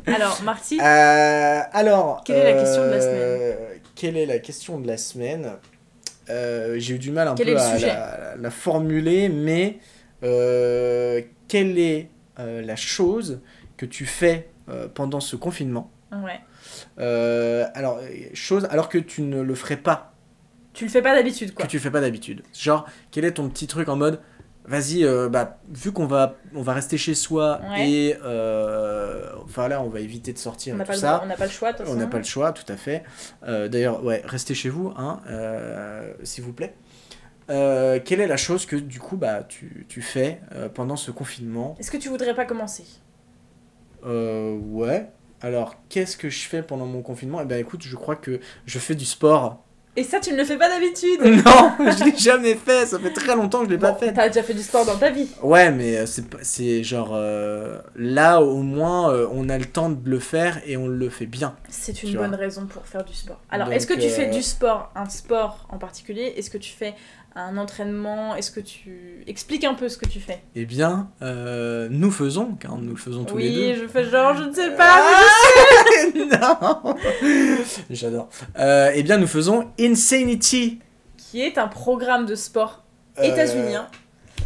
[0.06, 2.22] Alors, Marty, Euh, alors.
[2.24, 3.54] Quelle est la question de la euh,
[3.94, 5.52] Quelle est la question de la semaine
[6.28, 9.78] J'ai eu du mal un Quel peu à la, la formuler, mais
[10.20, 12.08] quelle est
[12.38, 13.40] euh, la chose
[13.76, 16.40] que tu fais euh, pendant ce confinement ouais.
[16.98, 18.00] Euh, Alors,
[18.34, 20.12] chose alors que tu ne le ferais pas,
[20.74, 21.64] Tu le fais pas d'habitude, quoi.
[21.66, 22.42] que tu fais pas d'habitude.
[22.58, 24.20] Genre, quel est ton petit truc en mode
[24.66, 27.90] Vas-y, euh, bah, vu qu'on va, on va rester chez soi Ouais.
[27.90, 31.06] et euh, enfin là, on va éviter de sortir On et tout pas, le ça.
[31.14, 33.02] droit- on n'a pas le choix, On n'a pas le choix, tout à fait.
[33.46, 35.20] Euh, D'ailleurs, ouais, restez chez vous, hein,
[36.22, 36.74] s'il vous plaît.
[37.50, 41.10] Euh, quelle est la chose que du coup bah, tu, tu fais euh, pendant ce
[41.10, 42.84] confinement Est-ce que tu voudrais pas commencer?
[44.04, 45.08] Euh, Ouais.
[45.40, 47.40] Alors, qu'est-ce que je fais pendant mon confinement?
[47.40, 49.62] Eh ben écoute, je crois que je fais du sport.
[49.94, 51.20] Et ça, tu ne le fais pas d'habitude?
[51.44, 52.86] Non, je l'ai jamais fait.
[52.86, 54.12] Ça fait très longtemps que je l'ai pas fait.
[54.12, 55.28] T'as déjà fait du sport dans ta vie.
[55.42, 59.64] Ouais, mais euh, c'est pas- c'est genre euh, là au moins euh, on a le
[59.64, 61.56] temps de le faire et on le fait bien.
[61.68, 62.36] C'est une bonne vois.
[62.36, 63.40] raison pour faire du sport.
[63.50, 66.32] Alors, est-ce que tu fais du sport, un sport en particulier?
[66.36, 66.94] Est-ce que tu fais
[67.34, 69.22] un entraînement Est-ce que tu...
[69.26, 70.42] Explique un peu ce que tu fais?
[70.54, 73.60] Eh bien, euh, nous faisons, car nous le faisons tous les deux.
[73.72, 75.00] oui, je fais genre, je ne sais pas.
[76.14, 76.96] non
[77.90, 78.28] J'adore.
[78.58, 80.80] Euh, eh bien, nous faisons Insanity.
[81.16, 82.82] Qui est un programme de sport
[83.18, 83.22] Euh,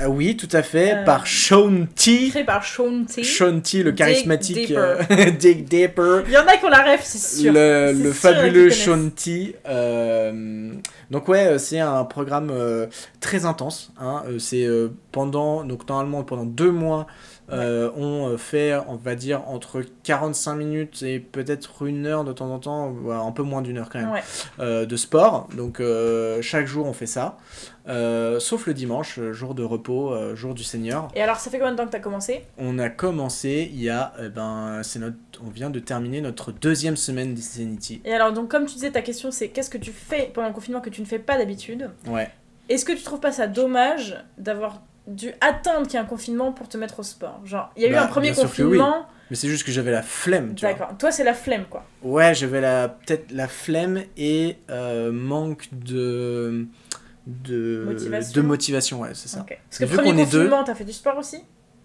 [0.01, 2.29] ah oui, tout à fait, Euh, par Sean T.
[2.31, 3.23] créé par Sean T.
[3.25, 5.03] Sean T, le charismatique euh,
[5.39, 6.25] Dig Deeper.
[6.27, 7.53] Il y en a qui ont la ref, c'est sûr.
[7.53, 8.71] Le, le sûr fabuleux.
[8.71, 9.57] Sean T.
[9.69, 10.73] euh,
[11.11, 12.87] Donc ouais, euh, c'est un programme euh,
[13.21, 13.93] très intense.
[14.01, 14.23] Hein.
[14.29, 17.07] Euh, c'est euh, pendant, donc normalement pendant deux mois,
[17.51, 22.33] euh, on euh, fait, on va dire, entre 45 minutes et peut-être une heure de
[22.33, 24.23] temps en temps, un peu moins d'une heure quand même, Ouais.
[24.61, 25.49] euh, de sport.
[25.57, 27.37] Donc euh, chaque jour on fait ça.
[28.39, 31.09] Sauf le dimanche, jour de repos, jour du Seigneur.
[31.17, 32.45] Et alors, ça fait combien de temps que t'as commencé?
[32.59, 36.53] On a commencé il y a, eh ben, c'est notre, on vient de terminer notre
[36.53, 38.01] deuxième semaine d'Insanity.
[38.05, 40.55] Et alors, donc, comme tu disais, ta question c'est qu'est-ce que tu fais pendant le
[40.55, 41.91] confinement que tu ne fais pas d'habitude?
[42.07, 42.31] Ouais.
[42.69, 46.53] Est-ce que tu trouves pas ça dommage d'avoir dû attendre qu'il y ait un confinement
[46.53, 48.37] pour te mettre au sport Genre, il y a eu Bah, un premier oui.
[48.37, 49.07] confinement.
[49.31, 50.75] Mais c'est juste que j'avais la flemme, tu vois.
[50.75, 50.97] D'accord.
[50.99, 51.85] Toi, c'est la flemme, quoi.
[52.03, 56.67] Ouais, j'avais la peut-être la flemme et euh, manque de
[57.27, 58.33] de Motivation.
[58.43, 59.41] de motivation, ouais, c'est ça.
[59.41, 59.59] Ok.
[59.71, 61.39] Parce que Vu premier est deux- confinement, t'as fait du sport aussi?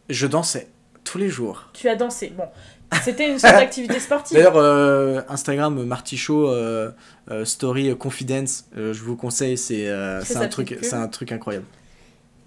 [0.10, 0.68] Je dansais
[1.03, 1.69] tous les jours.
[1.73, 2.34] Tu as dansé.
[2.35, 2.45] Bon,
[3.03, 4.35] c'était une sorte d'activité sportive.
[4.35, 6.91] D'ailleurs, euh, Instagram Martichaud euh,
[7.30, 11.65] euh, Story Confidence, euh, je vous conseille, c'est un truc, c'est un truc incroyable.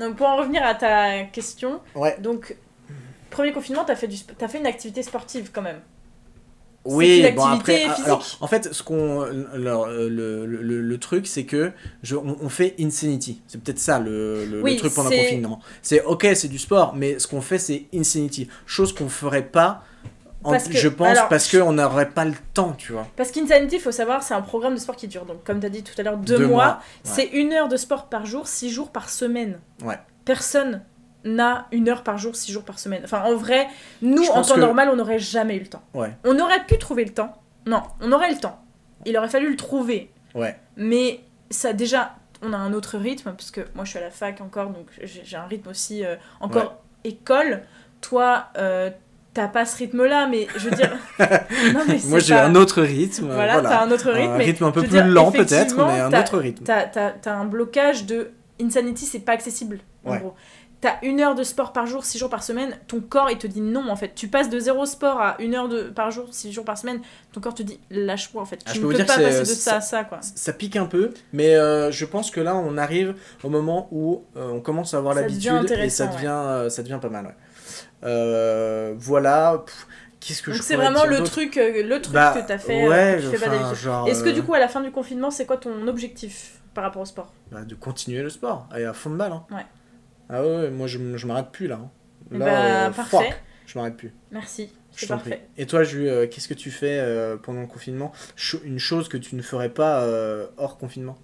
[0.00, 2.16] Donc, pour en revenir à ta question, Ouais.
[2.20, 2.56] donc,
[3.30, 4.18] premier confinement, t'as fait, du...
[4.18, 5.80] t'as fait une activité sportive quand même.
[6.86, 11.26] Oui, bon après, ah, alors, en fait, ce qu'on, euh, le, le, le- le truc,
[11.26, 11.72] c'est que
[12.02, 13.42] je, on, on fait Insanity.
[13.46, 15.60] C'est peut-être ça le, Oui, truc pendant le confinement.
[15.82, 18.48] C'est ok, c'est du sport, mais ce qu'on fait, c'est Insanity.
[18.64, 19.84] Chose qu'on ferait pas,
[20.42, 23.06] Parce que- je pense, alors, parce qu'on n'aurait pas le temps, tu vois.
[23.16, 25.66] Parce qu'Insanity, il faut savoir, c'est un programme de sport qui dure, donc comme tu
[25.66, 26.64] as dit tout à l'heure, deux, Deux mois.
[26.64, 26.80] mois, ouais.
[27.02, 29.60] C'est une heure de sport par jour, six jours par semaine.
[29.84, 29.98] Ouais.
[30.24, 30.82] Personne
[31.24, 33.02] n'a une heure par jour, six jours par semaine.
[33.04, 33.68] Enfin, en vrai,
[34.00, 35.82] nous, en temps que- normal, on n'aurait jamais eu le temps.
[35.92, 36.16] Ouais.
[36.24, 37.34] On aurait pu trouver le temps.
[37.66, 38.58] Non, on aurait le temps.
[39.04, 40.10] Il aurait fallu le trouver.
[40.34, 40.58] Ouais.
[40.76, 44.10] Mais ça, déjà, on a un autre rythme, parce que moi, je suis à la
[44.10, 47.62] fac encore, donc j'ai j'ai un rythme aussi euh, encore école.
[48.00, 48.90] Toi, euh,
[49.34, 50.90] t'as pas ce rythme-là, mais je veux dire...
[51.20, 53.26] non, mais Moi, j'ai pas- un autre rythme.
[53.32, 54.32] Voilà, t'as un autre rythme.
[54.32, 56.64] Un mais rythme un peu plus dire, lent, peut-être, mais un autre rythme.
[56.64, 58.30] T'as un blocage de
[58.62, 60.18] Insanity, c'est pas accessible, en Ouais.
[60.18, 60.34] gros.
[60.82, 63.46] T'as une heure de sport par jour, six jours par semaine, ton corps il te
[63.46, 64.14] dit non en fait.
[64.14, 67.00] Tu passes de zéro sport à une heure de, par jour, six jours par semaine,
[67.32, 68.60] ton corps te dit lâche-moi en fait.
[68.64, 70.20] Ah, tu je ne peux peux pas passer de ça- ça à ça quoi.
[70.22, 74.22] Ça pique un peu, mais euh, je pense que là, on arrive au moment où
[74.38, 77.26] euh, on commence à avoir l'habitude et ça devient, euh, ça devient pas mal.
[77.26, 77.34] ouais.
[78.04, 79.62] Euh, voilà.
[79.66, 79.86] Pff,
[80.20, 82.58] Qu'est-ce que Donc je c'est vraiment dire le truc, euh, le truc Bah, que t'as
[82.58, 84.58] fait, euh, ouais, que tu fais pas enfin, genre, Est-ce que euh, du coup à
[84.58, 87.32] la fin du confinement, c'est quoi ton objectif par rapport au sport?
[87.50, 89.32] Bah, de continuer le sport, aller à fond de balle.
[89.32, 89.46] hein.
[89.50, 89.64] Ouais.
[90.28, 91.76] Ah ouais, moi je, je m'arrête plus là.
[91.82, 91.90] hein.
[92.32, 93.16] Là, bah, euh, parfait.
[93.16, 94.14] fuck, je m'arrête plus.
[94.30, 95.16] Merci, c'est prie.
[95.16, 95.48] parfait.
[95.56, 98.12] Et toi, Jules, euh, qu'est-ce que tu fais euh, pendant le confinement?
[98.64, 101.16] Une chose que tu ne ferais pas euh, hors confinement?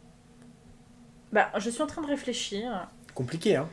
[1.32, 2.88] Bah je suis en train de réfléchir.
[3.14, 3.68] Compliqué, hein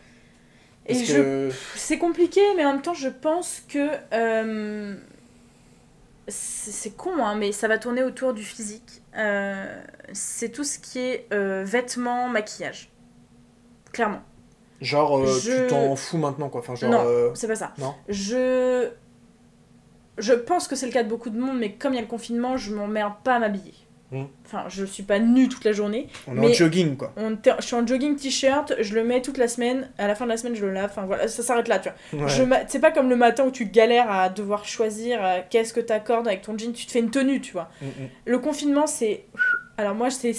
[0.88, 3.90] Et je C'est compliqué, mais en même temps, je pense que.
[4.14, 4.96] euh,
[6.28, 9.02] c'est c'est con, hein, mais ça va tourner autour du physique.
[9.18, 9.82] Euh,
[10.14, 12.90] c'est tout ce qui est euh, vêtements, maquillage.
[13.92, 14.22] Clairement.
[14.82, 16.62] Genre, euh, Je- tu t'en fous maintenant, quoi.
[16.62, 17.74] Enfin, genre, non, c'est pas ça.
[17.78, 17.94] non.
[18.10, 18.90] Je.
[20.20, 22.04] Je pense que c'est le cas de beaucoup de monde, mais comme il y a
[22.04, 23.74] le confinement, je m'emmerde pas à m'habiller.
[24.14, 24.26] Mm.
[24.46, 26.08] Enfin, je suis pas nue toute la journée.
[26.28, 27.12] on est en jogging, quoi.
[27.18, 29.90] On je suis en jogging t-shirt, je le mets toute la semaine.
[29.98, 30.90] À la fin de la semaine, je le lave.
[30.92, 32.28] Enfin voilà, ça s'arrête là, tu vois.
[32.28, 32.64] Ouais.
[32.68, 36.28] C'est pas comme le matin où tu galères à devoir choisir euh, qu'est-ce que t'accordes
[36.28, 37.70] avec ton jean, tu te fais une tenue, tu vois.
[37.82, 37.92] Mm, mm.
[38.26, 39.26] Le confinement, c'est.
[39.76, 40.34] Alors moi, c'est-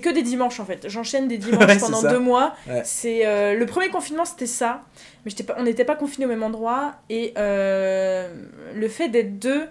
[0.00, 0.88] que des dimanches en fait.
[0.88, 2.54] J'enchaîne des dimanches Ouais, pendant deux mois.
[2.68, 2.82] Ouais.
[2.84, 4.82] C'est euh, Le premier confinement, c'était ça.
[5.24, 5.54] Mais pas...
[5.58, 6.96] on n'était pas confinés au même endroit.
[7.08, 8.28] Et euh,
[8.74, 9.68] le fait d'être deux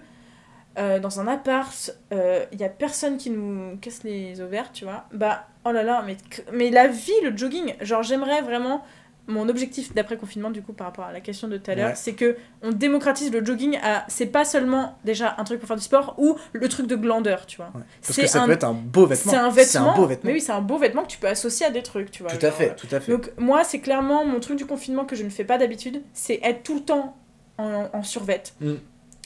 [0.78, 5.04] euh, dans un appart, il y a personne qui nous casse les ovaires, tu vois.
[5.12, 6.16] Bah, oh là là, mais,
[6.52, 8.82] mais la vie, le jogging, genre j'aimerais vraiment
[9.26, 11.88] mon objectif d'après confinement du coup par rapport à la question de tout à l'heure,
[11.88, 11.94] Ouais.
[11.94, 15.78] c'est que on démocratise le jogging à c'est pas seulement déjà un truc pour faire
[15.78, 17.70] du sport ou le truc de glandeur, tu vois.
[17.74, 17.80] Ouais.
[18.06, 19.32] Parce que ça un- peut être un beau vêtement.
[19.32, 19.92] C'est un C'est vêtement.
[19.94, 20.28] un beau vêtement.
[20.28, 22.32] Mais oui, c'est un beau vêtement que tu peux associer à des trucs, tu vois.
[22.32, 23.12] tout à fait, euh, tout à fait.
[23.12, 26.40] Donc moi, c'est clairement mon truc du confinement que je ne fais pas d'habitude, c'est
[26.42, 27.16] être tout le temps
[27.56, 28.52] en, en survette.
[28.60, 28.74] Mm.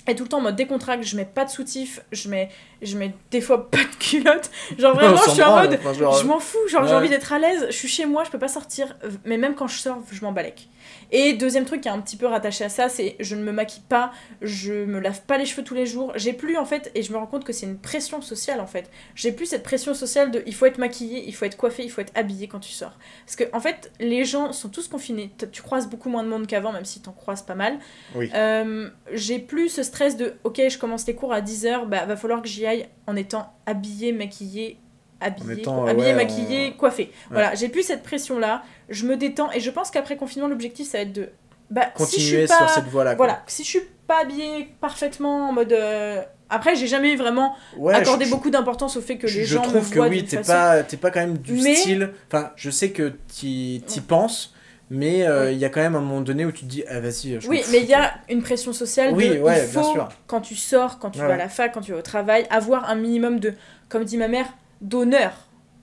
[0.09, 2.49] Être tout le temps en mode décontracte, je mets pas de soutif, je mets,
[2.83, 4.51] je mets des fois pas de culotte.
[4.79, 7.33] Genre vraiment, je suis en mode, enfin, genre, je m'en fous, genre j'ai envie d'être
[7.33, 9.99] à l'aise, je suis chez moi, je peux pas sortir, mais même quand je sors,
[10.11, 10.69] je m'en balèque.
[11.11, 13.53] Et deuxième truc qui est un petit peu rattaché à ça, c'est je ne me
[13.53, 16.13] maquille pas, je me lave pas les cheveux tous les jours.
[16.17, 18.67] J'ai plus en fait, et je me rends compte que c'est une pression sociale en
[18.67, 18.91] fait.
[19.15, 21.91] J'ai plus cette pression sociale de il faut être maquillé, il faut être coiffé, il
[21.91, 22.97] faut être habillé quand tu sors.
[23.25, 25.33] Parce que en fait, les gens sont tous confinés.
[25.53, 27.79] Tu croises beaucoup moins de monde qu'avant, même si t'en croises pas mal.
[28.15, 28.31] Oui.
[28.35, 32.17] Euh, j'ai plus ce stress de ok, je commence les cours à 10h, bah va
[32.17, 34.79] falloir que j'y aille en étant habillé, maquillé,
[35.21, 37.11] habillé, étant, co- habillé ouais, maquillé, en- coiffé.
[37.31, 38.63] Voilà, j'ai plus cette pression là.
[38.89, 41.29] Je me détends et je pense qu'après confinement, l'objectif ça va être de
[41.71, 43.15] bah, si je Continuer suis pas sur cette voie-là.
[43.17, 43.27] quoi.
[43.27, 47.93] voilà, si je suis pas habillée parfaitement en mode euh, Après, j'ai jamais vraiment Ouais,
[47.95, 50.09] accordé je- beaucoup d'importance au fait que je, les je gens me trouve que voient
[50.09, 50.53] oui, t'es façon.
[50.53, 52.11] pas, pas quand même du Mais- style.
[52.33, 54.55] Enfin, je sais que t'y penses,
[54.91, 57.01] mais euh, il y a quand même un moment donné où tu te dis, ah
[57.01, 59.13] vas-y, je Oui, mais il y a une pression sociale.
[59.15, 60.09] Oui, de, ouais, il bien sûr.
[60.27, 62.47] quand tu sors, quand tu Ouais, vas à la fac, quand tu vas au travail,
[62.51, 63.55] avoir un minimum de,
[63.89, 64.47] comme dit ma mère,
[64.81, 65.33] d'honneur.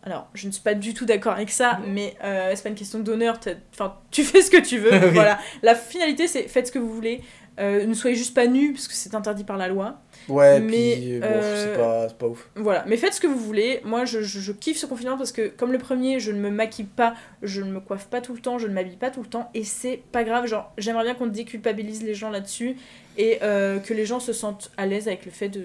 [0.03, 2.75] Alors, je ne suis pas du tout d'accord avec ça, mais euh, c'est pas une
[2.75, 3.39] question d'honneur.
[3.73, 4.91] Enfin, tu fais ce que tu veux.
[5.03, 5.09] Oui.
[5.13, 5.39] Voilà.
[5.63, 7.21] La finalité, c'est faites ce que vous voulez.
[7.57, 10.01] Euh, ne soyez juste pas nus, parce que c'est interdit par la loi.
[10.27, 12.49] Ouais, mais, puis bon, euh, c'est pas, c'est pas ouf.
[12.55, 13.79] Voilà, mais faites ce que vous voulez.
[13.85, 16.49] Moi, je, je- je kiffe ce confinement parce que, comme le premier, je ne me
[16.49, 17.13] maquille pas,
[17.43, 19.49] je ne me coiffe pas tout le temps, je ne m'habille pas tout le temps,
[19.53, 20.47] et c'est pas grave.
[20.47, 22.75] Genre, j'aimerais bien qu'on déculpabilise les gens là-dessus
[23.17, 25.61] et euh, que les gens se sentent à l'aise avec le fait de,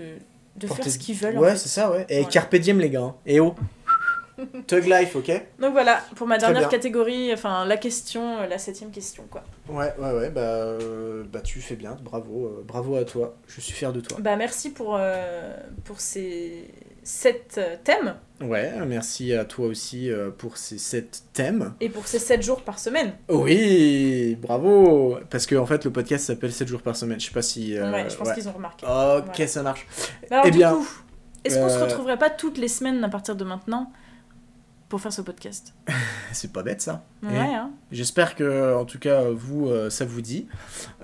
[0.57, 1.39] de faire ce qu'ils veulent.
[1.39, 1.57] en Ouais, fait.
[1.57, 2.07] c'est ça, ouais.
[2.09, 2.29] Et Voilà.
[2.31, 3.01] Carpe Diem, les gars.
[3.03, 3.15] hein.
[3.27, 3.55] Et oh.
[4.67, 8.91] Tug Life, ok Donc voilà, pour ma dernière catégorie, enfin la question, euh, la septième
[8.91, 9.43] question, quoi.
[9.69, 13.61] Ouais, ouais, ouais, bah, euh, bah tu fais bien, bravo, euh, bravo à toi, je
[13.61, 14.19] suis fier de toi.
[14.21, 16.69] Bah merci pour, euh, pour ces
[17.03, 21.75] sept thèmes Ouais, merci à toi aussi pour ces sept thèmes.
[21.81, 23.13] et pour ces sept jours par semaine.
[23.29, 27.33] Oui, bravo Parce que en fait, le podcast s'appelle 7 jours par semaine, je sais
[27.33, 27.79] pas si...
[27.79, 28.35] ouais, je pense ouais.
[28.35, 28.87] qu'ils ont remarqué.
[28.87, 29.87] Ok, ça marche.
[30.31, 30.87] Alors Eh du bien, coup,
[31.45, 33.91] est-ce qu'on se euh, retrouverait pas toutes les semaines à partir de maintenant
[34.91, 35.73] pour faire ce podcast
[36.33, 37.05] C'est pas bête ça.
[37.23, 37.71] Ouais, Eh, hein.
[37.93, 40.49] J'espère que, en tout cas, vous, euh, ça vous dit.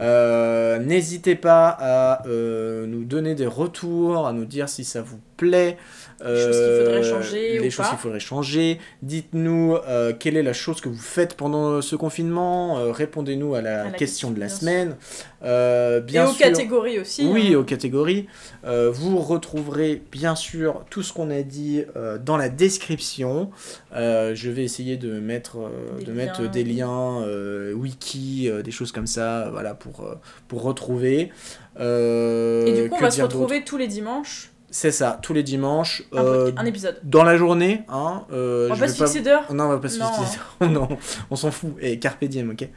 [0.01, 5.21] Euh, N'hésitez pas à euh, nous donner des retours, à nous dire si ça vous
[5.37, 5.77] plaît.
[6.21, 8.79] choses qu'il faudrait changer Les choses qu'il faudrait changer.
[9.03, 12.79] Dites-nous euh, quelle est la chose que vous faites pendant ce confinement.
[12.79, 14.97] Euh, Répondez-nous à la, À la question de la bien semaine.
[15.45, 17.27] Euh, Et bien aux sûr, catégories aussi.
[17.31, 17.59] oui, hein.
[17.59, 18.27] aux catégories.
[18.65, 23.51] Euh, vous retrouverez bien sûr tout ce qu'on a dit euh, dans la description.
[23.95, 26.49] Euh, je vais essayer de mettre, euh, Des de mettre liens.
[26.49, 30.15] des liens, euh, wiki, euh, des choses comme ça, euh, voilà, pour, euh,
[30.49, 31.31] pour retrouver.
[31.79, 35.43] Euh, Et du coup, on va se retrouver tous les dimanches, C'est ça, tous les
[35.43, 36.03] dimanches.
[36.13, 37.01] un, euh, un épisode.
[37.03, 38.27] dans la journée, hein.
[38.31, 40.39] euh, On va pas se fixer d'heure non, on va pas se fixer.
[40.61, 40.87] non,
[41.31, 41.77] on s'en fout.
[41.81, 42.69] Et carpe diem, ok.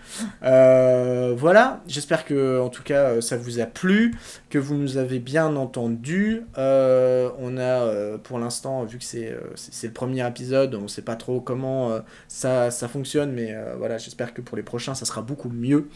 [0.43, 1.81] Euh, voilà.
[1.89, 4.15] J'espère que, en tout cas, ça vous a plu,
[4.49, 6.45] que vous nous avez bien entendu.
[6.55, 9.37] On a, pour l'instant, vu que c'est
[9.83, 11.99] le premier épisode, on sait pas trop comment
[12.29, 15.89] ça, ça fonctionne, mais voilà, j'espère que pour les prochains, ça sera beaucoup mieux.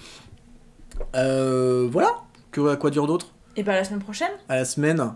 [1.14, 2.18] Voilà.
[2.52, 3.34] Que, à quoi dire d'autre?
[3.56, 5.16] Et bah, la semaine prochaine, À la semaine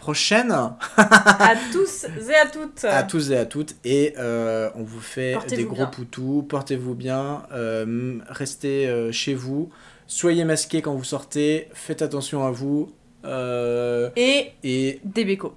[0.00, 0.50] prochaine.
[0.96, 2.84] à tous et à toutes.
[2.84, 5.86] à tous et à toutes et euh, on vous fait des gros bien.
[5.86, 9.70] poutous, portez-vous bien, euh, restez euh, chez vous,
[10.08, 12.90] soyez masqués quand vous sortez, faites attention à vous
[13.24, 15.54] euh, Et et des bécos.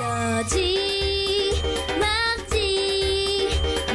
[0.00, 0.76] Lundi,
[2.00, 3.46] mardi,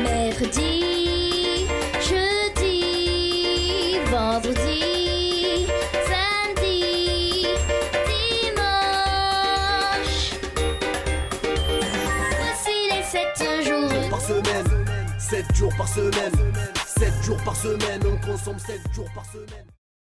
[0.01, 1.67] mercredi,
[2.09, 4.68] jeudi, vendredi,
[15.39, 16.53] 7 jours par semaine,
[16.85, 19.78] 7 jours par semaine, on consomme 7 jours par semaine.